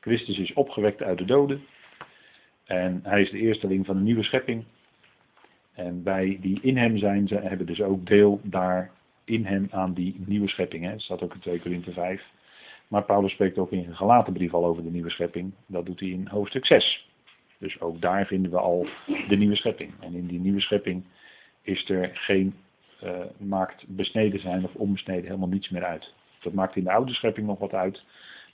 Christus 0.00 0.38
is 0.38 0.52
opgewekt 0.52 1.02
uit 1.02 1.18
de 1.18 1.24
doden. 1.24 1.64
En 2.64 3.00
hij 3.02 3.20
is 3.20 3.30
de 3.30 3.38
eersteling 3.38 3.86
van 3.86 3.96
een 3.96 4.02
nieuwe 4.02 4.22
schepping. 4.22 4.64
En 5.72 6.04
wij 6.04 6.38
die 6.40 6.58
in 6.62 6.76
hem 6.76 6.98
zijn, 6.98 7.28
ze 7.28 7.34
hebben 7.34 7.66
dus 7.66 7.82
ook 7.82 8.06
deel 8.06 8.40
daar 8.42 8.90
in 9.24 9.44
hem 9.44 9.68
aan 9.70 9.92
die 9.94 10.14
nieuwe 10.26 10.48
schepping. 10.48 10.84
Hè. 10.84 10.90
Dat 10.90 11.00
staat 11.00 11.22
ook 11.22 11.34
in 11.34 11.40
2 11.40 11.60
Korinthe 11.60 11.92
5. 11.92 12.22
Maar 12.88 13.04
Paulus 13.04 13.32
spreekt 13.32 13.58
ook 13.58 13.72
in 13.72 13.78
een 13.78 13.96
gelaten 13.96 14.32
brief 14.32 14.54
al 14.54 14.64
over 14.64 14.82
de 14.82 14.90
nieuwe 14.90 15.10
schepping. 15.10 15.52
Dat 15.66 15.86
doet 15.86 16.00
hij 16.00 16.08
in 16.08 16.26
hoofdstuk 16.26 16.66
6. 16.66 17.08
Dus 17.58 17.80
ook 17.80 18.00
daar 18.00 18.26
vinden 18.26 18.50
we 18.50 18.58
al 18.58 18.86
de 19.28 19.36
nieuwe 19.36 19.56
schepping. 19.56 19.92
En 20.00 20.14
in 20.14 20.26
die 20.26 20.40
nieuwe 20.40 20.60
schepping 20.60 21.04
is 21.62 21.88
er 21.88 22.10
geen, 22.12 22.54
uh, 23.04 23.18
maakt 23.36 23.84
besneden 23.86 24.40
zijn 24.40 24.64
of 24.64 24.74
onbesneden 24.74 25.24
helemaal 25.24 25.48
niets 25.48 25.68
meer 25.68 25.84
uit. 25.84 26.14
Dat 26.40 26.52
maakt 26.52 26.76
in 26.76 26.84
de 26.84 26.92
oude 26.92 27.12
schepping 27.12 27.46
nog 27.46 27.58
wat 27.58 27.72
uit. 27.72 28.04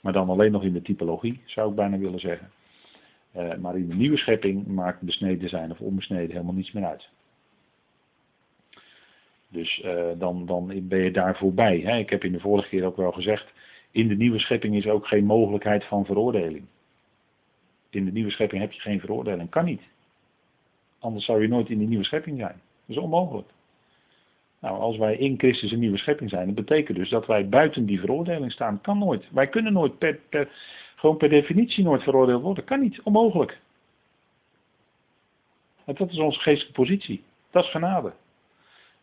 Maar 0.01 0.13
dan 0.13 0.29
alleen 0.29 0.51
nog 0.51 0.63
in 0.63 0.73
de 0.73 0.81
typologie, 0.81 1.41
zou 1.45 1.69
ik 1.69 1.75
bijna 1.75 1.97
willen 1.97 2.19
zeggen. 2.19 2.51
Uh, 3.37 3.55
maar 3.55 3.77
in 3.77 3.87
de 3.87 3.95
nieuwe 3.95 4.17
schepping 4.17 4.67
maakt 4.67 5.01
besneden 5.01 5.49
zijn 5.49 5.71
of 5.71 5.79
onbesneden 5.79 6.31
helemaal 6.31 6.53
niets 6.53 6.71
meer 6.71 6.85
uit. 6.85 7.09
Dus 9.47 9.81
uh, 9.85 10.09
dan, 10.17 10.45
dan 10.45 10.87
ben 10.87 10.99
je 10.99 11.11
daar 11.11 11.37
voorbij. 11.37 11.79
Hè? 11.79 11.97
Ik 11.97 12.09
heb 12.09 12.23
in 12.23 12.31
de 12.31 12.39
vorige 12.39 12.69
keer 12.69 12.85
ook 12.85 12.97
wel 12.97 13.11
gezegd, 13.11 13.53
in 13.91 14.07
de 14.07 14.15
nieuwe 14.15 14.39
schepping 14.39 14.75
is 14.75 14.87
ook 14.87 15.07
geen 15.07 15.25
mogelijkheid 15.25 15.85
van 15.85 16.05
veroordeling. 16.05 16.65
In 17.89 18.05
de 18.05 18.11
nieuwe 18.11 18.31
schepping 18.31 18.61
heb 18.61 18.71
je 18.71 18.79
geen 18.79 18.99
veroordeling. 18.99 19.49
Kan 19.49 19.65
niet. 19.65 19.81
Anders 20.99 21.25
zou 21.25 21.41
je 21.41 21.47
nooit 21.47 21.69
in 21.69 21.77
die 21.77 21.87
nieuwe 21.87 22.03
schepping 22.03 22.37
zijn. 22.37 22.61
Dat 22.85 22.97
is 22.97 23.03
onmogelijk. 23.03 23.47
Nou, 24.59 24.79
als 24.79 24.97
wij 24.97 25.15
in 25.15 25.37
Christus 25.37 25.71
een 25.71 25.79
nieuwe 25.79 25.97
schepping 25.97 26.29
zijn, 26.29 26.45
dat 26.45 26.55
betekent 26.55 26.97
dus 26.97 27.09
dat 27.09 27.25
wij 27.25 27.49
buiten 27.49 27.85
die 27.85 27.99
veroordeling 27.99 28.51
staan. 28.51 28.81
Kan 28.81 28.97
nooit. 28.97 29.27
Wij 29.31 29.47
kunnen 29.47 29.73
nooit 29.73 29.97
per, 29.97 30.19
per, 30.29 30.49
gewoon 31.01 31.17
per 31.17 31.29
definitie 31.29 31.83
nooit 31.83 32.03
veroordeeld 32.03 32.41
worden. 32.41 32.63
Kan 32.63 32.79
niet. 32.79 33.01
Onmogelijk. 33.03 33.59
En 35.85 35.95
dat 35.95 36.09
is 36.09 36.19
onze 36.19 36.39
geestelijke 36.39 36.81
positie. 36.81 37.23
Dat 37.51 37.63
is 37.63 37.69
genade. 37.69 38.13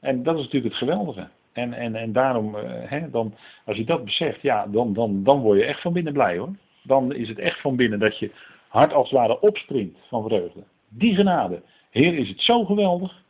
En 0.01 0.23
dat 0.23 0.37
is 0.37 0.43
natuurlijk 0.43 0.75
het 0.75 0.83
geweldige. 0.83 1.29
En, 1.53 1.73
en, 1.73 1.95
en 1.95 2.13
daarom, 2.13 2.55
uh, 2.55 2.63
hè, 2.65 3.11
dan, 3.11 3.35
als 3.65 3.77
je 3.77 3.85
dat 3.85 4.05
beseft, 4.05 4.43
ja, 4.43 4.67
dan, 4.67 4.93
dan, 4.93 5.25
dan 5.25 5.41
word 5.41 5.59
je 5.59 5.65
echt 5.65 5.81
van 5.81 5.93
binnen 5.93 6.13
blij 6.13 6.39
hoor. 6.39 6.55
Dan 6.83 7.15
is 7.15 7.29
het 7.29 7.39
echt 7.39 7.61
van 7.61 7.77
binnen 7.77 7.99
dat 7.99 8.19
je 8.19 8.31
hart 8.69 8.93
als 8.93 9.11
het 9.11 9.19
ware 9.19 9.41
opspringt 9.41 9.99
van 10.09 10.23
vreugde. 10.23 10.63
Die 10.89 11.15
genade. 11.15 11.63
Heer, 11.91 12.15
is 12.15 12.29
het 12.29 12.41
zo 12.41 12.65
geweldig? 12.65 13.23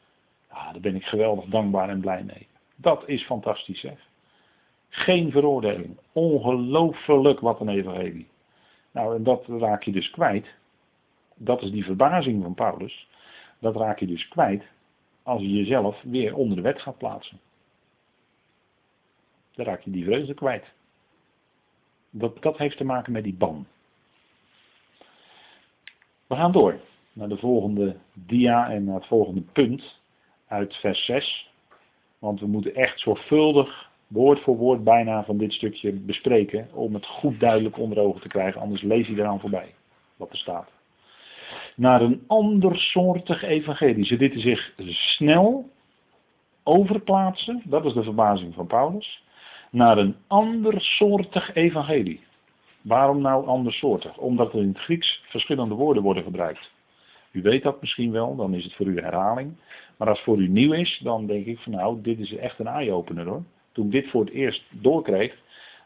Ja, 0.51 0.73
daar 0.73 0.81
ben 0.81 0.95
ik 0.95 1.05
geweldig 1.05 1.45
dankbaar 1.45 1.89
en 1.89 2.01
blij 2.01 2.23
mee. 2.23 2.47
Dat 2.77 3.03
is 3.07 3.23
fantastisch 3.23 3.81
zeg. 3.81 3.99
Geen 4.89 5.31
veroordeling. 5.31 5.99
Ongelooflijk 6.13 7.41
wat 7.41 7.61
een 7.61 7.69
evangelie. 7.69 8.27
Nou, 8.91 9.17
en 9.17 9.23
dat 9.23 9.47
raak 9.47 9.83
je 9.83 9.93
dus 9.93 10.11
kwijt. 10.11 10.47
Dat 11.35 11.63
is 11.63 11.71
die 11.71 11.85
verbazing 11.85 12.43
van 12.43 12.55
Paulus. 12.55 13.09
Dat 13.59 13.77
raak 13.77 13.99
je 13.99 14.07
dus 14.07 14.29
kwijt 14.29 14.65
als 15.23 15.41
je 15.41 15.53
jezelf 15.53 16.03
weer 16.03 16.35
onder 16.35 16.57
de 16.57 16.63
wet 16.63 16.81
gaat 16.81 16.99
plaatsen. 16.99 17.41
Dan 19.55 19.67
raak 19.67 19.81
je 19.81 19.91
die 19.91 20.05
vreugde 20.05 20.35
kwijt. 20.35 20.65
Dat, 22.11 22.43
dat 22.43 22.59
heeft 22.59 22.77
te 22.77 22.85
maken 22.85 23.13
met 23.13 23.25
die 23.25 23.35
ban. 23.35 23.67
We 26.27 26.35
gaan 26.35 26.53
door 26.53 26.81
naar 27.13 27.29
de 27.29 27.37
volgende 27.37 27.97
dia 28.13 28.71
en 28.71 28.85
naar 28.85 28.95
het 28.95 29.07
volgende 29.07 29.41
punt 29.41 30.01
uit 30.47 30.75
vers 30.77 31.05
6. 31.05 31.51
Want 32.19 32.41
we 32.41 32.47
moeten 32.47 32.75
echt 32.75 33.01
zorgvuldig, 33.01 33.88
woord 34.09 34.41
voor 34.41 34.57
woord 34.57 34.85
bijna 34.85 35.25
van 35.25 35.37
dit 35.37 35.53
stukje 35.53 35.93
bespreken. 35.93 36.69
Om 36.73 36.95
het 36.95 37.07
goed 37.07 37.41
duidelijk 37.41 37.79
onder 37.79 37.99
ogen 37.99 38.21
te 38.21 38.29
krijgen, 38.29 38.61
anders 38.61 38.83
lees 38.83 39.07
je 39.07 39.15
eraan 39.15 39.41
voorbij 39.41 39.75
wat 40.17 40.31
er 40.31 40.39
staat 40.39 40.77
naar 41.79 42.03
een 42.03 42.25
andersoortig 42.27 43.43
evangelie. 43.43 44.05
Ze 44.05 44.17
lieten 44.17 44.41
zich 44.41 44.73
snel 44.87 45.71
overplaatsen, 46.63 47.63
dat 47.65 47.85
is 47.85 47.93
de 47.93 48.03
verbazing 48.03 48.55
van 48.55 48.67
Paulus, 48.67 49.25
naar 49.71 49.99
een 49.99 50.17
andersoortig 50.27 51.55
evangelie. 51.55 52.21
Waarom 52.83 53.21
nou 53.21 53.47
andersoortig? 53.47 54.17
Omdat 54.17 54.53
er 54.53 54.61
in 54.61 54.69
het 54.69 54.79
Grieks 54.79 55.23
verschillende 55.29 55.75
woorden 55.75 56.03
worden 56.03 56.23
gebruikt. 56.23 56.71
U 57.33 57.43
weet 57.43 57.63
dat 57.63 57.81
misschien 57.81 58.13
wel, 58.13 58.37
dan 58.37 58.55
is 58.55 58.65
het 58.65 58.75
voor 58.75 58.87
u 58.87 59.01
herhaling. 59.01 59.57
Maar 59.97 60.09
als 60.09 60.19
het 60.19 60.27
voor 60.27 60.39
u 60.39 60.49
nieuw 60.49 60.73
is, 60.73 61.01
dan 61.03 61.27
denk 61.27 61.47
ik 61.47 61.59
van 61.59 61.73
nou, 61.73 62.03
dit 62.03 62.19
is 62.19 62.37
echt 62.37 62.59
een 62.59 62.67
eye-opener 62.67 63.27
hoor. 63.27 63.43
Toen 63.79 63.91
dit 63.91 64.11
voor 64.11 64.25
het 64.25 64.35
eerst 64.35 64.65
doorkreeg, 64.71 65.39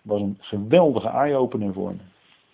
was 0.02 0.20
een 0.20 0.36
geweldige 0.40 1.08
eye-opener 1.08 1.72
voor 1.72 1.90
me. 1.90 2.00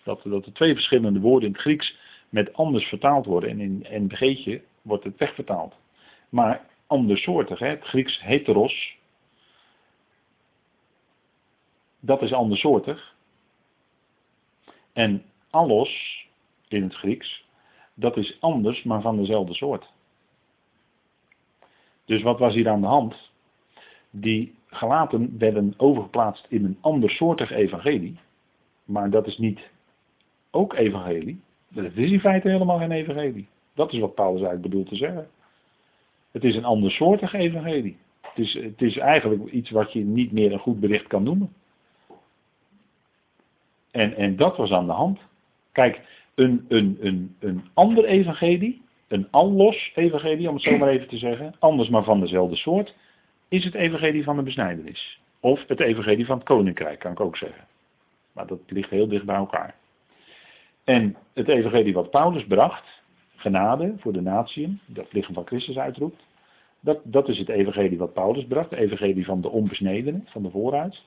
Dat, 0.03 0.21
dat 0.23 0.45
er 0.45 0.53
twee 0.53 0.73
verschillende 0.73 1.19
woorden 1.19 1.47
in 1.47 1.53
het 1.53 1.61
Grieks 1.61 1.97
met 2.29 2.53
anders 2.53 2.85
vertaald 2.85 3.25
worden. 3.25 3.49
En 3.49 3.59
in 3.59 3.85
NBG'tje 4.03 4.61
wordt 4.81 5.03
het 5.03 5.17
wegvertaald. 5.17 5.75
Maar 6.29 6.65
andersoortig, 6.87 7.59
hè? 7.59 7.67
het 7.67 7.83
Grieks 7.83 8.21
heteros, 8.21 8.97
dat 11.99 12.21
is 12.21 12.33
andersoortig. 12.33 13.15
En 14.93 15.23
allos, 15.49 16.25
in 16.67 16.83
het 16.83 16.95
Grieks, 16.95 17.45
dat 17.93 18.17
is 18.17 18.37
anders, 18.39 18.83
maar 18.83 19.01
van 19.01 19.17
dezelfde 19.17 19.53
soort. 19.53 19.91
Dus 22.05 22.21
wat 22.21 22.39
was 22.39 22.53
hier 22.53 22.69
aan 22.69 22.81
de 22.81 22.87
hand? 22.87 23.31
Die 24.09 24.57
gelaten 24.69 25.37
werden 25.37 25.73
overgeplaatst 25.77 26.45
in 26.49 26.65
een 26.65 26.77
andersoortig 26.81 27.51
evangelie. 27.51 28.17
Maar 28.85 29.09
dat 29.09 29.27
is 29.27 29.37
niet 29.37 29.69
ook 30.51 30.73
evangelie. 30.73 31.41
Het 31.73 31.97
is 31.97 32.11
in 32.11 32.19
feite 32.19 32.49
helemaal 32.49 32.77
geen 32.77 32.91
evangelie. 32.91 33.47
Dat 33.73 33.93
is 33.93 33.99
wat 33.99 34.15
Paulus 34.15 34.41
eigenlijk 34.41 34.69
bedoelt 34.69 34.87
te 34.87 34.95
zeggen. 34.95 35.29
Het 36.31 36.43
is 36.43 36.55
een 36.55 36.65
andersoortig 36.65 37.33
evangelie. 37.33 37.97
Het 38.21 38.37
is, 38.37 38.53
het 38.53 38.81
is 38.81 38.97
eigenlijk 38.97 39.51
iets 39.51 39.69
wat 39.69 39.93
je 39.93 40.03
niet 40.03 40.31
meer 40.31 40.51
een 40.51 40.59
goed 40.59 40.79
bericht 40.79 41.07
kan 41.07 41.23
noemen. 41.23 41.53
En, 43.91 44.15
en 44.15 44.35
dat 44.35 44.57
was 44.57 44.71
aan 44.71 44.85
de 44.85 44.91
hand. 44.91 45.19
Kijk, 45.71 46.01
een, 46.35 46.65
een, 46.67 46.97
een, 46.99 47.35
een 47.39 47.63
ander 47.73 48.05
evangelie, 48.05 48.81
een 49.07 49.27
allos 49.31 49.91
evangelie, 49.95 50.47
om 50.47 50.53
het 50.53 50.63
zo 50.63 50.77
maar 50.77 50.89
even 50.89 51.07
te 51.07 51.17
zeggen, 51.17 51.55
anders 51.59 51.89
maar 51.89 52.03
van 52.03 52.19
dezelfde 52.19 52.55
soort, 52.55 52.95
is 53.49 53.63
het 53.63 53.73
evangelie 53.73 54.23
van 54.23 54.35
de 54.35 54.43
besnijdenis. 54.43 55.19
Of 55.39 55.67
het 55.67 55.79
evangelie 55.79 56.25
van 56.25 56.37
het 56.37 56.45
koninkrijk, 56.45 56.99
kan 56.99 57.11
ik 57.11 57.19
ook 57.19 57.37
zeggen. 57.37 57.67
Maar 58.31 58.47
dat 58.47 58.59
ligt 58.67 58.89
heel 58.89 59.07
dicht 59.07 59.25
bij 59.25 59.35
elkaar. 59.35 59.75
En 60.83 61.15
het 61.33 61.47
evangelie 61.47 61.93
wat 61.93 62.09
Paulus 62.09 62.45
bracht, 62.45 63.01
genade 63.35 63.93
voor 63.97 64.13
de 64.13 64.21
natieën, 64.21 64.79
dat 64.85 65.13
lichaam 65.13 65.33
van 65.33 65.45
Christus 65.45 65.77
uitroept, 65.77 66.23
dat, 66.79 66.99
dat 67.03 67.27
is 67.27 67.37
het 67.37 67.49
evangelie 67.49 67.97
wat 67.97 68.13
Paulus 68.13 68.45
bracht, 68.45 68.69
het 68.69 68.79
evangelie 68.79 69.25
van 69.25 69.41
de 69.41 69.49
onbesnedenen, 69.49 70.25
van 70.29 70.43
de 70.43 70.49
vooruit. 70.49 71.01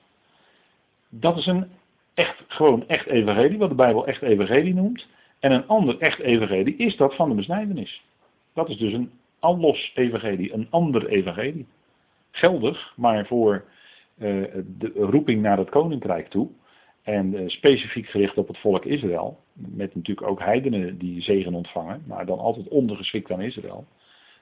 Dat 1.09 1.37
is 1.37 1.45
een 1.45 1.67
echt, 2.13 2.43
gewoon 2.47 2.87
echt 2.87 3.05
evangelie, 3.05 3.57
wat 3.57 3.69
de 3.69 3.75
Bijbel 3.75 4.07
echt 4.07 4.21
evangelie 4.21 4.73
noemt. 4.73 5.07
En 5.39 5.51
een 5.51 5.67
ander 5.67 5.99
echt 5.99 6.19
evangelie 6.19 6.75
is 6.75 6.97
dat 6.97 7.15
van 7.15 7.29
de 7.29 7.35
besnijdenis. 7.35 8.03
Dat 8.53 8.69
is 8.69 8.77
dus 8.77 8.93
een 8.93 9.11
allos 9.39 9.91
evangelie, 9.95 10.53
een 10.53 10.67
ander 10.69 11.07
evangelie. 11.07 11.65
Geldig, 12.35 12.93
maar 12.95 13.25
voor 13.25 13.63
uh, 14.17 14.43
de 14.77 14.91
roeping 14.95 15.41
naar 15.41 15.57
het 15.57 15.69
koninkrijk 15.69 16.27
toe. 16.27 16.49
En 17.03 17.33
uh, 17.33 17.49
specifiek 17.49 18.07
gericht 18.07 18.37
op 18.37 18.47
het 18.47 18.57
volk 18.57 18.85
Israël. 18.85 19.37
Met 19.53 19.95
natuurlijk 19.95 20.27
ook 20.27 20.39
heidenen 20.39 20.97
die 20.97 21.21
zegen 21.21 21.53
ontvangen. 21.53 22.03
Maar 22.07 22.25
dan 22.25 22.39
altijd 22.39 22.67
ondergeschikt 22.67 23.31
aan 23.31 23.41
Israël. 23.41 23.85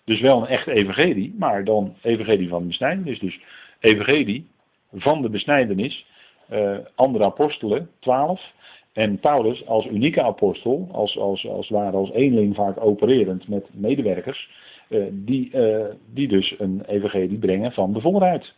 Dus 0.06 0.20
wel 0.20 0.42
een 0.42 0.48
echt 0.48 0.68
evangelie. 0.68 1.36
Maar 1.38 1.64
dan 1.64 1.96
evangelie 2.02 2.50
van 2.50 2.62
de 2.62 2.68
besnijdenis. 2.68 3.20
Dus 3.20 3.39
evangelie 3.80 4.48
van 4.94 5.22
de 5.22 5.30
besnijdenis. 5.30 6.06
Uh, 6.52 6.78
andere 6.96 7.24
apostelen, 7.24 7.89
twaalf. 8.00 8.54
En 8.94 9.20
Paulus 9.20 9.66
als 9.66 9.86
unieke 9.86 10.22
apostel. 10.22 10.89
Als, 10.92 11.18
als, 11.18 11.48
als 11.48 11.70
ware 11.70 11.98
als 11.98 12.12
eenling 12.12 12.56
vaak 12.56 12.82
opererend 12.86 13.48
met 13.48 13.66
medewerkers. 13.72 14.50
Uh, 14.92 15.06
die, 15.12 15.52
die 16.14 16.28
dus 16.28 16.56
een 16.58 16.84
evangelie 16.88 17.38
brengen 17.38 17.72
van 17.72 17.94
de 17.94 18.02
volheid. 18.02 18.54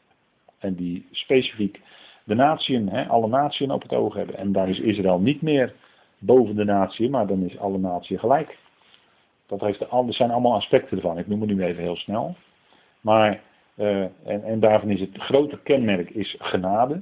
En 0.60 0.76
die 0.76 1.08
specifiek 1.12 1.82
de 2.24 2.36
natieën, 2.36 3.08
alle 3.08 3.28
natieën 3.28 3.72
op 3.72 3.82
het 3.82 3.94
oog 3.94 4.14
hebben. 4.14 4.38
En 4.38 4.52
daar 4.52 4.70
is 4.70 4.80
Israël 4.80 5.20
niet 5.20 5.42
meer 5.42 5.74
boven 6.20 6.56
de 6.56 6.64
natie, 6.64 7.10
maar 7.10 7.28
dan 7.28 7.44
is 7.44 7.58
alle 7.58 7.78
natie 7.78 8.18
gelijk. 8.18 8.58
Dat, 9.48 9.60
heeft, 9.60 9.80
dat 9.80 10.06
zijn 10.08 10.32
allemaal 10.32 10.54
aspecten 10.54 10.98
ervan. 10.98 11.18
Ik 11.18 11.28
noem 11.28 11.42
het 11.42 11.50
nu 11.50 11.64
even 11.64 11.84
heel 11.84 11.96
snel. 11.96 12.36
Maar, 13.02 13.42
uh, 13.76 14.02
en, 14.02 14.44
en 14.44 14.60
daarvan 14.60 14.90
is 14.90 15.00
het 15.00 15.18
grote 15.18 15.60
kenmerk 15.64 16.10
is 16.10 16.36
genade. 16.40 17.02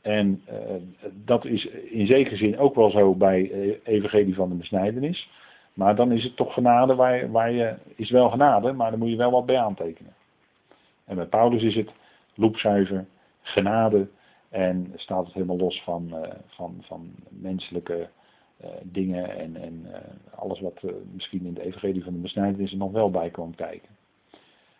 En 0.00 0.42
dat 1.24 1.44
is 1.44 1.66
in 1.90 2.06
zekere 2.06 2.36
zin 2.36 2.58
ook 2.58 2.74
wel 2.74 2.90
zo 2.90 3.14
bij 3.14 3.50
evangelie 3.84 4.34
van 4.34 4.48
de 4.48 4.54
besnijdenis. 4.54 5.28
Maar 5.74 5.96
dan 5.96 6.12
is 6.12 6.24
het 6.24 6.36
toch 6.36 6.54
genade 6.54 6.94
waar, 6.94 7.30
waar 7.30 7.52
je, 7.52 7.74
is 7.96 8.10
wel 8.10 8.30
genade, 8.30 8.72
maar 8.72 8.90
dan 8.90 8.98
moet 8.98 9.10
je 9.10 9.16
wel 9.16 9.30
wat 9.30 9.46
bij 9.46 9.58
aantekenen. 9.58 10.14
En 11.04 11.16
bij 11.16 11.26
Paulus 11.26 11.62
is 11.62 11.74
het 11.74 11.90
loepzuiver, 12.34 13.06
genade 13.42 14.08
en 14.48 14.92
staat 14.96 15.24
het 15.24 15.34
helemaal 15.34 15.56
los 15.56 15.82
van, 15.82 16.08
uh, 16.12 16.20
van, 16.46 16.76
van 16.80 17.14
menselijke 17.28 18.08
uh, 18.64 18.70
dingen 18.82 19.38
en, 19.38 19.56
en 19.56 19.86
uh, 19.86 19.96
alles 20.38 20.60
wat 20.60 20.82
misschien 21.12 21.46
in 21.46 21.54
de 21.54 21.64
evangelie 21.64 22.04
van 22.04 22.12
de 22.12 22.18
besnijdenis 22.18 22.72
er 22.72 22.78
nog 22.78 22.92
wel 22.92 23.10
bij 23.10 23.30
komt 23.30 23.56
kijken. 23.56 23.88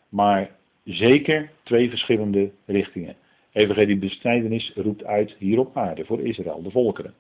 Maar 0.09 0.51
zeker 0.85 1.51
twee 1.63 1.89
verschillende 1.89 2.51
richtingen. 2.65 3.17
Evangelie 3.53 3.99
besnijdenis 3.99 4.73
roept 4.75 5.05
uit 5.05 5.35
hier 5.39 5.59
op 5.59 5.77
aarde 5.77 6.05
voor 6.05 6.21
Israël, 6.21 6.63
de 6.63 6.71
volkeren. 6.71 7.15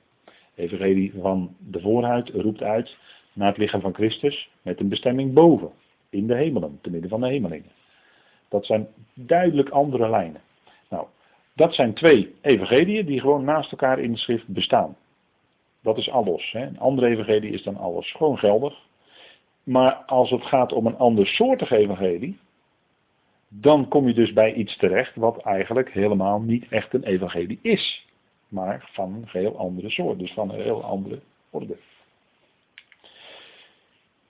Evangelie 0.54 1.12
van 1.20 1.56
de 1.58 1.80
voorhuid 1.80 2.28
roept 2.28 2.62
uit 2.62 2.96
naar 3.34 3.48
het 3.48 3.56
lichaam 3.56 3.80
van 3.80 3.94
Christus 3.94 4.50
met 4.62 4.80
een 4.80 4.88
bestemming 4.88 5.32
boven, 5.32 5.70
in 6.10 6.26
de 6.26 6.34
hemelen, 6.34 6.78
te 6.82 6.90
midden 6.90 7.10
van 7.10 7.20
de 7.20 7.26
hemelingen. 7.26 7.70
Dat 8.48 8.66
zijn 8.66 8.88
duidelijk 9.14 9.68
andere 9.68 10.10
lijnen. 10.10 10.40
Nou, 10.88 11.06
dat 11.52 11.74
zijn 11.74 11.94
twee 11.94 12.34
evangeliën 12.40 13.06
die 13.06 13.20
gewoon 13.20 13.44
naast 13.44 13.70
elkaar 13.70 13.98
in 13.98 14.12
de 14.12 14.18
schrift 14.18 14.48
bestaan. 14.48 14.96
Dat 15.82 15.98
is 15.98 16.10
alles. 16.10 16.52
Hè. 16.52 16.66
Een 16.66 16.78
andere 16.78 17.06
evangelie 17.06 17.52
is 17.52 17.62
dan 17.62 17.76
alles. 17.76 18.12
Gewoon 18.12 18.38
geldig. 18.38 18.78
Maar 19.62 19.94
als 19.94 20.30
het 20.30 20.42
gaat 20.42 20.72
om 20.72 20.86
een 20.86 20.98
ander 20.98 21.26
soortig 21.26 21.70
evangelie, 21.70 22.38
dan 23.48 23.88
kom 23.88 24.08
je 24.08 24.14
dus 24.14 24.32
bij 24.32 24.52
iets 24.52 24.76
terecht 24.76 25.16
wat 25.16 25.42
eigenlijk 25.42 25.92
helemaal 25.92 26.40
niet 26.40 26.66
echt 26.68 26.94
een 26.94 27.04
evangelie 27.04 27.58
is. 27.62 28.06
Maar 28.48 28.90
van 28.92 29.14
een 29.14 29.28
heel 29.28 29.58
andere 29.58 29.90
soort, 29.90 30.18
dus 30.18 30.32
van 30.32 30.50
een 30.50 30.60
heel 30.60 30.82
andere 30.82 31.20
orde. 31.50 31.76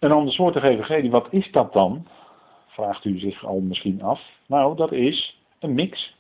Een 0.05 0.13
ander 0.13 0.33
soortig 0.33 0.63
evangelie, 0.63 1.11
wat 1.11 1.27
is 1.31 1.51
dat 1.51 1.73
dan? 1.73 2.07
Vraagt 2.67 3.05
u 3.05 3.19
zich 3.19 3.45
al 3.45 3.61
misschien 3.61 4.03
af. 4.03 4.21
Nou, 4.47 4.77
dat 4.77 4.93
is 4.93 5.41
een 5.59 5.75
mix. 5.75 6.17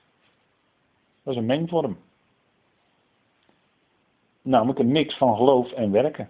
Dat 1.22 1.34
is 1.34 1.40
een 1.40 1.46
mengvorm. 1.46 1.96
Namelijk 4.42 4.78
een 4.78 4.92
mix 4.92 5.16
van 5.16 5.36
geloof 5.36 5.72
en 5.72 5.90
werken. 5.90 6.28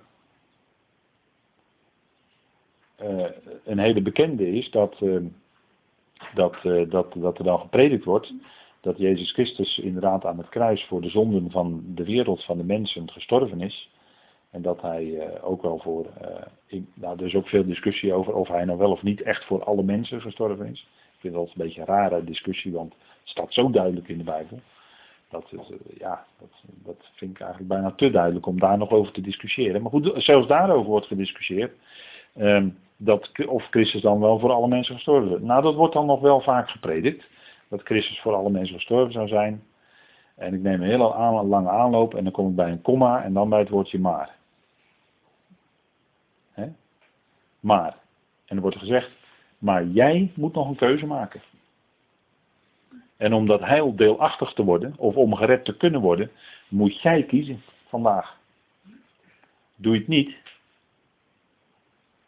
Uh, 3.02 3.26
een 3.64 3.78
hele 3.78 4.02
bekende 4.02 4.50
is 4.50 4.70
dat, 4.70 5.00
uh, 5.00 5.22
dat, 6.34 6.56
uh, 6.64 6.90
dat, 6.90 7.12
dat 7.16 7.38
er 7.38 7.44
dan 7.44 7.60
gepredikt 7.60 8.04
wordt 8.04 8.32
dat 8.80 8.98
Jezus 8.98 9.32
Christus 9.32 9.78
inderdaad 9.78 10.24
aan 10.24 10.38
het 10.38 10.48
kruis 10.48 10.84
voor 10.84 11.00
de 11.00 11.08
zonden 11.10 11.50
van 11.50 11.82
de 11.86 12.04
wereld, 12.04 12.44
van 12.44 12.56
de 12.56 12.64
mensen, 12.64 13.10
gestorven 13.10 13.60
is. 13.60 13.90
En 14.54 14.62
dat 14.62 14.82
hij 14.82 15.30
ook 15.42 15.62
wel 15.62 15.78
voor, 15.78 16.06
in, 16.66 16.88
nou 16.94 17.18
er 17.18 17.26
is 17.26 17.34
ook 17.34 17.48
veel 17.48 17.64
discussie 17.64 18.12
over 18.12 18.34
of 18.34 18.48
hij 18.48 18.64
nou 18.64 18.78
wel 18.78 18.90
of 18.90 19.02
niet 19.02 19.22
echt 19.22 19.44
voor 19.44 19.64
alle 19.64 19.82
mensen 19.82 20.20
gestorven 20.20 20.66
is. 20.66 20.88
Ik 21.14 21.20
vind 21.20 21.34
dat 21.34 21.46
een 21.46 21.52
beetje 21.54 21.80
een 21.80 21.86
rare 21.86 22.24
discussie, 22.24 22.72
want 22.72 22.92
het 22.92 23.28
staat 23.28 23.52
zo 23.52 23.70
duidelijk 23.70 24.08
in 24.08 24.18
de 24.18 24.24
Bijbel. 24.24 24.60
Dat, 25.28 25.44
eh, 25.52 25.98
ja, 25.98 26.24
dat, 26.84 26.96
vind 27.14 27.30
ik 27.30 27.40
eigenlijk 27.40 27.70
bijna 27.70 27.90
te 27.90 28.10
duidelijk 28.10 28.46
om 28.46 28.58
daar 28.58 28.78
nog 28.78 28.90
over 28.90 29.12
te 29.12 29.20
discussiëren. 29.20 29.82
Maar 29.82 29.90
goed, 29.90 30.12
zelfs 30.16 30.46
daarover 30.46 30.90
wordt 30.90 31.06
gediscussieerd. 31.06 31.72
Ehm, 32.34 32.68
dat, 32.96 33.30
of 33.46 33.66
Christus 33.70 34.00
dan 34.00 34.20
wel 34.20 34.38
voor 34.38 34.52
alle 34.52 34.68
mensen 34.68 34.94
gestorven 34.94 35.36
is. 35.36 35.42
Nou, 35.42 35.62
dat 35.62 35.74
wordt 35.74 35.94
dan 35.94 36.06
nog 36.06 36.20
wel 36.20 36.40
vaak 36.40 36.70
gepredikt. 36.70 37.24
Dat 37.68 37.82
Christus 37.82 38.20
voor 38.20 38.34
alle 38.34 38.50
mensen 38.50 38.74
gestorven 38.74 39.12
zou 39.12 39.28
zijn. 39.28 39.62
En 40.34 40.54
ik 40.54 40.60
neem 40.60 40.82
een 40.82 40.88
hele 40.88 41.44
lange 41.44 41.68
aanloop 41.68 42.14
en 42.14 42.24
dan 42.24 42.32
kom 42.32 42.48
ik 42.48 42.54
bij 42.54 42.70
een 42.70 42.82
komma 42.82 43.22
en 43.22 43.32
dan 43.32 43.48
bij 43.48 43.58
het 43.58 43.68
woordje 43.68 43.98
maar. 43.98 44.34
He? 46.52 46.66
Maar. 47.64 47.96
En 48.46 48.56
er 48.56 48.62
wordt 48.62 48.78
gezegd, 48.78 49.10
maar 49.58 49.86
jij 49.86 50.32
moet 50.34 50.54
nog 50.54 50.68
een 50.68 50.76
keuze 50.76 51.06
maken. 51.06 51.42
En 53.16 53.32
om 53.32 53.46
dat 53.46 53.60
heil 53.60 53.96
deelachtig 53.96 54.52
te 54.52 54.64
worden, 54.64 54.94
of 54.96 55.16
om 55.16 55.34
gered 55.34 55.64
te 55.64 55.76
kunnen 55.76 56.00
worden, 56.00 56.30
moet 56.68 57.00
jij 57.00 57.22
kiezen 57.22 57.62
vandaag. 57.88 58.38
Doe 59.76 59.92
je 59.92 59.98
het 59.98 60.08
niet, 60.08 60.36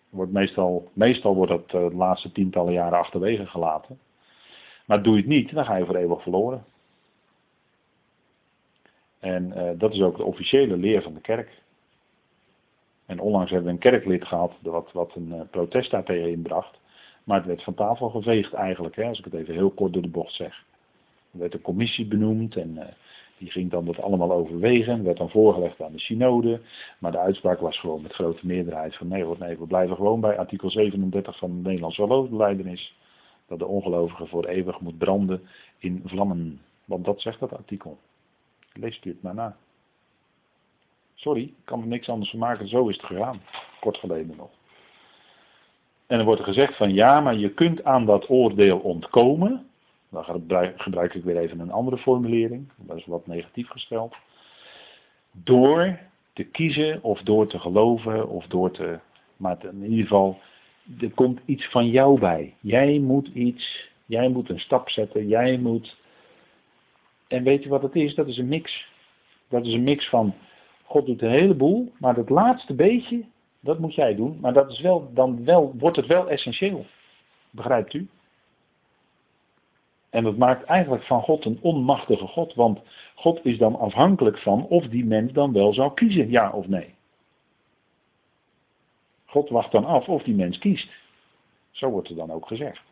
wordt 0.09 0.33
meestal, 0.33 0.91
meestal 0.93 1.35
wordt 1.35 1.51
dat 1.51 1.65
eh, 1.67 1.89
de 1.89 1.97
laatste 1.97 2.33
tientallen 2.33 2.73
jaren 2.73 2.99
achterwege 2.99 3.47
gelaten. 3.47 3.99
Maar 4.87 5.03
doe 5.03 5.15
je 5.15 5.21
het 5.21 5.31
niet, 5.31 5.55
dan 5.55 5.65
ga 5.65 5.77
je 5.77 5.87
voor 5.87 5.97
eeuwig 5.97 6.23
verloren. 6.23 6.65
En 9.19 9.53
uh, 9.57 9.71
dat 9.79 9.93
is 9.93 10.01
ook 10.01 10.17
de 10.17 10.25
officiële 10.25 10.77
leer 10.77 11.03
van 11.03 11.15
de 11.15 11.21
kerk. 11.21 11.63
En 13.07 13.21
onlangs 13.21 13.51
hebben 13.51 13.69
we 13.69 13.75
een 13.75 13.91
kerklid 13.91 14.25
gehad 14.25 14.53
wat, 14.63 14.93
wat 14.93 15.15
een 15.15 15.29
uh, 15.29 15.41
protest 15.51 15.91
daartegen 15.91 16.31
inbracht. 16.31 16.79
Maar 17.25 17.37
het 17.37 17.47
werd 17.47 17.63
van 17.63 17.75
tafel 17.75 18.11
geveegd 18.11 18.53
eigenlijk, 18.53 18.97
hè, 18.97 19.05
als 19.05 19.19
ik 19.19 19.25
het 19.25 19.35
even 19.35 19.55
heel 19.55 19.71
kort 19.71 19.93
door 19.93 20.03
de 20.03 20.09
bocht 20.09 20.33
zeg. 20.33 20.65
Er 21.33 21.39
werd 21.39 21.55
een 21.55 21.61
commissie 21.61 22.07
benoemd 22.07 22.57
en 22.57 22.75
uh, 22.77 22.85
die 23.39 23.51
ging 23.51 23.71
dan 23.71 23.85
dat 23.85 24.01
allemaal 24.01 24.33
overwegen. 24.33 25.05
werd 25.05 25.17
dan 25.17 25.31
voorgelegd 25.31 25.83
aan 25.83 25.93
de 25.93 25.99
synode. 25.99 26.61
Maar 26.99 27.13
de 27.13 27.19
uitspraak 27.19 27.61
was 27.61 27.79
gewoon 27.79 28.03
met 28.03 28.13
grote 28.13 28.47
meerderheid 28.47 28.97
van 28.97 29.09
nee 29.09 29.25
nee, 29.39 29.59
we 29.59 29.67
blijven 29.67 29.97
gewoon 29.97 30.21
bij 30.21 30.39
artikel 30.39 30.71
37 30.71 31.39
van 31.39 31.51
de 31.51 31.69
Nederlandse 31.69 32.03
geloofsbeleidenis. 32.03 32.97
Dat 33.47 33.59
de 33.59 33.67
ongelovige 33.67 34.27
voor 34.27 34.47
eeuwig 34.47 34.81
moet 34.81 34.99
branden 34.99 35.41
in 35.79 36.03
vlammen. 36.05 36.61
Want 36.85 37.05
dat 37.05 37.21
zegt 37.21 37.41
dat 37.41 37.53
artikel. 37.53 37.99
Leest 38.73 39.05
u 39.05 39.11
het 39.11 39.23
maar 39.23 39.35
na. 39.35 39.57
Sorry, 41.17 41.43
ik 41.43 41.65
kan 41.65 41.81
er 41.81 41.87
niks 41.87 42.09
anders 42.09 42.31
van 42.31 42.39
maken. 42.39 42.69
Zo 42.69 42.89
is 42.89 42.97
het 42.97 43.07
gegaan. 43.07 43.41
Kort 43.81 43.97
geleden 43.97 44.37
nog. 44.37 44.51
En 46.07 46.19
er 46.19 46.25
wordt 46.25 46.43
gezegd 46.43 46.77
van 46.77 46.95
ja, 46.95 47.21
maar 47.21 47.37
je 47.37 47.51
kunt 47.51 47.85
aan 47.85 48.07
dat 48.07 48.31
oordeel 48.31 48.79
ontkomen 48.79 49.67
dan 50.09 50.25
gebruik 50.77 51.15
ik 51.15 51.25
weer 51.25 51.37
even 51.37 51.61
een 51.61 51.71
andere 51.73 51.99
formulering. 51.99 52.69
Dat 52.77 52.97
is 52.97 53.07
wat 53.07 53.27
negatief 53.27 53.69
gesteld. 53.69 54.15
Door 55.33 55.99
te 56.33 56.45
kiezen 56.45 57.03
of 57.03 57.23
door 57.23 57.47
te 57.47 57.59
geloven 57.59 58.29
of 58.29 58.47
door 58.47 58.71
te. 58.71 58.99
Maar 59.37 59.65
in 59.65 59.83
ieder 59.83 60.03
geval, 60.03 60.41
er 61.01 61.11
komt 61.11 61.41
iets 61.45 61.71
van 61.71 61.89
jou 61.89 62.21
bij. 62.21 62.55
Jij 62.61 62.99
moet 62.99 63.29
iets, 63.29 63.89
jij 64.07 64.29
moet 64.29 64.51
een 64.51 64.61
stap 64.61 64.91
zetten, 64.91 65.29
jij 65.29 65.59
moet. 65.59 65.97
En 67.29 67.43
weet 67.43 67.63
je 67.63 67.69
wat 67.69 67.83
het 67.83 67.95
is? 67.95 68.15
Dat 68.15 68.27
is 68.27 68.39
een 68.39 68.49
mix. 68.49 68.89
Dat 69.49 69.67
is 69.67 69.73
een 69.73 69.85
mix 69.85 70.09
van. 70.09 70.35
God 70.87 71.07
doet 71.07 71.23
een 71.23 71.31
heleboel, 71.31 71.93
maar 71.99 72.15
dat 72.15 72.29
laatste 72.29 72.75
beetje, 72.75 73.25
dat 73.61 73.79
moet 73.79 73.95
jij 73.95 74.15
doen. 74.15 74.39
Maar 74.41 74.53
dat 74.53 74.71
is 74.71 74.81
wel, 74.81 75.11
dan 75.15 75.45
wel, 75.45 75.75
wordt 75.79 75.97
het 75.97 76.07
wel 76.07 76.29
essentieel. 76.29 76.87
Begrijpt 77.51 77.95
u? 77.95 78.09
En 80.11 80.25
dat 80.25 80.37
maakt 80.37 80.65
eigenlijk 80.65 81.03
van 81.03 81.23
God 81.23 81.45
een 81.45 81.59
onmachtige 81.61 82.27
God, 82.27 82.55
want 82.55 82.81
God 83.15 83.45
is 83.45 83.59
dan 83.59 83.79
afhankelijk 83.79 84.39
van 84.39 84.67
of 84.67 84.87
die 84.87 85.05
mens 85.05 85.33
dan 85.33 85.53
wel 85.53 85.75
zou 85.75 85.95
kiezen, 85.95 86.31
ja 86.31 86.51
of 86.51 86.67
nee. 86.67 86.95
God 89.25 89.49
wacht 89.49 89.73
dan 89.73 89.85
af 89.85 90.09
of 90.09 90.23
die 90.23 90.35
mens 90.35 90.59
kiest. 90.59 90.91
Zo 91.71 91.91
wordt 91.91 92.09
er 92.09 92.17
dan 92.17 92.31
ook 92.31 92.47
gezegd. 92.47 92.83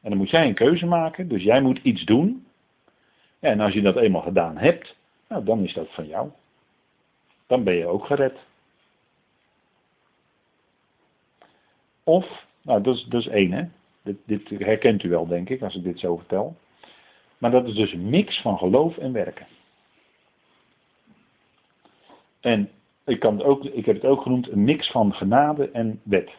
En 0.00 0.10
dan 0.10 0.18
moet 0.18 0.30
jij 0.30 0.46
een 0.46 0.54
keuze 0.54 0.86
maken, 0.86 1.28
dus 1.28 1.42
jij 1.42 1.62
moet 1.62 1.80
iets 1.82 2.04
doen. 2.04 2.46
En 3.38 3.60
als 3.60 3.72
je 3.72 3.82
dat 3.82 3.96
eenmaal 3.96 4.22
gedaan 4.22 4.56
hebt, 4.56 4.96
nou, 5.30 5.44
dan 5.44 5.64
is 5.64 5.74
dat 5.74 5.94
van 5.94 6.06
jou. 6.06 6.30
Dan 7.46 7.64
ben 7.64 7.74
je 7.74 7.86
ook 7.86 8.06
gered. 8.06 8.38
Of, 12.04 12.46
nou 12.62 12.82
dat 12.82 12.94
is, 12.94 13.04
dat 13.04 13.26
één 13.26 13.52
hè, 13.52 13.64
dit, 14.02 14.16
dit, 14.24 14.48
herkent 14.48 15.02
u 15.02 15.08
wel, 15.08 15.26
denk 15.26 15.48
ik, 15.48 15.62
als 15.62 15.76
ik 15.76 15.82
dit 15.82 15.98
zo 15.98 16.16
vertel. 16.16 16.56
Maar 17.38 17.50
dat 17.50 17.66
is 17.66 17.74
dus 17.74 17.92
een 17.92 18.10
mix 18.10 18.40
van 18.40 18.58
geloof 18.58 18.96
en 18.96 19.12
werken. 19.12 19.46
En 22.40 22.70
ik, 23.04 23.20
kan 23.20 23.34
het 23.34 23.44
ook, 23.44 23.64
ik 23.64 23.86
heb 23.86 23.94
het 23.94 24.04
ook 24.04 24.22
genoemd 24.22 24.50
een 24.50 24.64
mix 24.64 24.90
van 24.90 25.14
genade 25.14 25.70
en 25.70 26.00
wet. 26.02 26.30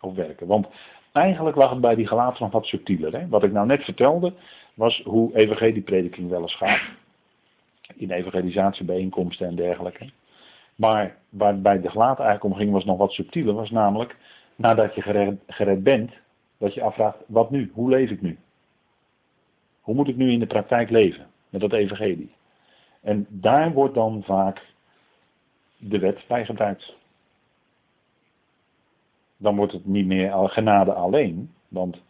Of 0.00 0.14
werken. 0.14 0.46
Want 0.46 0.66
eigenlijk 1.12 1.56
lag 1.56 1.70
het 1.70 1.80
bij 1.80 1.94
die 1.94 2.06
gelaten 2.06 2.42
nog 2.42 2.52
wat 2.52 2.66
subtieler. 2.66 3.12
Hè? 3.12 3.28
Wat 3.28 3.42
ik 3.42 3.52
nou 3.52 3.66
net 3.66 3.84
vertelde, 3.84 4.32
was 4.74 5.02
hoe 5.04 5.36
evangelieprediking 5.36 6.28
wel 6.28 6.42
eens 6.42 6.56
gaat. 6.56 6.99
In 7.96 8.10
evangelisatiebijeenkomsten 8.10 9.46
en 9.46 9.54
dergelijke. 9.54 10.10
Maar 10.74 11.16
waar 11.28 11.60
bij 11.60 11.80
de 11.80 11.90
gelaten 11.90 12.24
eigenlijk 12.24 12.54
om 12.54 12.60
ging, 12.60 12.72
was 12.72 12.84
nog 12.84 12.98
wat 12.98 13.12
subtieler. 13.12 13.54
Was 13.54 13.70
namelijk 13.70 14.16
nadat 14.56 14.94
je 14.94 15.36
gered, 15.46 15.82
bent, 15.82 16.12
dat 16.58 16.74
je 16.74 16.82
afvraagt, 16.82 17.18
wat 17.26 17.50
nu? 17.50 17.70
Hoe 17.74 17.90
leef 17.90 18.10
ik 18.10 18.22
nu? 18.22 18.38
Hoe 19.80 19.94
moet 19.94 20.08
ik 20.08 20.16
nu 20.16 20.30
in 20.30 20.38
de 20.38 20.46
praktijk 20.46 20.90
leven 20.90 21.26
met 21.48 21.60
dat 21.60 21.72
evangelie? 21.72 22.32
En 23.00 23.26
daar 23.28 23.72
wordt 23.72 23.94
dan 23.94 24.22
vaak 24.22 24.66
de 25.76 25.98
wet 25.98 26.24
bij 26.28 26.44
gebruikt. 26.44 26.96
Dan 29.36 29.56
wordt 29.56 29.72
het 29.72 29.86
niet 29.86 30.06
meer 30.06 30.48
genade 30.48 30.92
alleen, 30.92 31.52
want 31.68 32.02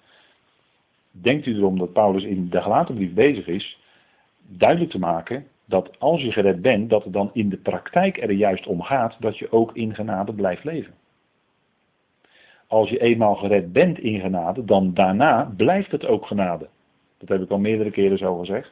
denkt 1.11 1.47
u 1.47 1.57
erom 1.57 1.79
dat 1.79 1.93
Paulus 1.93 2.25
in 2.25 2.49
de 2.49 2.63
gelaten 2.63 2.95
brief 2.95 3.13
bezig 3.13 3.47
is, 3.47 3.79
duidelijk 4.47 4.91
te 4.91 4.99
maken 4.99 5.47
dat 5.71 5.99
als 5.99 6.23
je 6.23 6.33
gered 6.33 6.63
bent, 6.63 6.91
dat 6.91 7.05
het 7.05 7.13
dan 7.13 7.31
in 7.33 7.49
de 7.49 7.57
praktijk 7.57 8.23
er 8.23 8.31
juist 8.31 8.67
om 8.67 8.83
gaat 8.83 9.17
dat 9.21 9.39
je 9.39 9.53
ook 9.53 9.77
in 9.77 9.95
genade 9.95 10.33
blijft 10.33 10.65
leven. 10.65 10.95
als 12.67 12.91
je 12.91 13.01
eenmaal 13.01 13.35
gered 13.35 13.73
bent 13.73 13.99
in 13.99 14.21
genade, 14.21 14.65
dan 14.65 14.95
daarna 14.95 15.53
blijft 15.57 15.91
het 15.91 16.07
ook 16.07 16.27
genade. 16.27 16.69
Dat 17.19 17.29
heb 17.29 17.43
ik 17.43 17.51
al 17.51 17.59
meerdere 17.59 17.91
keren 17.91 18.19
zo 18.19 18.39
gezegd. 18.39 18.71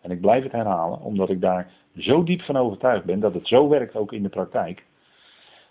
En 0.00 0.10
ik 0.10 0.20
blijf 0.20 0.42
het 0.42 0.52
herhalen, 0.52 1.00
omdat 1.00 1.30
ik 1.30 1.40
daar 1.40 1.70
zo 1.96 2.22
diep 2.22 2.42
van 2.42 2.56
overtuigd 2.56 3.04
ben 3.04 3.20
dat 3.20 3.34
het 3.34 3.48
zo 3.48 3.68
werkt 3.68 3.96
ook 3.96 4.12
in 4.12 4.22
de 4.22 4.28
praktijk. 4.28 4.84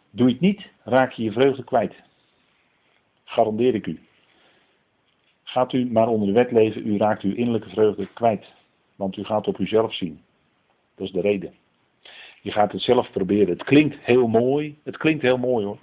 Doe 0.09 0.27
je 0.27 0.33
het 0.33 0.41
niet, 0.41 0.67
raak 0.83 1.11
je 1.11 1.23
je 1.23 1.31
vreugde 1.31 1.63
kwijt. 1.63 1.95
Garandeer 3.23 3.75
ik 3.75 3.87
u. 3.87 3.99
Gaat 5.43 5.73
u 5.73 5.91
maar 5.91 6.07
onder 6.07 6.27
de 6.27 6.33
wet 6.33 6.51
leven, 6.51 6.87
u 6.87 6.97
raakt 6.97 7.21
uw 7.21 7.35
innerlijke 7.35 7.69
vreugde 7.69 8.07
kwijt. 8.13 8.53
Want 8.95 9.17
u 9.17 9.23
gaat 9.23 9.47
op 9.47 9.57
uzelf 9.57 9.93
zien. 9.93 10.21
Dat 10.95 11.07
is 11.07 11.13
de 11.13 11.21
reden. 11.21 11.53
Je 12.41 12.51
gaat 12.51 12.71
het 12.71 12.81
zelf 12.81 13.11
proberen. 13.11 13.47
Het 13.47 13.63
klinkt 13.63 13.95
heel 14.01 14.27
mooi. 14.27 14.77
Het 14.83 14.97
klinkt 14.97 15.21
heel 15.21 15.37
mooi 15.37 15.65
hoor. 15.65 15.79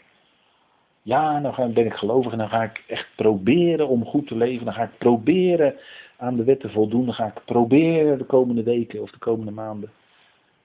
Ja, 1.03 1.41
dan 1.41 1.73
ben 1.73 1.87
ik 1.87 1.95
gelovig 1.95 2.33
en 2.33 2.39
dan 2.39 2.49
ga 2.49 2.63
ik 2.63 2.85
echt 2.87 3.09
proberen 3.17 3.89
om 3.89 4.05
goed 4.05 4.27
te 4.27 4.37
leven. 4.37 4.65
Dan 4.65 4.75
ga 4.75 4.83
ik 4.83 4.99
proberen 4.99 5.77
aan 6.17 6.37
de 6.37 6.45
wet 6.45 6.61
te 6.61 6.71
voldoen. 6.71 7.05
Dan 7.05 7.15
ga 7.15 7.27
ik 7.27 7.45
proberen 7.45 8.19
de 8.19 8.25
komende 8.25 8.63
weken 8.63 9.03
of 9.03 9.11
de 9.11 9.19
komende 9.19 9.51
maanden. 9.51 9.91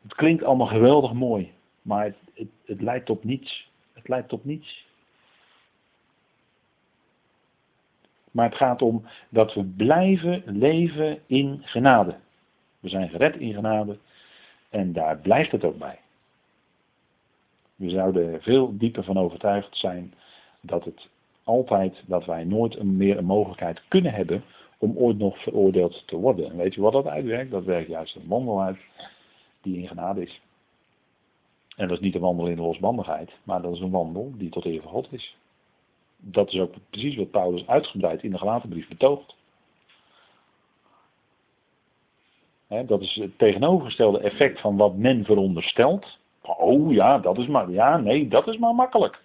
Het 0.01 0.15
klinkt 0.15 0.43
allemaal 0.43 0.67
geweldig 0.67 1.13
mooi. 1.13 1.51
Maar 1.81 2.05
het, 2.05 2.15
het, 2.33 2.47
het 2.65 2.81
leidt 2.81 3.05
tot 3.05 3.23
niets. 3.23 3.69
Het 3.93 4.07
leidt 4.07 4.29
tot 4.29 4.45
niets. 4.45 4.85
Maar 8.31 8.45
het 8.49 8.57
gaat 8.57 8.81
om 8.81 9.05
dat 9.29 9.53
we 9.53 9.63
blijven 9.63 10.43
leven 10.45 11.19
in 11.25 11.61
genade. 11.63 12.15
We 12.79 12.89
zijn 12.89 13.09
gered 13.09 13.35
in 13.35 13.53
genade. 13.53 13.97
En 14.69 14.93
daar 14.93 15.17
blijft 15.17 15.51
het 15.51 15.63
ook 15.63 15.77
bij. 15.77 15.99
We 17.75 17.89
zouden 17.89 18.41
veel 18.41 18.77
dieper 18.77 19.03
van 19.03 19.17
overtuigd 19.17 19.77
zijn 19.77 20.13
dat 20.61 20.85
het 20.85 21.07
altijd, 21.43 22.03
dat 22.05 22.25
wij 22.25 22.43
nooit 22.43 22.83
meer 22.83 23.17
een 23.17 23.25
mogelijkheid 23.25 23.81
kunnen 23.87 24.13
hebben 24.13 24.43
om 24.77 24.97
ooit 24.97 25.17
nog 25.17 25.41
veroordeeld 25.41 26.03
te 26.07 26.15
worden. 26.15 26.49
En 26.49 26.57
weet 26.57 26.73
je 26.73 26.81
wat 26.81 26.93
dat 26.93 27.07
uitwerkt? 27.07 27.51
Dat 27.51 27.63
werkt 27.63 27.89
juist 27.89 28.15
een 28.15 28.27
wandel 28.27 28.61
uit 28.61 28.77
die 29.61 29.77
in 29.77 29.87
genade 29.87 30.21
is. 30.21 30.41
En 31.75 31.87
dat 31.87 31.97
is 31.97 32.03
niet 32.03 32.15
een 32.15 32.21
wandel 32.21 32.47
in 32.47 32.55
de 32.55 32.61
losbandigheid, 32.61 33.31
maar 33.43 33.61
dat 33.61 33.73
is 33.73 33.79
een 33.79 33.91
wandel 33.91 34.31
die 34.37 34.49
tot 34.49 34.65
eer 34.65 34.81
van 34.81 34.91
God 34.91 35.13
is. 35.13 35.37
Dat 36.17 36.53
is 36.53 36.59
ook 36.59 36.73
precies 36.89 37.15
wat 37.15 37.31
Paulus 37.31 37.67
uitgebreid 37.67 38.23
in 38.23 38.31
de 38.31 38.37
gelaten 38.37 38.69
brief 38.69 38.87
betoogt. 38.87 39.35
Dat 42.67 43.01
is 43.01 43.15
het 43.15 43.37
tegenovergestelde 43.37 44.19
effect 44.19 44.59
van 44.59 44.77
wat 44.77 44.95
men 44.95 45.25
veronderstelt. 45.25 46.17
Oh 46.41 46.93
ja, 46.93 47.19
dat 47.19 47.37
is 47.37 47.47
maar, 47.47 47.71
ja, 47.71 47.97
nee, 47.97 48.27
dat 48.27 48.47
is 48.47 48.57
maar 48.57 48.75
makkelijk. 48.75 49.23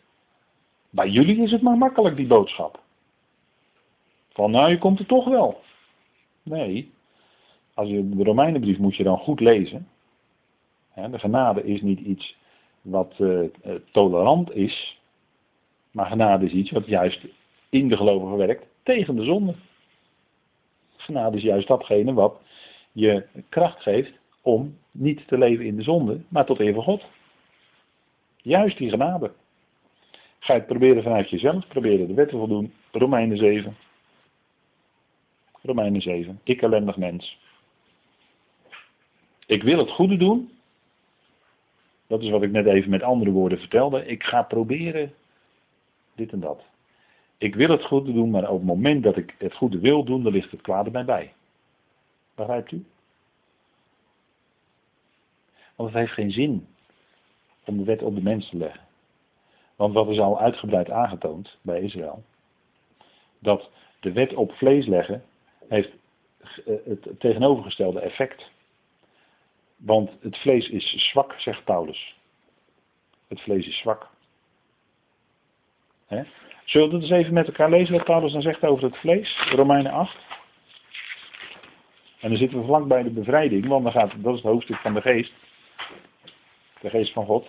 Bij 0.91 1.09
jullie 1.09 1.43
is 1.43 1.51
het 1.51 1.63
maar 1.63 1.77
makkelijk, 1.77 2.17
die 2.17 2.27
boodschap. 2.27 2.81
Van 4.33 4.51
nou, 4.51 4.71
je 4.71 4.79
komt 4.79 4.99
er 4.99 5.07
toch 5.07 5.29
wel. 5.29 5.61
Nee, 6.43 6.93
als 7.75 7.89
je 7.89 8.09
de 8.09 8.25
Romeinenbrief 8.25 8.79
moet 8.79 8.97
je 8.97 9.03
dan 9.03 9.19
goed 9.19 9.41
lezen. 9.41 9.89
de 10.95 11.19
genade 11.19 11.65
is 11.65 11.81
niet 11.81 12.01
iets 12.01 12.37
wat 12.83 13.15
uh, 13.19 13.49
tolerant 13.91 14.55
is, 14.55 15.01
maar 15.91 16.07
genade 16.07 16.45
is 16.45 16.53
iets 16.53 16.71
wat 16.71 16.87
juist 16.87 17.27
in 17.69 17.89
de 17.89 17.97
gelovigen 17.97 18.37
werkt 18.37 18.67
tegen 18.83 19.17
de 19.17 19.25
zonde. 19.25 19.55
Genade 20.97 21.37
is 21.37 21.43
juist 21.43 21.69
datgene 21.69 22.13
wat 22.13 22.41
je 22.93 23.27
kracht 23.49 23.83
geeft 23.83 24.13
om 24.41 24.79
niet 24.91 25.29
te 25.29 25.39
leven 25.39 25.65
in 25.65 25.77
de 25.77 25.83
zonde, 25.83 26.21
maar 26.29 26.47
tot 26.47 26.61
even 26.61 26.83
God. 26.83 27.05
Juist 28.37 28.79
die 28.79 28.91
genade. 28.91 29.33
Ga 30.39 30.53
je 30.53 30.59
het 30.59 30.69
proberen 30.69 31.03
vanuit 31.03 31.31
jezelf, 31.31 31.69
proberen 31.69 32.07
de 32.07 32.15
wet 32.15 32.29
te 32.29 32.37
voldoen. 32.37 32.73
Romeinen 32.93 33.37
7. 33.37 33.77
Romeinen 35.63 36.03
7. 36.03 36.41
Ik 36.43 36.63
ellendig 36.63 36.97
mens. 36.97 37.39
Ik 39.47 39.63
wil 39.63 39.79
het 39.79 39.91
goede 39.91 40.17
doen. 40.17 40.51
Dat 42.07 42.23
is 42.23 42.31
wat 42.31 42.43
ik 42.43 42.51
net 42.51 42.67
even 42.67 42.91
met 42.91 43.03
andere 43.03 43.31
woorden 43.31 43.59
vertelde. 43.59 44.07
Ik 44.07 44.23
ga 44.23 44.43
proberen 44.43 45.15
dit 46.15 46.33
en 46.33 46.41
dat. 46.41 46.65
Ik 47.39 47.55
wil 47.55 47.69
het 47.69 47.85
goede 47.85 48.13
doen, 48.13 48.31
maar 48.31 48.51
op 48.51 48.57
het 48.57 48.67
moment 48.67 49.03
dat 49.03 49.17
ik 49.17 49.35
het 49.39 49.55
goede 49.55 49.79
wil 49.79 50.05
doen, 50.05 50.23
dan 50.23 50.33
ligt 50.33 50.51
het 50.51 50.61
kwade 50.61 50.91
mij 50.91 51.05
bij. 51.05 51.33
Begrijpt 52.41 52.73
u? 52.73 52.85
Want 55.77 55.91
het 55.91 55.99
heeft 55.99 56.13
geen 56.13 56.31
zin 56.31 56.69
om 57.65 57.77
de 57.77 57.85
wet 57.85 58.03
op 58.03 58.15
de 58.15 58.23
mens 58.23 58.49
te 58.49 58.57
leggen. 58.57 58.81
Want 59.77 59.95
wat 59.95 60.09
is 60.09 60.19
al 60.19 60.41
uitgebreid 60.41 60.91
aangetoond 60.91 61.59
bij 61.63 61.81
Israël, 61.81 62.25
dat 63.39 63.71
de 64.01 64.13
wet 64.13 64.35
op 64.35 64.53
vlees 64.53 64.87
leggen 64.87 65.25
heeft 65.69 65.91
eh, 66.67 66.75
het 66.85 67.09
tegenovergestelde 67.19 68.01
effect. 68.01 68.51
Want 69.77 70.11
het 70.21 70.39
vlees 70.39 70.69
is 70.69 71.11
zwak, 71.11 71.33
zegt 71.33 71.65
Paulus. 71.65 72.17
Het 73.29 73.41
vlees 73.41 73.67
is 73.67 73.79
zwak. 73.79 74.09
Zullen 76.65 76.89
we 76.89 76.95
het 76.95 77.03
eens 77.03 77.13
even 77.13 77.35
met 77.35 77.47
elkaar 77.47 77.71
lezen 77.71 77.95
wat 77.97 78.05
Paulus 78.05 78.33
dan 78.33 78.43
zegt 78.43 78.65
over 78.65 78.85
het 78.85 78.97
vlees? 78.97 79.51
Romeinen 79.51 79.93
8. 79.93 80.40
En 82.21 82.29
dan 82.29 82.39
zitten 82.39 82.59
we 82.59 82.65
vlak 82.65 82.87
bij 82.87 83.03
de 83.03 83.11
bevrijding, 83.11 83.67
want 83.67 83.83
dan 83.83 83.93
gaat, 83.93 84.13
dat 84.17 84.35
is 84.35 84.43
het 84.43 84.51
hoofdstuk 84.51 84.77
van 84.77 84.95
de 84.95 85.01
geest. 85.01 85.33
De 86.81 86.91
geest 86.91 87.13
van 87.13 87.27
God. 87.27 87.49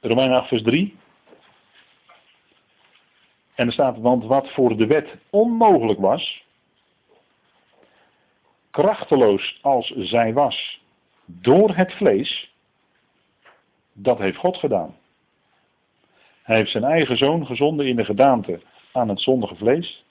Romeinen 0.00 0.36
8 0.36 0.48
vers 0.48 0.62
3. 0.62 0.96
En 3.54 3.66
er 3.66 3.72
staat, 3.72 3.98
want 3.98 4.24
wat 4.24 4.50
voor 4.52 4.76
de 4.76 4.86
wet 4.86 5.16
onmogelijk 5.30 6.00
was, 6.00 6.44
krachteloos 8.70 9.58
als 9.62 9.86
zij 9.96 10.32
was, 10.32 10.82
door 11.24 11.76
het 11.76 11.92
vlees, 11.92 12.53
dat 13.94 14.18
heeft 14.18 14.36
God 14.36 14.56
gedaan. 14.56 14.96
Hij 16.42 16.56
heeft 16.56 16.70
zijn 16.70 16.84
eigen 16.84 17.16
zoon 17.16 17.46
gezonden 17.46 17.86
in 17.86 17.96
de 17.96 18.04
gedaante 18.04 18.60
aan 18.92 19.08
het 19.08 19.20
zondige 19.20 19.54
vlees, 19.54 20.04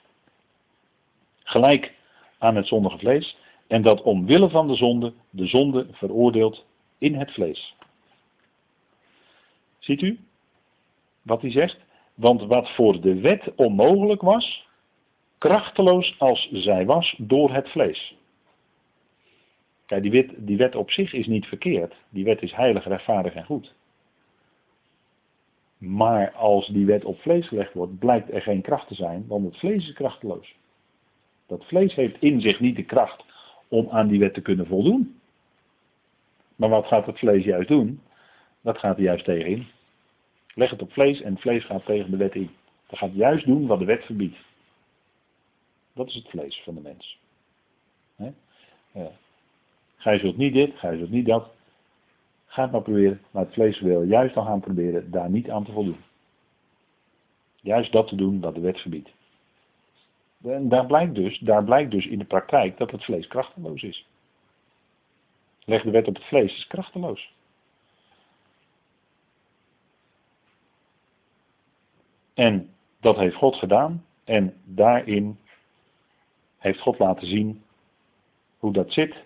gelijk 1.42 1.94
aan 2.38 2.56
het 2.56 2.66
zondige 2.66 2.98
vlees, 2.98 3.36
en 3.66 3.82
dat 3.82 4.02
omwille 4.02 4.50
van 4.50 4.68
de 4.68 4.74
zonde, 4.74 5.12
de 5.30 5.46
zonde 5.46 5.86
veroordeelt 5.92 6.64
in 6.98 7.14
het 7.14 7.32
vlees. 7.32 7.74
Ziet 9.78 10.02
u 10.02 10.18
wat 11.24 11.40
hij 11.40 11.50
zegt? 11.50 11.78
Want 12.14 12.42
wat 12.42 12.70
voor 12.70 13.00
de 13.00 13.20
wet 13.20 13.54
onmogelijk 13.56 14.22
was, 14.22 14.66
krachteloos 15.38 16.14
als 16.18 16.48
zij 16.52 16.86
was 16.86 17.14
door 17.18 17.52
het 17.52 17.68
vlees. 17.68 18.14
Die 20.00 20.10
wet, 20.10 20.32
die 20.36 20.56
wet 20.56 20.74
op 20.74 20.90
zich 20.90 21.12
is 21.12 21.26
niet 21.26 21.46
verkeerd. 21.46 21.94
Die 22.08 22.24
wet 22.24 22.42
is 22.42 22.52
heilig, 22.52 22.84
rechtvaardig 22.84 23.34
en 23.34 23.44
goed. 23.44 23.74
Maar 25.78 26.32
als 26.32 26.66
die 26.66 26.86
wet 26.86 27.04
op 27.04 27.20
vlees 27.20 27.48
gelegd 27.48 27.72
wordt, 27.72 27.98
blijkt 27.98 28.32
er 28.32 28.42
geen 28.42 28.62
kracht 28.62 28.88
te 28.88 28.94
zijn, 28.94 29.24
want 29.26 29.44
het 29.44 29.58
vlees 29.58 29.88
is 29.88 29.92
krachteloos. 29.92 30.54
Dat 31.46 31.64
vlees 31.64 31.94
heeft 31.94 32.16
in 32.20 32.40
zich 32.40 32.60
niet 32.60 32.76
de 32.76 32.84
kracht 32.84 33.24
om 33.68 33.88
aan 33.90 34.08
die 34.08 34.18
wet 34.18 34.34
te 34.34 34.42
kunnen 34.42 34.66
voldoen. 34.66 35.20
Maar 36.56 36.68
wat 36.68 36.86
gaat 36.86 37.06
het 37.06 37.18
vlees 37.18 37.44
juist 37.44 37.68
doen? 37.68 38.00
Dat 38.60 38.78
gaat 38.78 38.96
er 38.96 39.02
juist 39.02 39.24
tegenin. 39.24 39.66
Leg 40.54 40.70
het 40.70 40.82
op 40.82 40.92
vlees 40.92 41.20
en 41.20 41.32
het 41.32 41.40
vlees 41.40 41.64
gaat 41.64 41.84
tegen 41.84 42.10
de 42.10 42.16
wet 42.16 42.34
in. 42.34 42.50
Dat 42.86 42.98
gaat 42.98 43.14
juist 43.14 43.46
doen 43.46 43.66
wat 43.66 43.78
de 43.78 43.84
wet 43.84 44.04
verbiedt. 44.04 44.38
Dat 45.92 46.08
is 46.08 46.14
het 46.14 46.28
vlees 46.28 46.60
van 46.64 46.74
de 46.74 46.80
mens. 46.80 47.18
He? 48.16 48.32
Gij 50.04 50.18
zult 50.18 50.36
niet 50.36 50.52
dit, 50.52 50.78
gij 50.78 50.96
zult 50.96 51.10
niet 51.10 51.26
dat. 51.26 51.50
Ga 52.46 52.62
het 52.62 52.72
maar 52.72 52.82
proberen, 52.82 53.20
maar 53.30 53.44
het 53.44 53.52
vlees 53.52 53.80
wil 53.80 54.02
juist 54.02 54.36
al 54.36 54.44
gaan 54.44 54.60
proberen 54.60 55.10
daar 55.10 55.30
niet 55.30 55.50
aan 55.50 55.64
te 55.64 55.72
voldoen. 55.72 56.04
Juist 57.60 57.92
dat 57.92 58.08
te 58.08 58.16
doen 58.16 58.40
wat 58.40 58.54
de 58.54 58.60
wet 58.60 58.80
verbiedt. 58.80 59.10
En 60.42 60.68
daar 60.68 60.86
blijkt, 60.86 61.14
dus, 61.14 61.38
daar 61.38 61.64
blijkt 61.64 61.90
dus 61.90 62.06
in 62.06 62.18
de 62.18 62.24
praktijk 62.24 62.78
dat 62.78 62.90
het 62.90 63.04
vlees 63.04 63.26
krachteloos 63.26 63.82
is. 63.82 64.06
Leg 65.64 65.82
de 65.82 65.90
wet 65.90 66.08
op 66.08 66.14
het 66.14 66.24
vlees, 66.24 66.56
is 66.56 66.66
krachteloos. 66.66 67.34
En 72.34 72.74
dat 73.00 73.16
heeft 73.16 73.36
God 73.36 73.56
gedaan. 73.56 74.04
En 74.24 74.54
daarin 74.64 75.38
heeft 76.58 76.80
God 76.80 76.98
laten 76.98 77.26
zien 77.26 77.62
hoe 78.58 78.72
dat 78.72 78.92
zit. 78.92 79.24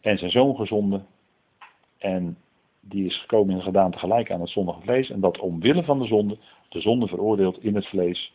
En 0.00 0.18
zijn 0.18 0.30
zoon 0.30 0.56
gezonden. 0.56 1.06
En 1.98 2.38
die 2.80 3.06
is 3.06 3.20
gekomen 3.20 3.54
en 3.54 3.62
gedaan 3.62 3.90
tegelijk 3.90 4.30
aan 4.30 4.40
het 4.40 4.50
zondige 4.50 4.80
vlees. 4.80 5.10
En 5.10 5.20
dat 5.20 5.38
omwille 5.38 5.84
van 5.84 5.98
de 5.98 6.06
zonde, 6.06 6.38
de 6.68 6.80
zonde 6.80 7.06
veroordeelt 7.06 7.62
in 7.62 7.74
het 7.74 7.86
vlees. 7.86 8.32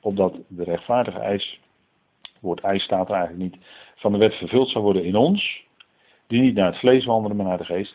Opdat 0.00 0.36
de 0.48 0.64
rechtvaardige 0.64 1.18
eis, 1.18 1.60
woord 2.40 2.60
eis 2.60 2.82
staat 2.82 3.08
er 3.08 3.14
eigenlijk 3.14 3.50
niet, 3.50 3.64
van 3.96 4.12
de 4.12 4.18
wet 4.18 4.34
vervuld 4.34 4.68
zou 4.68 4.84
worden 4.84 5.04
in 5.04 5.16
ons, 5.16 5.66
die 6.26 6.40
niet 6.40 6.54
naar 6.54 6.66
het 6.66 6.78
vlees 6.78 7.04
wandelen, 7.04 7.36
maar 7.36 7.46
naar 7.46 7.58
de 7.58 7.64
geest, 7.64 7.94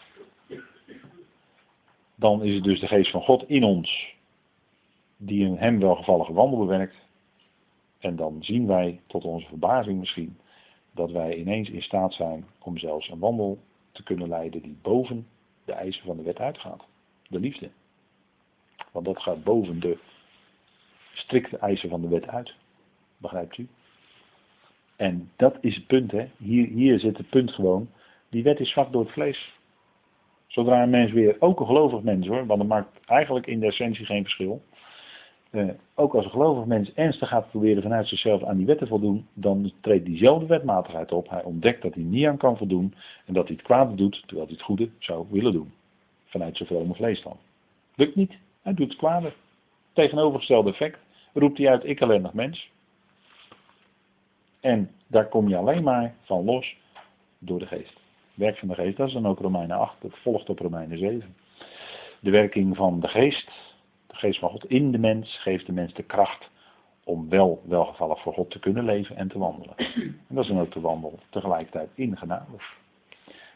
dan 2.15 2.43
is 2.43 2.55
het 2.55 2.63
dus 2.63 2.79
de 2.79 2.87
geest 2.87 3.11
van 3.11 3.21
God 3.21 3.49
in 3.49 3.63
ons, 3.63 4.15
die 5.17 5.45
een 5.45 5.57
hem 5.57 5.79
welgevallige 5.79 6.33
wandel 6.33 6.59
bewerkt. 6.59 6.95
En 7.99 8.15
dan 8.15 8.37
zien 8.39 8.67
wij, 8.67 9.01
tot 9.07 9.23
onze 9.23 9.47
verbazing 9.47 9.99
misschien, 9.99 10.37
dat 10.93 11.11
wij 11.11 11.35
ineens 11.35 11.69
in 11.69 11.81
staat 11.81 12.13
zijn 12.13 12.45
om 12.59 12.77
zelfs 12.77 13.09
een 13.09 13.19
wandel 13.19 13.59
te 13.91 14.03
kunnen 14.03 14.29
leiden 14.29 14.61
die 14.61 14.77
boven 14.81 15.27
de 15.65 15.71
eisen 15.71 16.05
van 16.05 16.17
de 16.17 16.23
wet 16.23 16.39
uitgaat. 16.39 16.85
De 17.27 17.39
liefde. 17.39 17.69
Want 18.91 19.05
dat 19.05 19.21
gaat 19.21 19.43
boven 19.43 19.79
de 19.79 19.97
strikte 21.13 21.57
eisen 21.57 21.89
van 21.89 22.01
de 22.01 22.07
wet 22.07 22.27
uit. 22.27 22.53
Begrijpt 23.17 23.57
u? 23.57 23.67
En 24.95 25.31
dat 25.35 25.57
is 25.61 25.75
het 25.75 25.87
punt, 25.87 26.11
hè. 26.11 26.29
Hier, 26.37 26.67
hier 26.67 26.99
zit 26.99 27.17
het 27.17 27.29
punt 27.29 27.51
gewoon. 27.51 27.89
Die 28.29 28.43
wet 28.43 28.59
is 28.59 28.71
zwak 28.71 28.91
door 28.91 29.03
het 29.03 29.13
vlees. 29.13 29.53
Zodra 30.47 30.83
een 30.83 30.89
mens 30.89 31.11
weer, 31.11 31.35
ook 31.39 31.59
een 31.59 31.65
gelovig 31.65 32.01
mens 32.01 32.27
hoor, 32.27 32.45
want 32.45 32.59
dat 32.59 32.69
maakt 32.69 32.99
eigenlijk 33.05 33.47
in 33.47 33.59
de 33.59 33.65
essentie 33.65 34.05
geen 34.05 34.23
verschil. 34.23 34.63
Eh, 35.53 35.69
ook 35.95 36.15
als 36.15 36.25
een 36.25 36.31
gelovig 36.31 36.65
mens 36.65 36.93
ernstig 36.93 37.29
gaat 37.29 37.49
proberen 37.49 37.81
vanuit 37.81 38.07
zichzelf 38.07 38.43
aan 38.43 38.57
die 38.57 38.65
wet 38.65 38.77
te 38.77 38.87
voldoen, 38.87 39.27
dan 39.33 39.71
treedt 39.81 40.05
diezelfde 40.05 40.45
wetmatigheid 40.45 41.11
op. 41.11 41.29
Hij 41.29 41.43
ontdekt 41.43 41.81
dat 41.81 41.93
hij 41.93 42.03
niet 42.03 42.25
aan 42.25 42.37
kan 42.37 42.57
voldoen 42.57 42.93
en 43.25 43.33
dat 43.33 43.47
hij 43.47 43.55
het 43.55 43.65
kwade 43.65 43.95
doet, 43.95 44.23
terwijl 44.25 44.47
hij 44.47 44.55
het 44.55 44.65
goede 44.65 44.89
zou 44.99 45.25
willen 45.29 45.53
doen. 45.53 45.73
Vanuit 46.25 46.57
zijn 46.57 46.69
vrome 46.69 46.93
vlees 46.93 47.21
dan. 47.23 47.37
Lukt 47.95 48.15
niet, 48.15 48.33
hij 48.61 48.73
doet 48.73 48.87
het 48.87 48.97
kwade. 48.97 49.33
Tegenovergestelde 49.93 50.69
effect 50.69 50.99
roept 51.33 51.57
hij 51.57 51.69
uit 51.69 51.85
ik 51.85 51.99
ellendig 52.01 52.33
mens. 52.33 52.71
En 54.59 54.91
daar 55.07 55.27
kom 55.27 55.47
je 55.49 55.57
alleen 55.57 55.83
maar 55.83 56.15
van 56.21 56.45
los 56.45 56.77
door 57.39 57.59
de 57.59 57.67
geest. 57.67 57.99
Werk 58.33 58.57
van 58.57 58.67
de 58.67 58.75
geest, 58.75 58.97
dat 58.97 59.07
is 59.07 59.13
dan 59.13 59.27
ook 59.27 59.39
Romeinen 59.39 59.77
8, 59.77 60.01
dat 60.01 60.17
volgt 60.21 60.49
op 60.49 60.59
Romeinen 60.59 60.97
7. 60.97 61.35
De 62.19 62.31
werking 62.31 62.75
van 62.75 62.99
de 62.99 63.07
geest, 63.07 63.72
geest 64.23 64.39
van 64.39 64.49
God 64.49 64.65
in 64.65 64.91
de 64.91 64.97
mens, 64.97 65.37
geeft 65.37 65.65
de 65.65 65.71
mens 65.71 65.93
de 65.93 66.03
kracht 66.03 66.49
om 67.03 67.29
wel 67.29 67.61
welgevallig 67.67 68.21
voor 68.21 68.33
God 68.33 68.49
te 68.49 68.59
kunnen 68.59 68.85
leven 68.85 69.15
en 69.15 69.27
te 69.27 69.37
wandelen. 69.39 69.75
En 70.27 70.35
dat 70.35 70.43
is 70.43 70.49
dan 70.49 70.59
ook 70.59 70.73
de 70.73 70.79
wandel 70.79 71.19
tegelijkertijd 71.29 71.89
in 71.95 72.17
genade. 72.17 72.45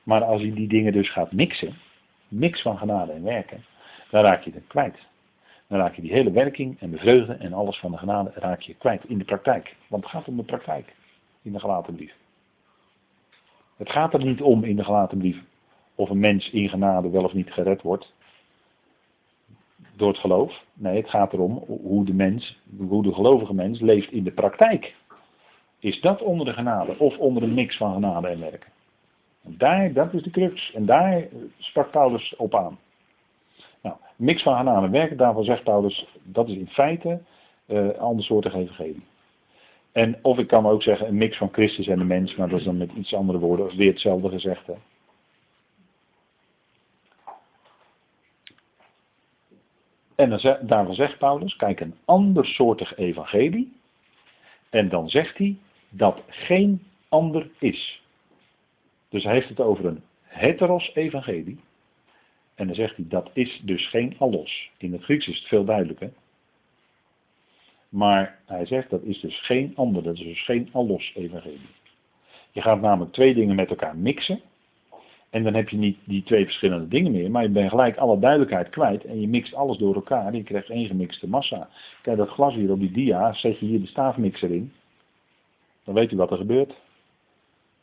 Maar 0.03 0.23
als 0.23 0.41
je 0.41 0.53
die 0.53 0.67
dingen 0.67 0.93
dus 0.93 1.11
gaat 1.11 1.31
mixen, 1.31 1.75
mix 2.27 2.61
van 2.61 2.77
genade 2.77 3.11
en 3.11 3.23
werken, 3.23 3.65
dan 4.11 4.23
raak 4.23 4.43
je 4.43 4.51
het 4.53 4.67
kwijt. 4.67 4.97
Dan 5.67 5.79
raak 5.79 5.95
je 5.95 6.01
die 6.01 6.11
hele 6.11 6.31
werking 6.31 6.79
en 6.79 6.91
de 6.91 6.97
vreugde 6.97 7.33
en 7.33 7.53
alles 7.53 7.77
van 7.77 7.91
de 7.91 7.97
genade 7.97 8.31
raak 8.35 8.61
je 8.61 8.73
kwijt 8.73 9.03
in 9.05 9.17
de 9.17 9.25
praktijk. 9.25 9.75
Want 9.87 10.03
het 10.03 10.11
gaat 10.11 10.27
om 10.27 10.37
de 10.37 10.43
praktijk 10.43 10.95
in 11.41 11.51
de 11.51 11.59
gelaten 11.59 11.95
brief. 11.95 12.15
Het 13.77 13.91
gaat 13.91 14.13
er 14.13 14.23
niet 14.23 14.41
om 14.41 14.63
in 14.63 14.75
de 14.75 14.83
gelaten 14.83 15.17
brief 15.17 15.37
of 15.95 16.09
een 16.09 16.19
mens 16.19 16.49
in 16.49 16.69
genade 16.69 17.09
wel 17.09 17.23
of 17.23 17.33
niet 17.33 17.51
gered 17.51 17.81
wordt 17.81 18.15
door 19.97 20.07
het 20.07 20.17
geloof. 20.17 20.63
Nee, 20.73 20.97
het 20.97 21.09
gaat 21.09 21.33
erom 21.33 21.63
hoe 21.67 22.05
de 22.05 22.13
mens, 22.13 22.59
hoe 22.77 23.03
de 23.03 23.13
gelovige 23.13 23.53
mens 23.53 23.79
leeft 23.79 24.11
in 24.11 24.23
de 24.23 24.31
praktijk. 24.31 24.95
Is 25.79 26.01
dat 26.01 26.21
onder 26.21 26.45
de 26.45 26.53
genade 26.53 26.99
of 26.99 27.17
onder 27.17 27.43
een 27.43 27.53
mix 27.53 27.77
van 27.77 27.93
genade 27.93 28.27
en 28.27 28.39
werken? 28.39 28.71
En 29.43 29.55
daar, 29.57 29.93
dat 29.93 30.13
is 30.13 30.23
de 30.23 30.29
crux. 30.29 30.71
En 30.73 30.85
daar 30.85 31.27
sprak 31.57 31.91
Paulus 31.91 32.35
op 32.35 32.55
aan. 32.55 32.79
Nou, 33.81 33.95
mix 34.15 34.43
van 34.43 34.57
genade 34.57 34.85
en 34.85 34.91
werken, 34.91 35.17
daarvan 35.17 35.43
zegt 35.43 35.63
Paulus, 35.63 36.07
dat 36.23 36.47
is 36.47 36.55
in 36.55 36.67
feite 36.67 37.21
uh, 37.67 37.89
ander 37.89 38.23
soortig 38.23 38.53
evangelie. 38.53 39.03
En 39.91 40.19
of 40.21 40.37
ik 40.37 40.47
kan 40.47 40.65
ook 40.65 40.83
zeggen 40.83 41.07
een 41.07 41.17
mix 41.17 41.37
van 41.37 41.49
Christus 41.51 41.87
en 41.87 41.97
de 41.97 42.03
mens, 42.03 42.35
maar 42.35 42.49
dat 42.49 42.59
is 42.59 42.65
dan 42.65 42.77
met 42.77 42.91
iets 42.91 43.13
andere 43.13 43.39
woorden, 43.39 43.77
weer 43.77 43.91
hetzelfde 43.91 44.29
gezegd. 44.29 44.67
Hè. 44.67 44.73
En 50.17 50.29
dan, 50.29 50.57
daarvan 50.61 50.93
zegt 50.93 51.17
Paulus, 51.17 51.55
kijk, 51.55 51.79
een 51.79 51.95
andersoortig 52.05 52.97
evangelie. 52.97 53.73
En 54.69 54.89
dan 54.89 55.09
zegt 55.09 55.37
hij 55.37 55.57
dat 55.89 56.21
geen 56.27 56.83
ander 57.09 57.49
is. 57.59 58.01
Dus 59.09 59.23
hij 59.23 59.33
heeft 59.33 59.49
het 59.49 59.59
over 59.59 59.85
een 59.85 60.01
heteros 60.21 60.91
evangelie. 60.93 61.59
En 62.55 62.65
dan 62.67 62.75
zegt 62.75 62.95
hij 62.95 63.05
dat 63.07 63.29
is 63.33 63.61
dus 63.63 63.89
geen 63.89 64.15
allos. 64.17 64.71
In 64.77 64.93
het 64.93 65.03
Grieks 65.03 65.27
is 65.27 65.37
het 65.37 65.47
veel 65.47 65.65
duidelijker. 65.65 66.11
Maar 67.89 68.39
hij 68.45 68.65
zegt 68.65 68.89
dat 68.89 69.03
is 69.03 69.19
dus 69.19 69.39
geen 69.41 69.73
ander, 69.75 70.03
dat 70.03 70.13
is 70.13 70.23
dus 70.23 70.43
geen 70.43 70.69
allos 70.71 71.11
evangelie. 71.15 71.69
Je 72.51 72.61
gaat 72.61 72.81
namelijk 72.81 73.13
twee 73.13 73.33
dingen 73.33 73.55
met 73.55 73.69
elkaar 73.69 73.97
mixen. 73.97 74.41
En 75.29 75.43
dan 75.43 75.53
heb 75.53 75.69
je 75.69 75.77
niet 75.77 75.97
die 76.03 76.23
twee 76.23 76.43
verschillende 76.43 76.87
dingen 76.87 77.11
meer, 77.11 77.31
maar 77.31 77.43
je 77.43 77.49
bent 77.49 77.69
gelijk 77.69 77.97
alle 77.97 78.19
duidelijkheid 78.19 78.69
kwijt 78.69 79.05
en 79.05 79.21
je 79.21 79.27
mixt 79.27 79.53
alles 79.53 79.77
door 79.77 79.95
elkaar 79.95 80.27
en 80.27 80.35
je 80.35 80.43
krijgt 80.43 80.69
één 80.69 80.85
gemixte 80.85 81.27
massa. 81.27 81.69
Kijk, 82.01 82.17
dat 82.17 82.29
glas 82.29 82.53
hier 82.53 82.71
op 82.71 82.79
die 82.79 82.91
dia, 82.91 83.33
zet 83.33 83.59
je 83.59 83.65
hier 83.65 83.81
de 83.81 83.87
staafmixer 83.87 84.51
in, 84.51 84.71
dan 85.83 85.95
weet 85.95 86.11
u 86.11 86.15
wat 86.15 86.31
er 86.31 86.37
gebeurt. 86.37 86.75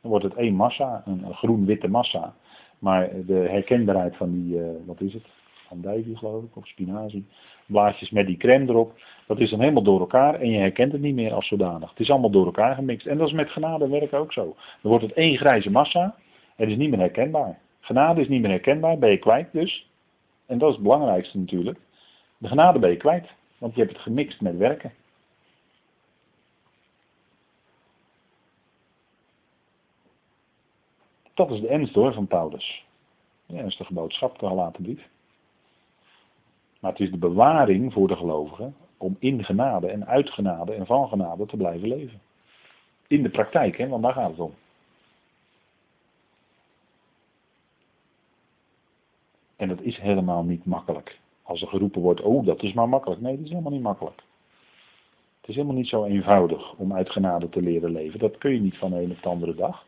Dan 0.00 0.10
wordt 0.10 0.24
het 0.24 0.34
één 0.34 0.54
massa, 0.54 1.02
een 1.06 1.34
groen-witte 1.34 1.88
massa. 1.88 2.34
Maar 2.78 3.10
de 3.26 3.46
herkenbaarheid 3.48 4.16
van 4.16 4.32
die, 4.32 4.56
uh, 4.56 4.66
wat 4.86 5.00
is 5.00 5.12
het, 5.12 5.26
andijvie 5.68 6.16
geloof 6.16 6.44
ik, 6.44 6.56
of 6.56 6.66
spinazie, 6.66 7.26
blaadjes 7.66 8.10
met 8.10 8.26
die 8.26 8.36
crème 8.36 8.68
erop, 8.68 8.92
dat 9.26 9.40
is 9.40 9.50
dan 9.50 9.60
helemaal 9.60 9.82
door 9.82 10.00
elkaar 10.00 10.34
en 10.34 10.50
je 10.50 10.58
herkent 10.58 10.92
het 10.92 11.00
niet 11.00 11.14
meer 11.14 11.32
als 11.32 11.48
zodanig. 11.48 11.90
Het 11.90 12.00
is 12.00 12.10
allemaal 12.10 12.30
door 12.30 12.44
elkaar 12.44 12.74
gemixt. 12.74 13.06
En 13.06 13.18
dat 13.18 13.26
is 13.26 13.32
met 13.32 13.50
genadewerk 13.50 14.12
ook 14.12 14.32
zo. 14.32 14.44
Dan 14.82 14.90
wordt 14.90 15.04
het 15.04 15.12
één 15.12 15.36
grijze 15.36 15.70
massa, 15.70 16.14
het 16.54 16.68
is 16.68 16.76
niet 16.76 16.90
meer 16.90 16.98
herkenbaar. 16.98 17.58
Genade 17.80 18.20
is 18.20 18.28
niet 18.28 18.40
meer 18.40 18.50
herkenbaar, 18.50 18.98
ben 18.98 19.10
je 19.10 19.18
kwijt 19.18 19.52
dus. 19.52 19.90
En 20.46 20.58
dat 20.58 20.68
is 20.68 20.74
het 20.74 20.84
belangrijkste 20.84 21.38
natuurlijk. 21.38 21.78
De 22.38 22.48
genade 22.48 22.78
ben 22.78 22.90
je 22.90 22.96
kwijt, 22.96 23.28
want 23.58 23.74
je 23.74 23.80
hebt 23.80 23.92
het 23.92 24.02
gemixt 24.02 24.40
met 24.40 24.56
werken. 24.56 24.92
Dat 31.34 31.50
is 31.50 31.60
de 31.60 31.68
ernst 31.68 31.94
hoor 31.94 32.12
van 32.12 32.26
Paulus. 32.26 32.84
De 33.46 33.56
ernstige 33.56 33.92
boodschap, 33.92 34.38
de 34.38 34.46
gelaten. 34.46 35.00
Maar 36.80 36.90
het 36.90 37.00
is 37.00 37.10
de 37.10 37.16
bewaring 37.16 37.92
voor 37.92 38.08
de 38.08 38.16
gelovigen 38.16 38.76
om 38.96 39.16
in 39.18 39.44
genade 39.44 39.88
en 39.88 40.06
uit 40.06 40.30
genade 40.30 40.72
en 40.72 40.86
van 40.86 41.08
genade 41.08 41.46
te 41.46 41.56
blijven 41.56 41.88
leven. 41.88 42.20
In 43.06 43.22
de 43.22 43.30
praktijk, 43.30 43.78
hè, 43.78 43.88
want 43.88 44.02
daar 44.02 44.12
gaat 44.12 44.30
het 44.30 44.38
om. 44.38 44.54
En 49.56 49.68
dat 49.68 49.80
is 49.80 49.93
helemaal 50.04 50.42
niet 50.44 50.64
makkelijk. 50.64 51.18
Als 51.42 51.62
er 51.62 51.68
geroepen 51.68 52.00
wordt, 52.00 52.20
oh 52.20 52.46
dat 52.46 52.62
is 52.62 52.72
maar 52.72 52.88
makkelijk. 52.88 53.20
Nee, 53.20 53.36
dat 53.36 53.44
is 53.44 53.50
helemaal 53.50 53.72
niet 53.72 53.82
makkelijk. 53.82 54.22
Het 55.40 55.48
is 55.48 55.54
helemaal 55.54 55.76
niet 55.76 55.88
zo 55.88 56.04
eenvoudig 56.04 56.74
om 56.74 56.92
uit 56.92 57.10
genade 57.10 57.48
te 57.48 57.62
leren 57.62 57.90
leven. 57.90 58.18
Dat 58.18 58.38
kun 58.38 58.52
je 58.52 58.60
niet 58.60 58.76
van 58.76 58.90
de 58.90 58.98
ene 58.98 59.12
op 59.12 59.22
de 59.22 59.28
andere 59.28 59.54
dag. 59.54 59.86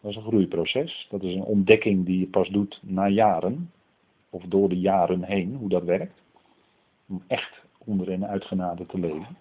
Dat 0.00 0.10
is 0.10 0.16
een 0.16 0.22
groeiproces. 0.22 1.06
Dat 1.10 1.22
is 1.22 1.34
een 1.34 1.42
ontdekking 1.42 2.06
die 2.06 2.18
je 2.18 2.26
pas 2.26 2.48
doet 2.48 2.80
na 2.82 3.08
jaren. 3.08 3.70
Of 4.30 4.42
door 4.42 4.68
de 4.68 4.80
jaren 4.80 5.22
heen, 5.22 5.54
hoe 5.54 5.68
dat 5.68 5.84
werkt. 5.84 6.22
Om 7.08 7.22
echt 7.26 7.62
onder 7.78 8.10
en 8.10 8.26
uit 8.26 8.44
genade 8.44 8.86
te 8.86 8.98
leven. 8.98 9.36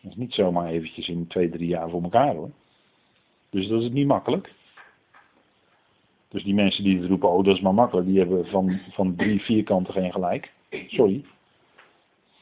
Dat 0.00 0.10
is 0.10 0.16
niet 0.16 0.34
zomaar 0.34 0.68
eventjes 0.68 1.08
in 1.08 1.26
twee, 1.26 1.50
drie 1.50 1.68
jaar 1.68 1.90
voor 1.90 2.02
elkaar 2.02 2.34
hoor. 2.34 2.50
Dus 3.50 3.68
dat 3.68 3.82
is 3.82 3.90
niet 3.90 4.06
makkelijk. 4.06 4.52
Dus 6.32 6.44
die 6.44 6.54
mensen 6.54 6.84
die 6.84 6.98
het 6.98 7.08
roepen, 7.08 7.30
oh 7.30 7.44
dat 7.44 7.54
is 7.54 7.60
maar 7.60 7.74
makkelijk, 7.74 8.06
die 8.06 8.18
hebben 8.18 8.46
van, 8.46 8.80
van 8.90 9.16
drie 9.16 9.40
vierkanten 9.40 9.92
geen 9.92 10.12
gelijk. 10.12 10.52
Sorry. 10.86 11.24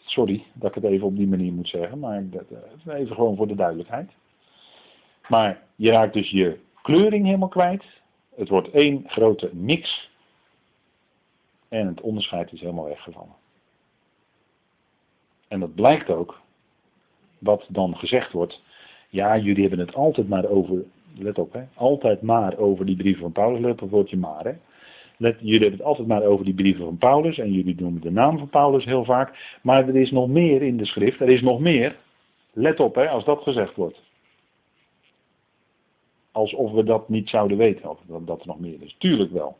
Sorry 0.05 0.45
dat 0.53 0.68
ik 0.68 0.82
het 0.82 0.93
even 0.93 1.07
op 1.07 1.16
die 1.16 1.28
manier 1.28 1.53
moet 1.53 1.68
zeggen, 1.68 1.99
maar 1.99 2.22
uh, 2.22 2.95
even 2.95 3.14
gewoon 3.14 3.36
voor 3.36 3.47
de 3.47 3.55
duidelijkheid. 3.55 4.11
Maar 5.28 5.62
je 5.76 5.91
raakt 5.91 6.12
dus 6.12 6.30
je 6.30 6.59
kleuring 6.82 7.24
helemaal 7.24 7.49
kwijt. 7.49 7.84
Het 8.34 8.49
wordt 8.49 8.70
één 8.70 9.05
grote 9.07 9.51
mix. 9.53 10.11
En 11.68 11.86
het 11.86 12.01
onderscheid 12.01 12.53
is 12.53 12.61
helemaal 12.61 12.88
weggevallen. 12.88 13.34
En 15.49 15.61
dat 15.61 15.74
blijkt 15.74 16.11
ook, 16.11 16.41
wat 17.38 17.66
dan 17.68 17.97
gezegd 17.97 18.32
wordt. 18.32 18.62
Ja, 19.09 19.38
jullie 19.38 19.68
hebben 19.68 19.86
het 19.86 19.95
altijd 19.95 20.28
maar 20.28 20.45
over 20.45 20.84
let 21.19 21.39
op, 21.39 21.53
hè, 21.53 21.63
altijd 21.75 22.23
maar 22.23 22.59
over 22.59 22.87
die 22.87 22.97
brieven 22.97 23.23
van 23.23 23.33
Paulus, 23.33 23.61
let 23.61 23.83
op 23.83 23.91
woordje 23.91 24.17
maar. 24.17 24.45
Hè. 24.45 24.53
Let, 25.17 25.37
jullie 25.41 25.61
hebben 25.61 25.79
het 25.79 25.87
altijd 25.87 26.09
maar 26.09 26.23
over 26.23 26.45
die 26.45 26.55
brieven 26.55 26.85
van 26.85 26.99
Paulus 26.99 27.39
en 27.39 27.53
jullie 27.53 27.81
noemen 27.81 28.01
de 28.01 28.11
naam 28.11 28.39
van 28.39 28.49
Paulus 28.49 28.85
heel 28.85 29.05
vaak. 29.05 29.59
Maar 29.63 29.89
er 29.89 29.97
is 29.97 30.11
nog 30.11 30.29
meer 30.29 30.63
in 30.63 30.77
de 30.77 30.87
schrift, 30.87 31.21
er 31.21 31.29
is 31.29 31.43
nog 31.43 31.61
meer. 31.61 31.97
Let 32.53 32.81
op, 32.81 32.95
hè, 32.95 33.09
als 33.09 33.25
dat 33.25 33.43
gezegd 33.43 33.77
wordt. 33.77 34.03
Alsof 36.33 36.73
we 36.73 36.85
dat 36.85 37.09
niet 37.09 37.29
zouden 37.29 37.57
weten, 37.57 37.91
of 37.91 37.99
dat 38.25 38.41
er 38.41 38.47
nog 38.47 38.61
meer 38.61 38.83
is. 38.83 38.97
Tuurlijk 38.99 39.33
wel. 39.33 39.57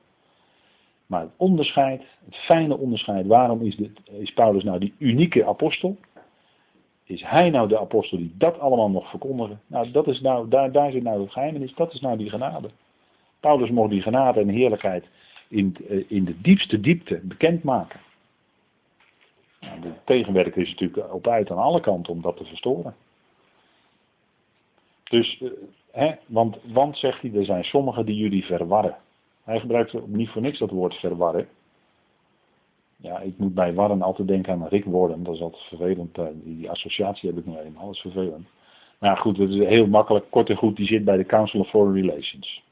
Maar 1.07 1.21
het 1.21 1.31
onderscheid, 1.37 2.03
het 2.25 2.37
fijne 2.37 2.79
onderscheid, 2.79 3.27
waarom 3.27 3.63
is, 3.63 3.77
dit, 3.77 3.91
is 4.11 4.33
Paulus 4.33 4.65
nou 4.65 4.79
die 4.79 4.95
unieke 4.99 5.47
apostel? 5.47 5.97
Is 7.11 7.23
hij 7.23 7.51
nou 7.51 7.69
de 7.69 7.79
apostel 7.79 8.19
die 8.19 8.35
dat 8.39 8.59
allemaal 8.59 8.91
nog 8.91 9.11
verkondigen? 9.11 9.61
Nou, 9.67 9.91
dat 9.91 10.07
is 10.07 10.21
nou 10.21 10.49
daar, 10.49 10.73
daar 10.73 10.91
zit 10.91 11.03
nou 11.03 11.21
het 11.21 11.33
geheimenis, 11.33 11.75
dat 11.75 11.93
is 11.93 12.01
nou 12.01 12.17
die 12.17 12.31
genade. 12.31 12.71
Paulus 13.41 13.71
mocht 13.71 13.91
die 13.91 14.03
genade 14.03 14.41
en 14.41 14.49
heerlijkheid 14.49 15.09
in, 15.49 15.77
eh, 15.89 16.05
in 16.09 16.25
de 16.25 16.41
diepste 16.41 16.81
diepte 16.81 17.21
bekendmaken. 17.23 18.01
Nou, 19.61 19.81
de 19.81 19.93
tegenwerker 20.05 20.63
is 20.63 20.71
natuurlijk 20.71 21.13
op 21.13 21.27
uit 21.27 21.51
aan 21.51 21.59
alle 21.59 21.81
kanten 21.81 22.13
om 22.13 22.23
dat 22.23 22.37
te 22.37 22.45
verstoren. 22.45 22.95
Dus, 25.05 25.41
eh, 25.41 25.51
hè, 25.91 26.15
want, 26.27 26.57
want 26.73 26.97
zegt 26.97 27.23
hij, 27.23 27.35
er 27.35 27.45
zijn 27.45 27.65
sommigen 27.65 28.07
die 28.07 28.17
jullie 28.17 28.45
verwarren. 28.45 28.97
Hij 29.45 29.61
gebruikt 29.61 30.07
niet 30.07 30.29
voor 30.29 30.43
niks 30.43 30.59
dat 30.59 30.71
woord 30.71 30.95
verwarren. 30.95 31.49
Ja, 33.01 33.19
ik 33.19 33.39
moet 33.39 33.55
bij 33.55 33.75
warren 33.75 34.03
altijd 34.03 34.29
denken 34.29 34.53
aan 34.53 34.67
Rick 34.67 34.85
Warren. 34.85 35.23
Dat 35.23 35.35
is 35.35 35.41
altijd 35.41 35.63
vervelend. 35.63 36.19
Eh, 36.19 36.27
die 36.35 36.71
associatie 36.71 37.29
heb 37.29 37.39
ik 37.39 37.47
nog 37.47 37.59
eenmaal. 37.59 37.87
Dat 37.87 37.95
is 37.95 38.01
vervelend. 38.01 38.49
Maar 38.99 39.17
goed, 39.17 39.37
het 39.37 39.51
is 39.51 39.59
heel 39.59 39.87
makkelijk. 39.87 40.31
Kort 40.31 40.51
en 40.51 40.57
goed, 40.57 40.77
die 40.77 40.87
zit 40.87 41.05
bij 41.05 41.17
de 41.17 41.27
Council 41.27 41.61
of 41.61 41.69
Foreign 41.69 42.01
Relations. 42.01 42.63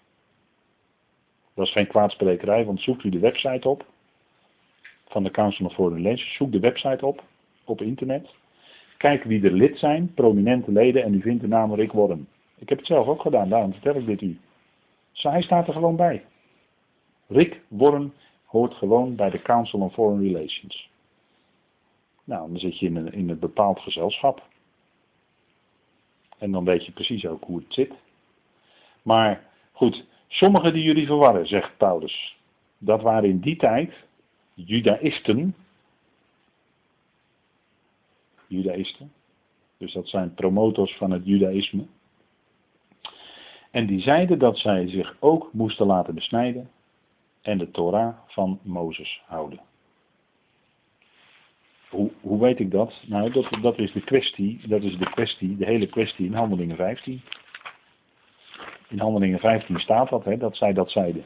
Dat 1.55 1.66
is 1.66 1.72
geen 1.72 1.87
kwaadsprekerij, 1.87 2.64
want 2.64 2.81
zoekt 2.81 3.05
u 3.05 3.09
de 3.09 3.18
website 3.18 3.68
op. 3.68 3.87
Van 5.09 5.22
de 5.22 5.31
Council 5.31 5.66
of 5.66 5.74
Foreign 5.74 6.03
Relations. 6.03 6.35
Zoek 6.35 6.53
de 6.53 6.61
website 6.61 7.07
op. 7.07 7.22
Op 7.64 7.83
internet. 7.83 8.29
Kijk 8.97 9.24
wie 9.24 9.45
er 9.45 9.53
lid 9.53 9.79
zijn. 9.79 10.14
Prominente 10.14 10.72
leden. 10.72 11.03
En 11.03 11.14
u 11.14 11.20
vindt 11.20 11.41
de 11.41 11.49
naam 11.49 11.74
Rick 11.74 11.93
Warren. 11.93 12.29
Ik 12.59 12.68
heb 12.68 12.79
het 12.79 12.87
zelf 12.87 13.07
ook 13.07 13.20
gedaan. 13.20 13.49
Daarom 13.49 13.72
vertel 13.72 13.95
ik 13.95 14.07
dit 14.07 14.20
u. 14.20 14.39
Hij 15.12 15.43
staat 15.43 15.66
er 15.66 15.72
gewoon 15.72 15.97
bij. 15.97 16.24
Rick 17.29 17.61
Warren 17.68 18.12
hoort 18.49 18.74
gewoon 18.74 19.14
bij 19.14 19.30
de 19.30 19.42
Council 19.42 19.80
on 19.80 19.90
Foreign 19.90 20.22
Relations. 20.22 20.90
Nou, 22.24 22.49
dan 22.49 22.59
zit 22.59 22.78
je 22.78 22.86
in 22.86 22.96
een, 22.96 23.12
in 23.12 23.28
een 23.28 23.38
bepaald 23.38 23.80
gezelschap. 23.80 24.42
En 26.38 26.51
dan 26.51 26.64
weet 26.64 26.86
je 26.86 26.92
precies 26.92 27.26
ook 27.26 27.44
hoe 27.44 27.59
het 27.59 27.74
zit. 27.74 27.92
Maar 29.03 29.46
goed, 29.72 30.05
sommigen 30.28 30.72
die 30.72 30.82
jullie 30.82 31.07
verwarren, 31.07 31.46
zegt 31.46 31.76
Paulus. 31.76 32.36
Dat 32.78 33.03
waren 33.03 33.28
in 33.28 33.40
die 33.40 33.57
tijd 33.57 33.94
Judaïsten. 34.55 35.55
Judaïsten. 38.46 39.12
Dus 39.76 39.92
dat 39.92 40.09
zijn 40.09 40.34
promotors 40.34 40.96
van 40.96 41.11
het 41.11 41.26
Judaïsme. 41.26 41.86
En 43.70 43.86
die 43.86 44.01
zeiden 44.01 44.38
dat 44.38 44.59
zij 44.59 44.88
zich 44.88 45.16
ook 45.20 45.53
moesten 45.53 45.86
laten 45.86 46.14
besnijden 46.14 46.70
en 47.49 47.59
de 47.59 47.70
Torah 47.70 48.14
van 48.26 48.59
Mozes 48.62 49.22
houden. 49.26 49.61
Hoe, 51.90 52.11
hoe 52.20 52.40
weet 52.40 52.59
ik 52.59 52.70
dat? 52.70 53.03
Nou, 53.07 53.30
dat, 53.30 53.49
dat 53.62 53.78
is 53.78 53.92
de 53.92 54.01
kwestie, 54.01 54.61
dat 54.66 54.82
is 54.82 54.99
de 54.99 55.11
kwestie, 55.11 55.57
de 55.57 55.64
hele 55.64 55.86
kwestie 55.86 56.26
in 56.26 56.34
Handelingen 56.34 56.76
15. 56.76 57.22
In 58.88 58.99
Handelingen 58.99 59.38
15 59.38 59.78
staat 59.78 60.09
dat, 60.09 60.24
hè, 60.24 60.36
dat 60.36 60.57
zij 60.57 60.72
dat 60.72 60.90
zeiden. 60.90 61.24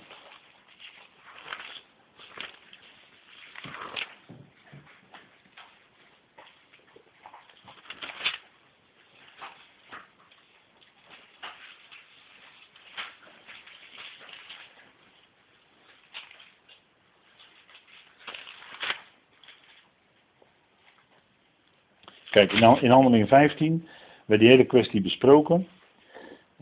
Kijk, 22.33 22.53
in 22.53 22.91
Handelingen 22.91 23.28
15 23.28 23.89
werd 24.24 24.41
die 24.41 24.51
hele 24.51 24.64
kwestie 24.64 25.01
besproken. 25.01 25.66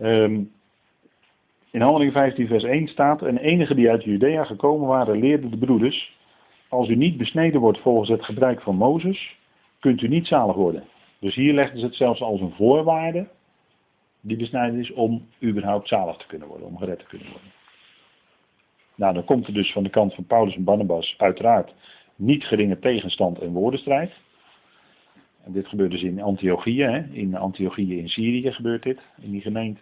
Um, 0.02 0.52
in 1.70 1.80
Handelingen 1.80 2.12
15 2.12 2.46
vers 2.46 2.64
1 2.64 2.88
staat, 2.88 3.22
en 3.22 3.38
enige 3.38 3.74
die 3.74 3.90
uit 3.90 4.04
Judea 4.04 4.44
gekomen 4.44 4.88
waren 4.88 5.18
leerden 5.18 5.50
de 5.50 5.56
broeders, 5.56 6.16
als 6.68 6.88
u 6.88 6.96
niet 6.96 7.16
besneden 7.16 7.60
wordt 7.60 7.78
volgens 7.78 8.08
het 8.08 8.24
gebruik 8.24 8.60
van 8.62 8.76
Mozes, 8.76 9.36
kunt 9.80 10.02
u 10.02 10.08
niet 10.08 10.26
zalig 10.26 10.56
worden. 10.56 10.84
Dus 11.18 11.34
hier 11.34 11.52
legden 11.52 11.78
ze 11.78 11.86
het 11.86 11.94
zelfs 11.94 12.20
als 12.20 12.40
een 12.40 12.54
voorwaarde, 12.56 13.28
die 14.20 14.36
besnijdenis, 14.36 14.92
om 14.92 15.26
überhaupt 15.42 15.88
zalig 15.88 16.16
te 16.16 16.26
kunnen 16.26 16.48
worden, 16.48 16.66
om 16.66 16.78
gered 16.78 16.98
te 16.98 17.06
kunnen 17.06 17.28
worden. 17.30 17.50
Nou, 18.94 19.14
dan 19.14 19.24
komt 19.24 19.46
er 19.46 19.54
dus 19.54 19.72
van 19.72 19.82
de 19.82 19.90
kant 19.90 20.14
van 20.14 20.24
Paulus 20.24 20.54
en 20.54 20.64
Barnabas 20.64 21.14
uiteraard 21.18 21.72
niet 22.16 22.44
geringe 22.44 22.78
tegenstand 22.78 23.38
en 23.38 23.52
woordenstrijd. 23.52 24.12
Dit 25.52 25.68
gebeurt 25.68 25.90
dus 25.90 26.02
in 26.02 26.22
Antiochië, 26.22 26.82
hè? 26.82 27.02
in 27.12 27.36
Antiochië 27.36 27.98
in 27.98 28.08
Syrië 28.08 28.52
gebeurt 28.52 28.82
dit, 28.82 28.98
in 29.20 29.30
die 29.30 29.40
gemeente. 29.40 29.80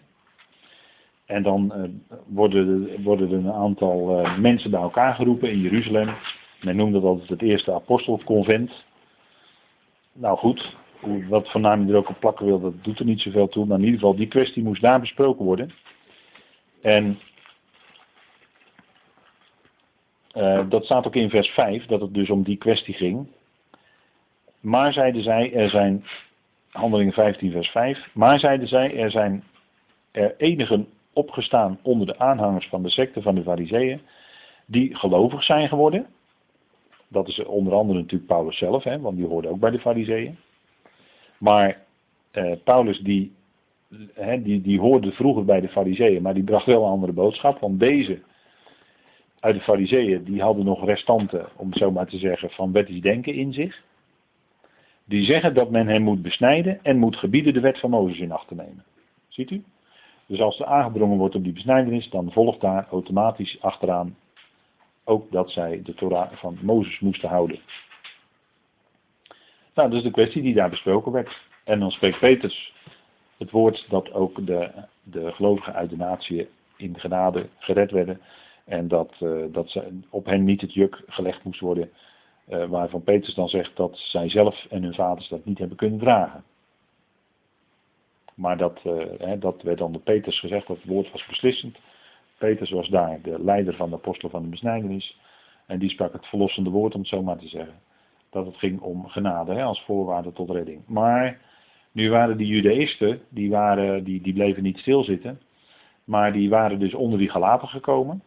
En 1.26 1.42
dan 1.42 1.72
uh, 1.76 1.82
worden, 2.26 3.02
worden 3.02 3.28
er 3.30 3.34
een 3.34 3.52
aantal 3.52 4.20
uh, 4.20 4.38
mensen 4.38 4.70
bij 4.70 4.80
elkaar 4.80 5.14
geroepen 5.14 5.50
in 5.50 5.60
Jeruzalem. 5.60 6.14
Men 6.62 6.76
noemde 6.76 7.00
dat 7.00 7.28
het 7.28 7.42
eerste 7.42 7.72
apostelconvent. 7.72 8.84
Nou 10.12 10.38
goed, 10.38 10.76
wat 11.28 11.50
voor 11.50 11.60
naam 11.60 11.86
je 11.86 11.92
er 11.92 11.98
ook 11.98 12.08
op 12.08 12.20
plakken 12.20 12.46
wil, 12.46 12.60
dat 12.60 12.84
doet 12.84 12.98
er 12.98 13.04
niet 13.04 13.20
zoveel 13.20 13.48
toe. 13.48 13.66
Maar 13.66 13.78
in 13.78 13.84
ieder 13.84 13.98
geval, 13.98 14.16
die 14.16 14.28
kwestie 14.28 14.62
moest 14.62 14.82
daar 14.82 15.00
besproken 15.00 15.44
worden. 15.44 15.70
En 16.82 17.18
uh, 20.36 20.68
dat 20.68 20.84
staat 20.84 21.06
ook 21.06 21.16
in 21.16 21.30
vers 21.30 21.48
5, 21.48 21.86
dat 21.86 22.00
het 22.00 22.14
dus 22.14 22.30
om 22.30 22.42
die 22.42 22.56
kwestie 22.56 22.94
ging. 22.94 23.26
Maar 24.60 24.92
zeiden 24.92 25.22
zij, 25.22 25.52
er 25.52 25.70
zijn, 25.70 26.04
handelingen 26.70 27.12
15 27.12 27.50
vers 27.50 27.68
5, 27.68 28.10
maar 28.14 28.38
zeiden 28.38 28.68
zij, 28.68 28.96
er 28.96 29.10
zijn 29.10 29.44
er 30.10 30.34
enigen 30.36 30.88
opgestaan 31.12 31.78
onder 31.82 32.06
de 32.06 32.18
aanhangers 32.18 32.68
van 32.68 32.82
de 32.82 32.90
secte 32.90 33.22
van 33.22 33.34
de 33.34 33.42
fariseeën, 33.42 34.00
die 34.66 34.96
gelovig 34.96 35.42
zijn 35.42 35.68
geworden. 35.68 36.06
Dat 37.08 37.28
is 37.28 37.44
onder 37.44 37.72
andere 37.72 37.98
natuurlijk 37.98 38.30
Paulus 38.30 38.58
zelf, 38.58 38.84
hè, 38.84 39.00
want 39.00 39.16
die 39.16 39.26
hoorde 39.26 39.48
ook 39.48 39.60
bij 39.60 39.70
de 39.70 39.80
fariseeën. 39.80 40.38
Maar 41.38 41.80
eh, 42.30 42.52
Paulus 42.64 43.00
die, 43.00 43.32
hè, 44.14 44.42
die, 44.42 44.60
die 44.60 44.80
hoorde 44.80 45.12
vroeger 45.12 45.44
bij 45.44 45.60
de 45.60 45.68
fariseeën, 45.68 46.22
maar 46.22 46.34
die 46.34 46.44
bracht 46.44 46.66
wel 46.66 46.84
een 46.84 46.90
andere 46.90 47.12
boodschap, 47.12 47.60
want 47.60 47.80
deze 47.80 48.20
uit 49.40 49.54
de 49.54 49.60
fariseeën, 49.60 50.24
die 50.24 50.42
hadden 50.42 50.64
nog 50.64 50.84
restanten, 50.84 51.46
om 51.56 51.74
zo 51.74 51.90
maar 51.90 52.06
te 52.06 52.18
zeggen, 52.18 52.50
van 52.50 52.72
wettisch 52.72 53.00
denken 53.00 53.34
in 53.34 53.52
zich 53.52 53.82
die 55.08 55.24
zeggen 55.24 55.54
dat 55.54 55.70
men 55.70 55.86
hem 55.86 56.02
moet 56.02 56.22
besnijden 56.22 56.78
en 56.82 56.98
moet 56.98 57.16
gebieden 57.16 57.54
de 57.54 57.60
wet 57.60 57.78
van 57.78 57.90
Mozes 57.90 58.18
in 58.18 58.32
acht 58.32 58.48
te 58.48 58.54
nemen. 58.54 58.84
Ziet 59.28 59.50
u? 59.50 59.64
Dus 60.26 60.40
als 60.40 60.60
er 60.60 60.66
aangedrongen 60.66 61.18
wordt 61.18 61.34
op 61.34 61.44
die 61.44 61.52
besnijdenis, 61.52 62.10
dan 62.10 62.32
volgt 62.32 62.60
daar 62.60 62.86
automatisch 62.90 63.60
achteraan 63.60 64.16
ook 65.04 65.32
dat 65.32 65.50
zij 65.50 65.80
de 65.82 65.94
Torah 65.94 66.32
van 66.32 66.58
Mozes 66.62 67.00
moesten 67.00 67.28
houden. 67.28 67.58
Nou, 69.74 69.88
dat 69.88 69.98
is 69.98 70.04
de 70.04 70.10
kwestie 70.10 70.42
die 70.42 70.54
daar 70.54 70.70
besproken 70.70 71.12
werd. 71.12 71.40
En 71.64 71.80
dan 71.80 71.90
spreekt 71.90 72.18
Peters 72.18 72.74
het 73.38 73.50
woord 73.50 73.86
dat 73.88 74.12
ook 74.12 74.46
de, 74.46 74.70
de 75.02 75.32
gelovigen 75.32 75.74
uit 75.74 75.90
de 75.90 75.96
natie 75.96 76.48
in 76.76 76.98
genade 76.98 77.48
gered 77.58 77.90
werden. 77.90 78.20
En 78.64 78.88
dat, 78.88 79.14
uh, 79.20 79.44
dat 79.52 79.70
ze, 79.70 80.00
op 80.10 80.26
hen 80.26 80.44
niet 80.44 80.60
het 80.60 80.74
juk 80.74 81.02
gelegd 81.06 81.44
moest 81.44 81.60
worden 81.60 81.90
waarvan 82.48 83.02
Petrus 83.02 83.34
dan 83.34 83.48
zegt 83.48 83.76
dat 83.76 83.96
zij 83.98 84.28
zelf 84.28 84.66
en 84.70 84.82
hun 84.82 84.94
vaders 84.94 85.28
dat 85.28 85.44
niet 85.44 85.58
hebben 85.58 85.76
kunnen 85.76 85.98
dragen. 85.98 86.44
Maar 88.38 88.56
dat, 88.56 88.80
uh, 88.86 89.04
hè, 89.18 89.38
dat 89.38 89.62
werd 89.62 89.78
dan 89.78 89.92
door 89.92 90.00
Petrus 90.00 90.40
gezegd, 90.40 90.66
dat 90.66 90.76
het 90.76 90.86
woord 90.86 91.12
was 91.12 91.26
beslissend. 91.26 91.78
Petrus 92.38 92.70
was 92.70 92.88
daar 92.88 93.20
de 93.22 93.42
leider 93.42 93.74
van 93.74 93.90
de 93.90 93.96
apostelen 93.96 94.30
van 94.30 94.42
de 94.42 94.48
besnijdenis. 94.48 95.18
En 95.66 95.78
die 95.78 95.90
sprak 95.90 96.12
het 96.12 96.26
verlossende 96.26 96.70
woord, 96.70 96.94
om 96.94 97.00
het 97.00 97.08
zo 97.08 97.22
maar 97.22 97.38
te 97.38 97.48
zeggen. 97.48 97.74
Dat 98.30 98.46
het 98.46 98.56
ging 98.56 98.80
om 98.80 99.08
genade 99.08 99.54
hè, 99.54 99.62
als 99.62 99.82
voorwaarde 99.84 100.32
tot 100.32 100.50
redding. 100.50 100.82
Maar 100.86 101.40
nu 101.92 102.10
waren 102.10 102.36
die 102.36 102.46
judaïsten, 102.46 103.20
die, 103.28 103.50
waren, 103.50 104.04
die, 104.04 104.20
die 104.20 104.32
bleven 104.32 104.62
niet 104.62 104.78
stilzitten. 104.78 105.40
Maar 106.04 106.32
die 106.32 106.48
waren 106.48 106.78
dus 106.78 106.94
onder 106.94 107.18
die 107.18 107.30
gelaten 107.30 107.68
gekomen. 107.68 108.22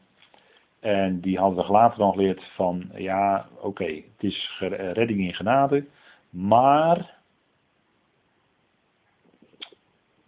En 0.82 1.20
die 1.20 1.38
hadden 1.38 1.66
we 1.66 1.72
later 1.72 1.98
dan 1.98 2.12
geleerd 2.12 2.44
van, 2.44 2.90
ja, 2.96 3.50
oké, 3.60 3.86
het 3.86 4.24
is 4.24 4.56
redding 4.60 5.20
in 5.20 5.34
genade, 5.34 5.86
maar 6.30 7.18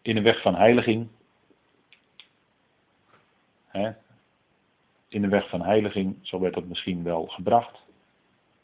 in 0.02 0.18
een 0.18 0.24
weg 0.24 0.42
van 0.42 0.56
heiliging, 0.56 1.08
hè, 3.68 3.92
in 5.08 5.24
een 5.24 5.30
weg 5.30 5.50
van 5.50 5.62
heiliging, 5.62 6.18
zo 6.22 6.40
werd 6.40 6.54
dat 6.54 6.66
misschien 6.66 7.04
wel 7.04 7.26
gebracht, 7.26 7.84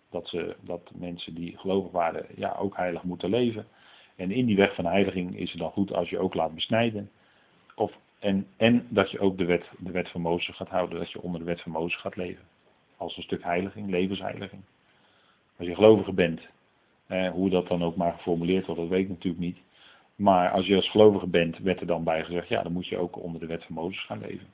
dat, 0.09 0.27
ze, 0.27 0.55
dat 0.61 0.91
mensen 0.93 1.33
die 1.33 1.57
gelovig 1.57 1.91
waren, 1.91 2.25
ja, 2.35 2.55
ook 2.55 2.75
heilig 2.75 3.03
moeten 3.03 3.29
leven. 3.29 3.67
En 4.15 4.31
in 4.31 4.45
die 4.45 4.55
weg 4.55 4.75
van 4.75 4.85
heiliging 4.85 5.37
is 5.37 5.51
het 5.51 5.59
dan 5.59 5.71
goed 5.71 5.93
als 5.93 6.09
je 6.09 6.19
ook 6.19 6.33
laat 6.33 6.55
besnijden. 6.55 7.11
Of 7.75 7.97
en, 8.19 8.47
en 8.57 8.87
dat 8.89 9.11
je 9.11 9.19
ook 9.19 9.37
de 9.37 9.45
wet, 9.45 9.69
de 9.77 9.91
wet 9.91 10.09
van 10.09 10.21
Mozes 10.21 10.55
gaat 10.55 10.69
houden, 10.69 10.99
dat 10.99 11.11
je 11.11 11.21
onder 11.21 11.39
de 11.39 11.45
wet 11.45 11.61
van 11.61 11.71
Mozes 11.71 11.99
gaat 11.99 12.15
leven. 12.15 12.43
Als 12.97 13.17
een 13.17 13.23
stuk 13.23 13.43
heiliging, 13.43 13.89
levensheiliging. 13.89 14.61
Als 15.57 15.67
je 15.67 15.75
gelovige 15.75 16.13
bent 16.13 16.41
hoe 17.33 17.49
dat 17.49 17.67
dan 17.67 17.83
ook 17.83 17.95
maar 17.95 18.13
geformuleerd 18.13 18.65
wordt, 18.65 18.81
dat 18.81 18.89
weet 18.89 19.03
ik 19.03 19.09
natuurlijk 19.09 19.43
niet. 19.43 19.57
Maar 20.15 20.51
als 20.51 20.65
je 20.65 20.75
als 20.75 20.89
gelovige 20.89 21.27
bent, 21.27 21.57
werd 21.57 21.79
er 21.79 21.87
dan 21.87 22.03
bij 22.03 22.23
gezegd, 22.23 22.47
ja, 22.47 22.63
dan 22.63 22.71
moet 22.71 22.87
je 22.87 22.97
ook 22.97 23.23
onder 23.23 23.39
de 23.39 23.47
wet 23.47 23.63
van 23.63 23.75
Mozes 23.75 24.05
gaan 24.05 24.19
leven. 24.19 24.47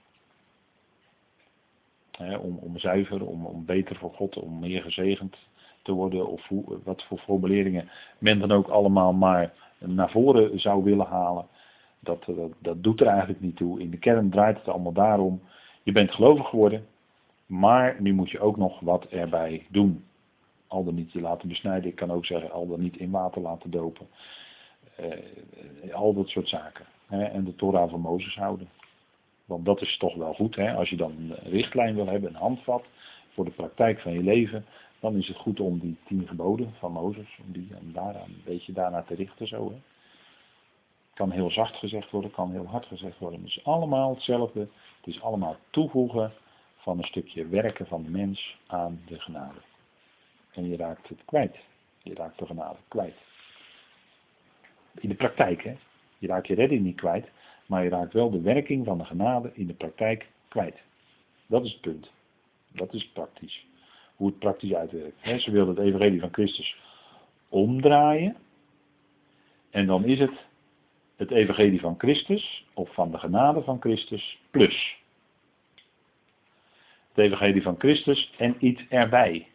om, 2.42 2.58
om 2.58 2.78
zuiver, 2.78 3.26
om, 3.26 3.46
om 3.46 3.66
beter 3.66 3.96
voor 3.96 4.14
God, 4.14 4.38
om 4.38 4.60
meer 4.60 4.82
gezegend 4.82 5.38
te 5.82 5.92
worden, 5.92 6.28
of 6.28 6.48
hoe, 6.48 6.80
wat 6.84 7.04
voor 7.04 7.18
formuleringen 7.18 7.90
men 8.18 8.40
dan 8.40 8.52
ook 8.52 8.68
allemaal 8.68 9.14
maar 9.14 9.54
naar 9.80 10.12
voren 10.12 10.60
zou 10.60 10.84
willen 10.84 11.06
halen. 11.06 11.48
Dat, 12.06 12.26
dat, 12.26 12.52
dat 12.60 12.84
doet 12.84 13.02
er 13.02 13.08
eigenlijk 13.08 13.42
niet 13.42 13.56
toe. 13.56 13.80
In 13.80 13.90
de 13.90 13.98
kern 13.98 14.30
draait 14.30 14.58
het 14.58 14.68
allemaal 14.68 14.92
daarom. 14.92 15.42
Je 15.84 15.92
bent 15.92 16.12
gelovig 16.12 16.48
geworden, 16.48 16.86
maar 17.46 17.96
nu 18.00 18.14
moet 18.14 18.30
je 18.30 18.40
ook 18.40 18.58
nog 18.58 18.80
wat 18.80 19.06
erbij 19.06 19.66
doen. 19.70 20.04
Al 20.68 20.84
dan 20.84 20.96
niet 20.96 21.12
je 21.12 21.22
laten 21.22 21.48
besnijden. 21.48 21.90
Ik 21.90 21.96
kan 21.96 22.12
ook 22.12 22.26
zeggen 22.26 22.52
al 22.52 22.68
dan 22.68 22.82
niet 22.82 22.98
in 22.98 23.12
water 23.12 23.42
laten 23.42 23.72
dopen. 23.72 24.08
Uh, 25.00 25.94
al 25.94 26.14
dat 26.14 26.30
soort 26.30 26.50
zaken. 26.50 26.86
Hè, 27.08 27.24
en 27.24 27.44
de 27.44 27.56
Torah 27.56 27.90
van 27.90 28.00
Mozes 28.00 28.36
houden. 28.36 28.70
Want 29.46 29.66
dat 29.66 29.82
is 29.82 29.98
toch 29.98 30.16
wel 30.16 30.34
goed. 30.34 30.56
Hè? 30.56 30.74
Als 30.74 30.90
je 30.90 30.96
dan 30.96 31.12
een 31.12 31.52
richtlijn 31.52 31.96
wil 31.96 32.08
hebben, 32.08 32.30
een 32.30 32.36
handvat 32.36 32.84
voor 33.34 33.46
de 33.46 33.52
praktijk 33.52 34.00
van 34.00 34.14
je 34.14 34.24
leven. 34.24 34.66
Dan 35.00 35.16
is 35.16 35.28
het 35.28 35.38
goed 35.38 35.60
om 35.60 35.80
die 35.80 35.98
tien 36.06 36.28
geboden 36.28 36.74
van 36.80 36.92
Mozes, 36.92 37.40
om, 37.46 37.52
die, 37.52 37.68
daaraan, 37.82 38.30
een 38.30 38.42
beetje 38.46 38.74
daarna 38.74 39.02
te 39.02 39.16
richten. 39.16 39.48
Zo, 39.48 39.72
hè? 39.72 39.78
Kan 41.16 41.32
heel 41.32 41.52
zacht 41.52 41.76
gezegd 41.76 42.12
worden, 42.12 42.32
kan 42.32 42.52
heel 42.52 42.68
hard 42.68 42.86
gezegd 42.86 43.20
worden. 43.20 43.40
Het 43.40 43.50
is 43.50 43.64
allemaal 43.64 44.14
hetzelfde. 44.14 44.60
Het 44.60 45.08
is 45.08 45.22
allemaal 45.22 45.58
toevoegen 45.70 46.34
van 46.78 46.98
een 46.98 47.04
stukje 47.04 47.48
werken 47.48 47.88
van 47.88 48.04
de 48.04 48.10
mens 48.10 48.58
aan 48.68 49.02
de 49.08 49.20
genade. 49.20 49.60
En 50.52 50.70
je 50.70 50.78
raakt 50.78 51.08
het 51.10 51.26
kwijt. 51.26 51.58
Je 52.04 52.14
raakt 52.14 52.40
de 52.40 52.46
genade 52.46 52.78
kwijt. 52.88 53.16
In 54.96 55.10
de 55.10 55.16
praktijk, 55.16 55.64
hè. 55.64 55.76
Je 56.18 56.28
raakt 56.28 56.48
je 56.48 56.56
redding 56.56 56.84
niet 56.84 56.96
kwijt, 56.96 57.30
maar 57.66 57.84
je 57.84 57.90
raakt 57.90 58.14
wel 58.14 58.30
de 58.30 58.42
werking 58.42 58.86
van 58.86 58.98
de 58.98 59.06
genade 59.06 59.52
in 59.54 59.68
de 59.68 59.74
praktijk 59.74 60.30
kwijt. 60.48 60.82
Dat 61.48 61.66
is 61.66 61.72
het 61.72 61.82
punt. 61.82 62.12
Dat 62.68 62.94
is 62.94 63.08
praktisch. 63.08 63.66
Hoe 64.16 64.28
het 64.28 64.40
praktisch 64.40 64.74
uitwerkt. 64.74 65.42
Ze 65.42 65.52
wilden 65.52 65.76
het 65.76 65.86
evangelie 65.86 66.20
van 66.20 66.34
Christus 66.34 66.78
omdraaien. 67.50 68.36
En 69.70 69.86
dan 69.86 70.04
is 70.04 70.20
het 70.20 70.45
het 71.16 71.32
evangelie 71.32 71.80
van 71.80 71.96
Christus, 71.98 72.66
of 72.74 72.94
van 72.94 73.12
de 73.12 73.18
genade 73.18 73.62
van 73.62 73.80
Christus, 73.80 74.40
plus. 74.52 74.98
Het 77.14 77.26
evangelie 77.26 77.62
van 77.62 77.76
Christus 77.78 78.34
en 78.38 78.56
iets 78.60 78.84
erbij. 78.90 79.48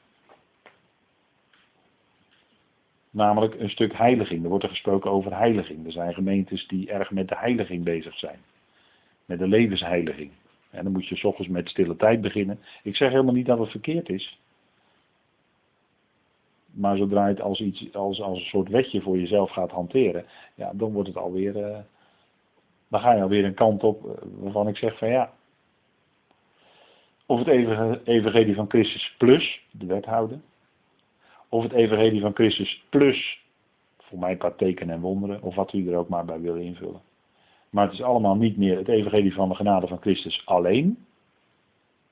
Namelijk 3.10 3.60
een 3.60 3.70
stuk 3.70 3.96
heiliging. 3.96 4.42
Er 4.42 4.48
wordt 4.48 4.64
er 4.64 4.70
gesproken 4.70 5.10
over 5.10 5.36
heiliging. 5.36 5.86
Er 5.86 5.92
zijn 5.92 6.14
gemeentes 6.14 6.66
die 6.66 6.90
erg 6.90 7.10
met 7.10 7.28
de 7.28 7.36
heiliging 7.36 7.84
bezig 7.84 8.18
zijn. 8.18 8.38
Met 9.24 9.38
de 9.38 9.48
levensheiliging. 9.48 10.30
En 10.70 10.84
dan 10.84 10.92
moet 10.92 11.08
je 11.08 11.16
s 11.16 11.24
ochtends 11.24 11.50
met 11.50 11.68
stille 11.68 11.96
tijd 11.96 12.20
beginnen. 12.20 12.60
Ik 12.82 12.96
zeg 12.96 13.10
helemaal 13.10 13.34
niet 13.34 13.46
dat 13.46 13.58
het 13.58 13.70
verkeerd 13.70 14.08
is. 14.08 14.38
Maar 16.70 16.96
zodra 16.96 17.26
je 17.26 17.34
het 17.34 17.42
als, 17.42 17.60
iets, 17.60 17.94
als, 17.94 18.20
als 18.20 18.38
een 18.38 18.46
soort 18.46 18.68
wetje 18.68 19.00
voor 19.00 19.18
jezelf 19.18 19.50
gaat 19.50 19.70
hanteren, 19.70 20.24
ja, 20.54 20.72
dan 20.74 20.92
wordt 20.92 21.08
het 21.08 21.16
alweer. 21.16 21.56
Uh, 21.56 21.78
dan 22.88 23.00
ga 23.00 23.12
je 23.12 23.22
alweer 23.22 23.44
een 23.44 23.54
kant 23.54 23.82
op 23.84 24.04
eh, 24.04 24.26
waarvan 24.38 24.68
ik 24.68 24.76
zeg 24.76 24.98
van 24.98 25.08
ja. 25.08 25.32
Of 27.26 27.38
het 27.38 27.48
evangelie 28.04 28.54
van 28.54 28.68
Christus 28.68 29.14
plus 29.18 29.66
de 29.70 29.86
wet 29.86 30.04
houden. 30.04 30.42
Of 31.48 31.62
het 31.62 31.72
evangelie 31.72 32.20
van 32.20 32.34
Christus 32.34 32.84
plus, 32.88 33.44
voor 33.98 34.18
mij 34.18 34.36
qua 34.36 34.50
tekenen 34.50 34.94
en 34.94 35.00
wonderen, 35.00 35.42
of 35.42 35.54
wat 35.54 35.72
u 35.72 35.88
er 35.88 35.96
ook 35.96 36.08
maar 36.08 36.24
bij 36.24 36.40
wil 36.40 36.54
invullen. 36.54 37.00
Maar 37.70 37.84
het 37.84 37.92
is 37.92 38.02
allemaal 38.02 38.36
niet 38.36 38.56
meer 38.56 38.76
het 38.76 38.88
evangelie 38.88 39.34
van 39.34 39.48
de 39.48 39.54
genade 39.54 39.86
van 39.86 40.00
Christus 40.00 40.42
alleen, 40.46 41.06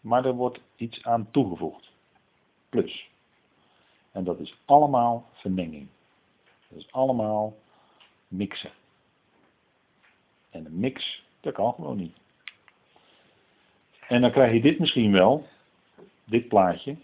maar 0.00 0.24
er 0.24 0.34
wordt 0.34 0.60
iets 0.76 1.04
aan 1.04 1.28
toegevoegd. 1.30 1.92
Plus. 2.68 3.10
En 4.12 4.24
dat 4.24 4.38
is 4.38 4.58
allemaal 4.64 5.28
vermenging. 5.32 5.88
Dat 6.68 6.78
is 6.78 6.92
allemaal 6.92 7.56
mixen. 8.28 8.70
En 10.50 10.64
een 10.64 10.78
mix, 10.78 11.24
dat 11.40 11.54
kan 11.54 11.72
gewoon 11.72 11.96
niet. 11.96 12.16
En 14.08 14.20
dan 14.20 14.30
krijg 14.30 14.52
je 14.52 14.60
dit 14.60 14.78
misschien 14.78 15.12
wel, 15.12 15.46
dit 16.24 16.48
plaatje. 16.48 16.96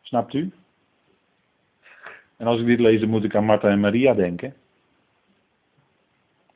Snapt 0.00 0.34
u? 0.34 0.52
En 2.36 2.46
als 2.46 2.60
ik 2.60 2.66
dit 2.66 2.80
lees, 2.80 3.00
dan 3.00 3.08
moet 3.08 3.24
ik 3.24 3.34
aan 3.34 3.44
Martha 3.44 3.68
en 3.68 3.80
Maria 3.80 4.14
denken. 4.14 4.54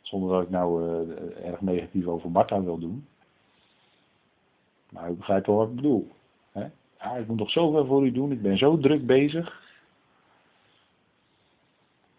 Zonder 0.01 0.31
dat 0.31 0.43
ik 0.43 0.51
nou 0.51 0.83
uh, 0.83 1.47
erg 1.47 1.61
negatief 1.61 2.07
over 2.07 2.31
Martha 2.31 2.63
wil 2.63 2.79
doen. 2.79 3.07
Maar 4.95 5.11
u 5.11 5.15
begrijpt 5.15 5.47
wel 5.47 5.57
wat 5.57 5.69
ik 5.69 5.75
bedoel. 5.75 6.11
Hè? 6.53 6.65
Ik 7.21 7.27
moet 7.27 7.39
nog 7.39 7.51
zoveel 7.51 7.87
voor 7.87 8.07
u 8.07 8.13
doen, 8.13 8.33
ik 8.33 8.43
ben 8.43 8.59
zo 8.59 8.79
druk 8.79 9.07
bezig. 9.07 9.63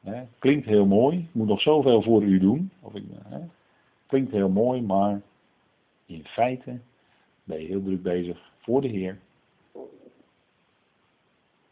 Hè? 0.02 0.24
Klinkt 0.40 0.66
heel 0.66 0.86
mooi, 0.86 1.18
ik 1.18 1.34
moet 1.34 1.48
nog 1.48 1.62
zoveel 1.62 2.02
voor 2.02 2.24
u 2.24 2.40
doen. 2.40 2.72
Of 2.82 2.96
ik, 2.96 3.04
hè? 3.24 3.40
Klinkt 4.06 4.32
heel 4.32 4.50
mooi, 4.50 4.82
maar 4.82 5.22
in 6.06 6.26
feite 6.26 6.80
ben 7.44 7.62
je 7.62 7.68
heel 7.68 7.84
druk 7.84 8.02
bezig 8.02 8.52
voor 8.58 8.82
de 8.82 8.88
Heer. 8.88 9.20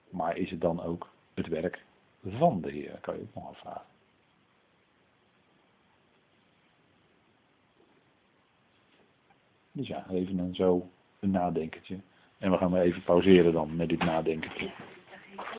Maar 0.09 0.37
is 0.37 0.49
het 0.49 0.61
dan 0.61 0.81
ook 0.81 1.09
het 1.33 1.47
werk 1.47 1.85
van 2.25 2.61
de 2.61 2.71
Heer, 2.71 2.97
kan 3.01 3.15
je 3.15 3.21
ook 3.21 3.35
nog 3.35 3.49
afvragen. 3.49 3.92
Dus 9.73 9.87
ja, 9.87 10.05
even 10.11 10.37
een 10.37 10.55
zo 10.55 10.89
een 11.19 11.31
nadenkertje. 11.31 11.97
En 12.37 12.51
we 12.51 12.57
gaan 12.57 12.71
maar 12.71 12.81
even 12.81 13.03
pauzeren 13.03 13.53
dan 13.53 13.75
met 13.75 13.89
dit 13.89 14.03
nadenkertje. 14.03 14.69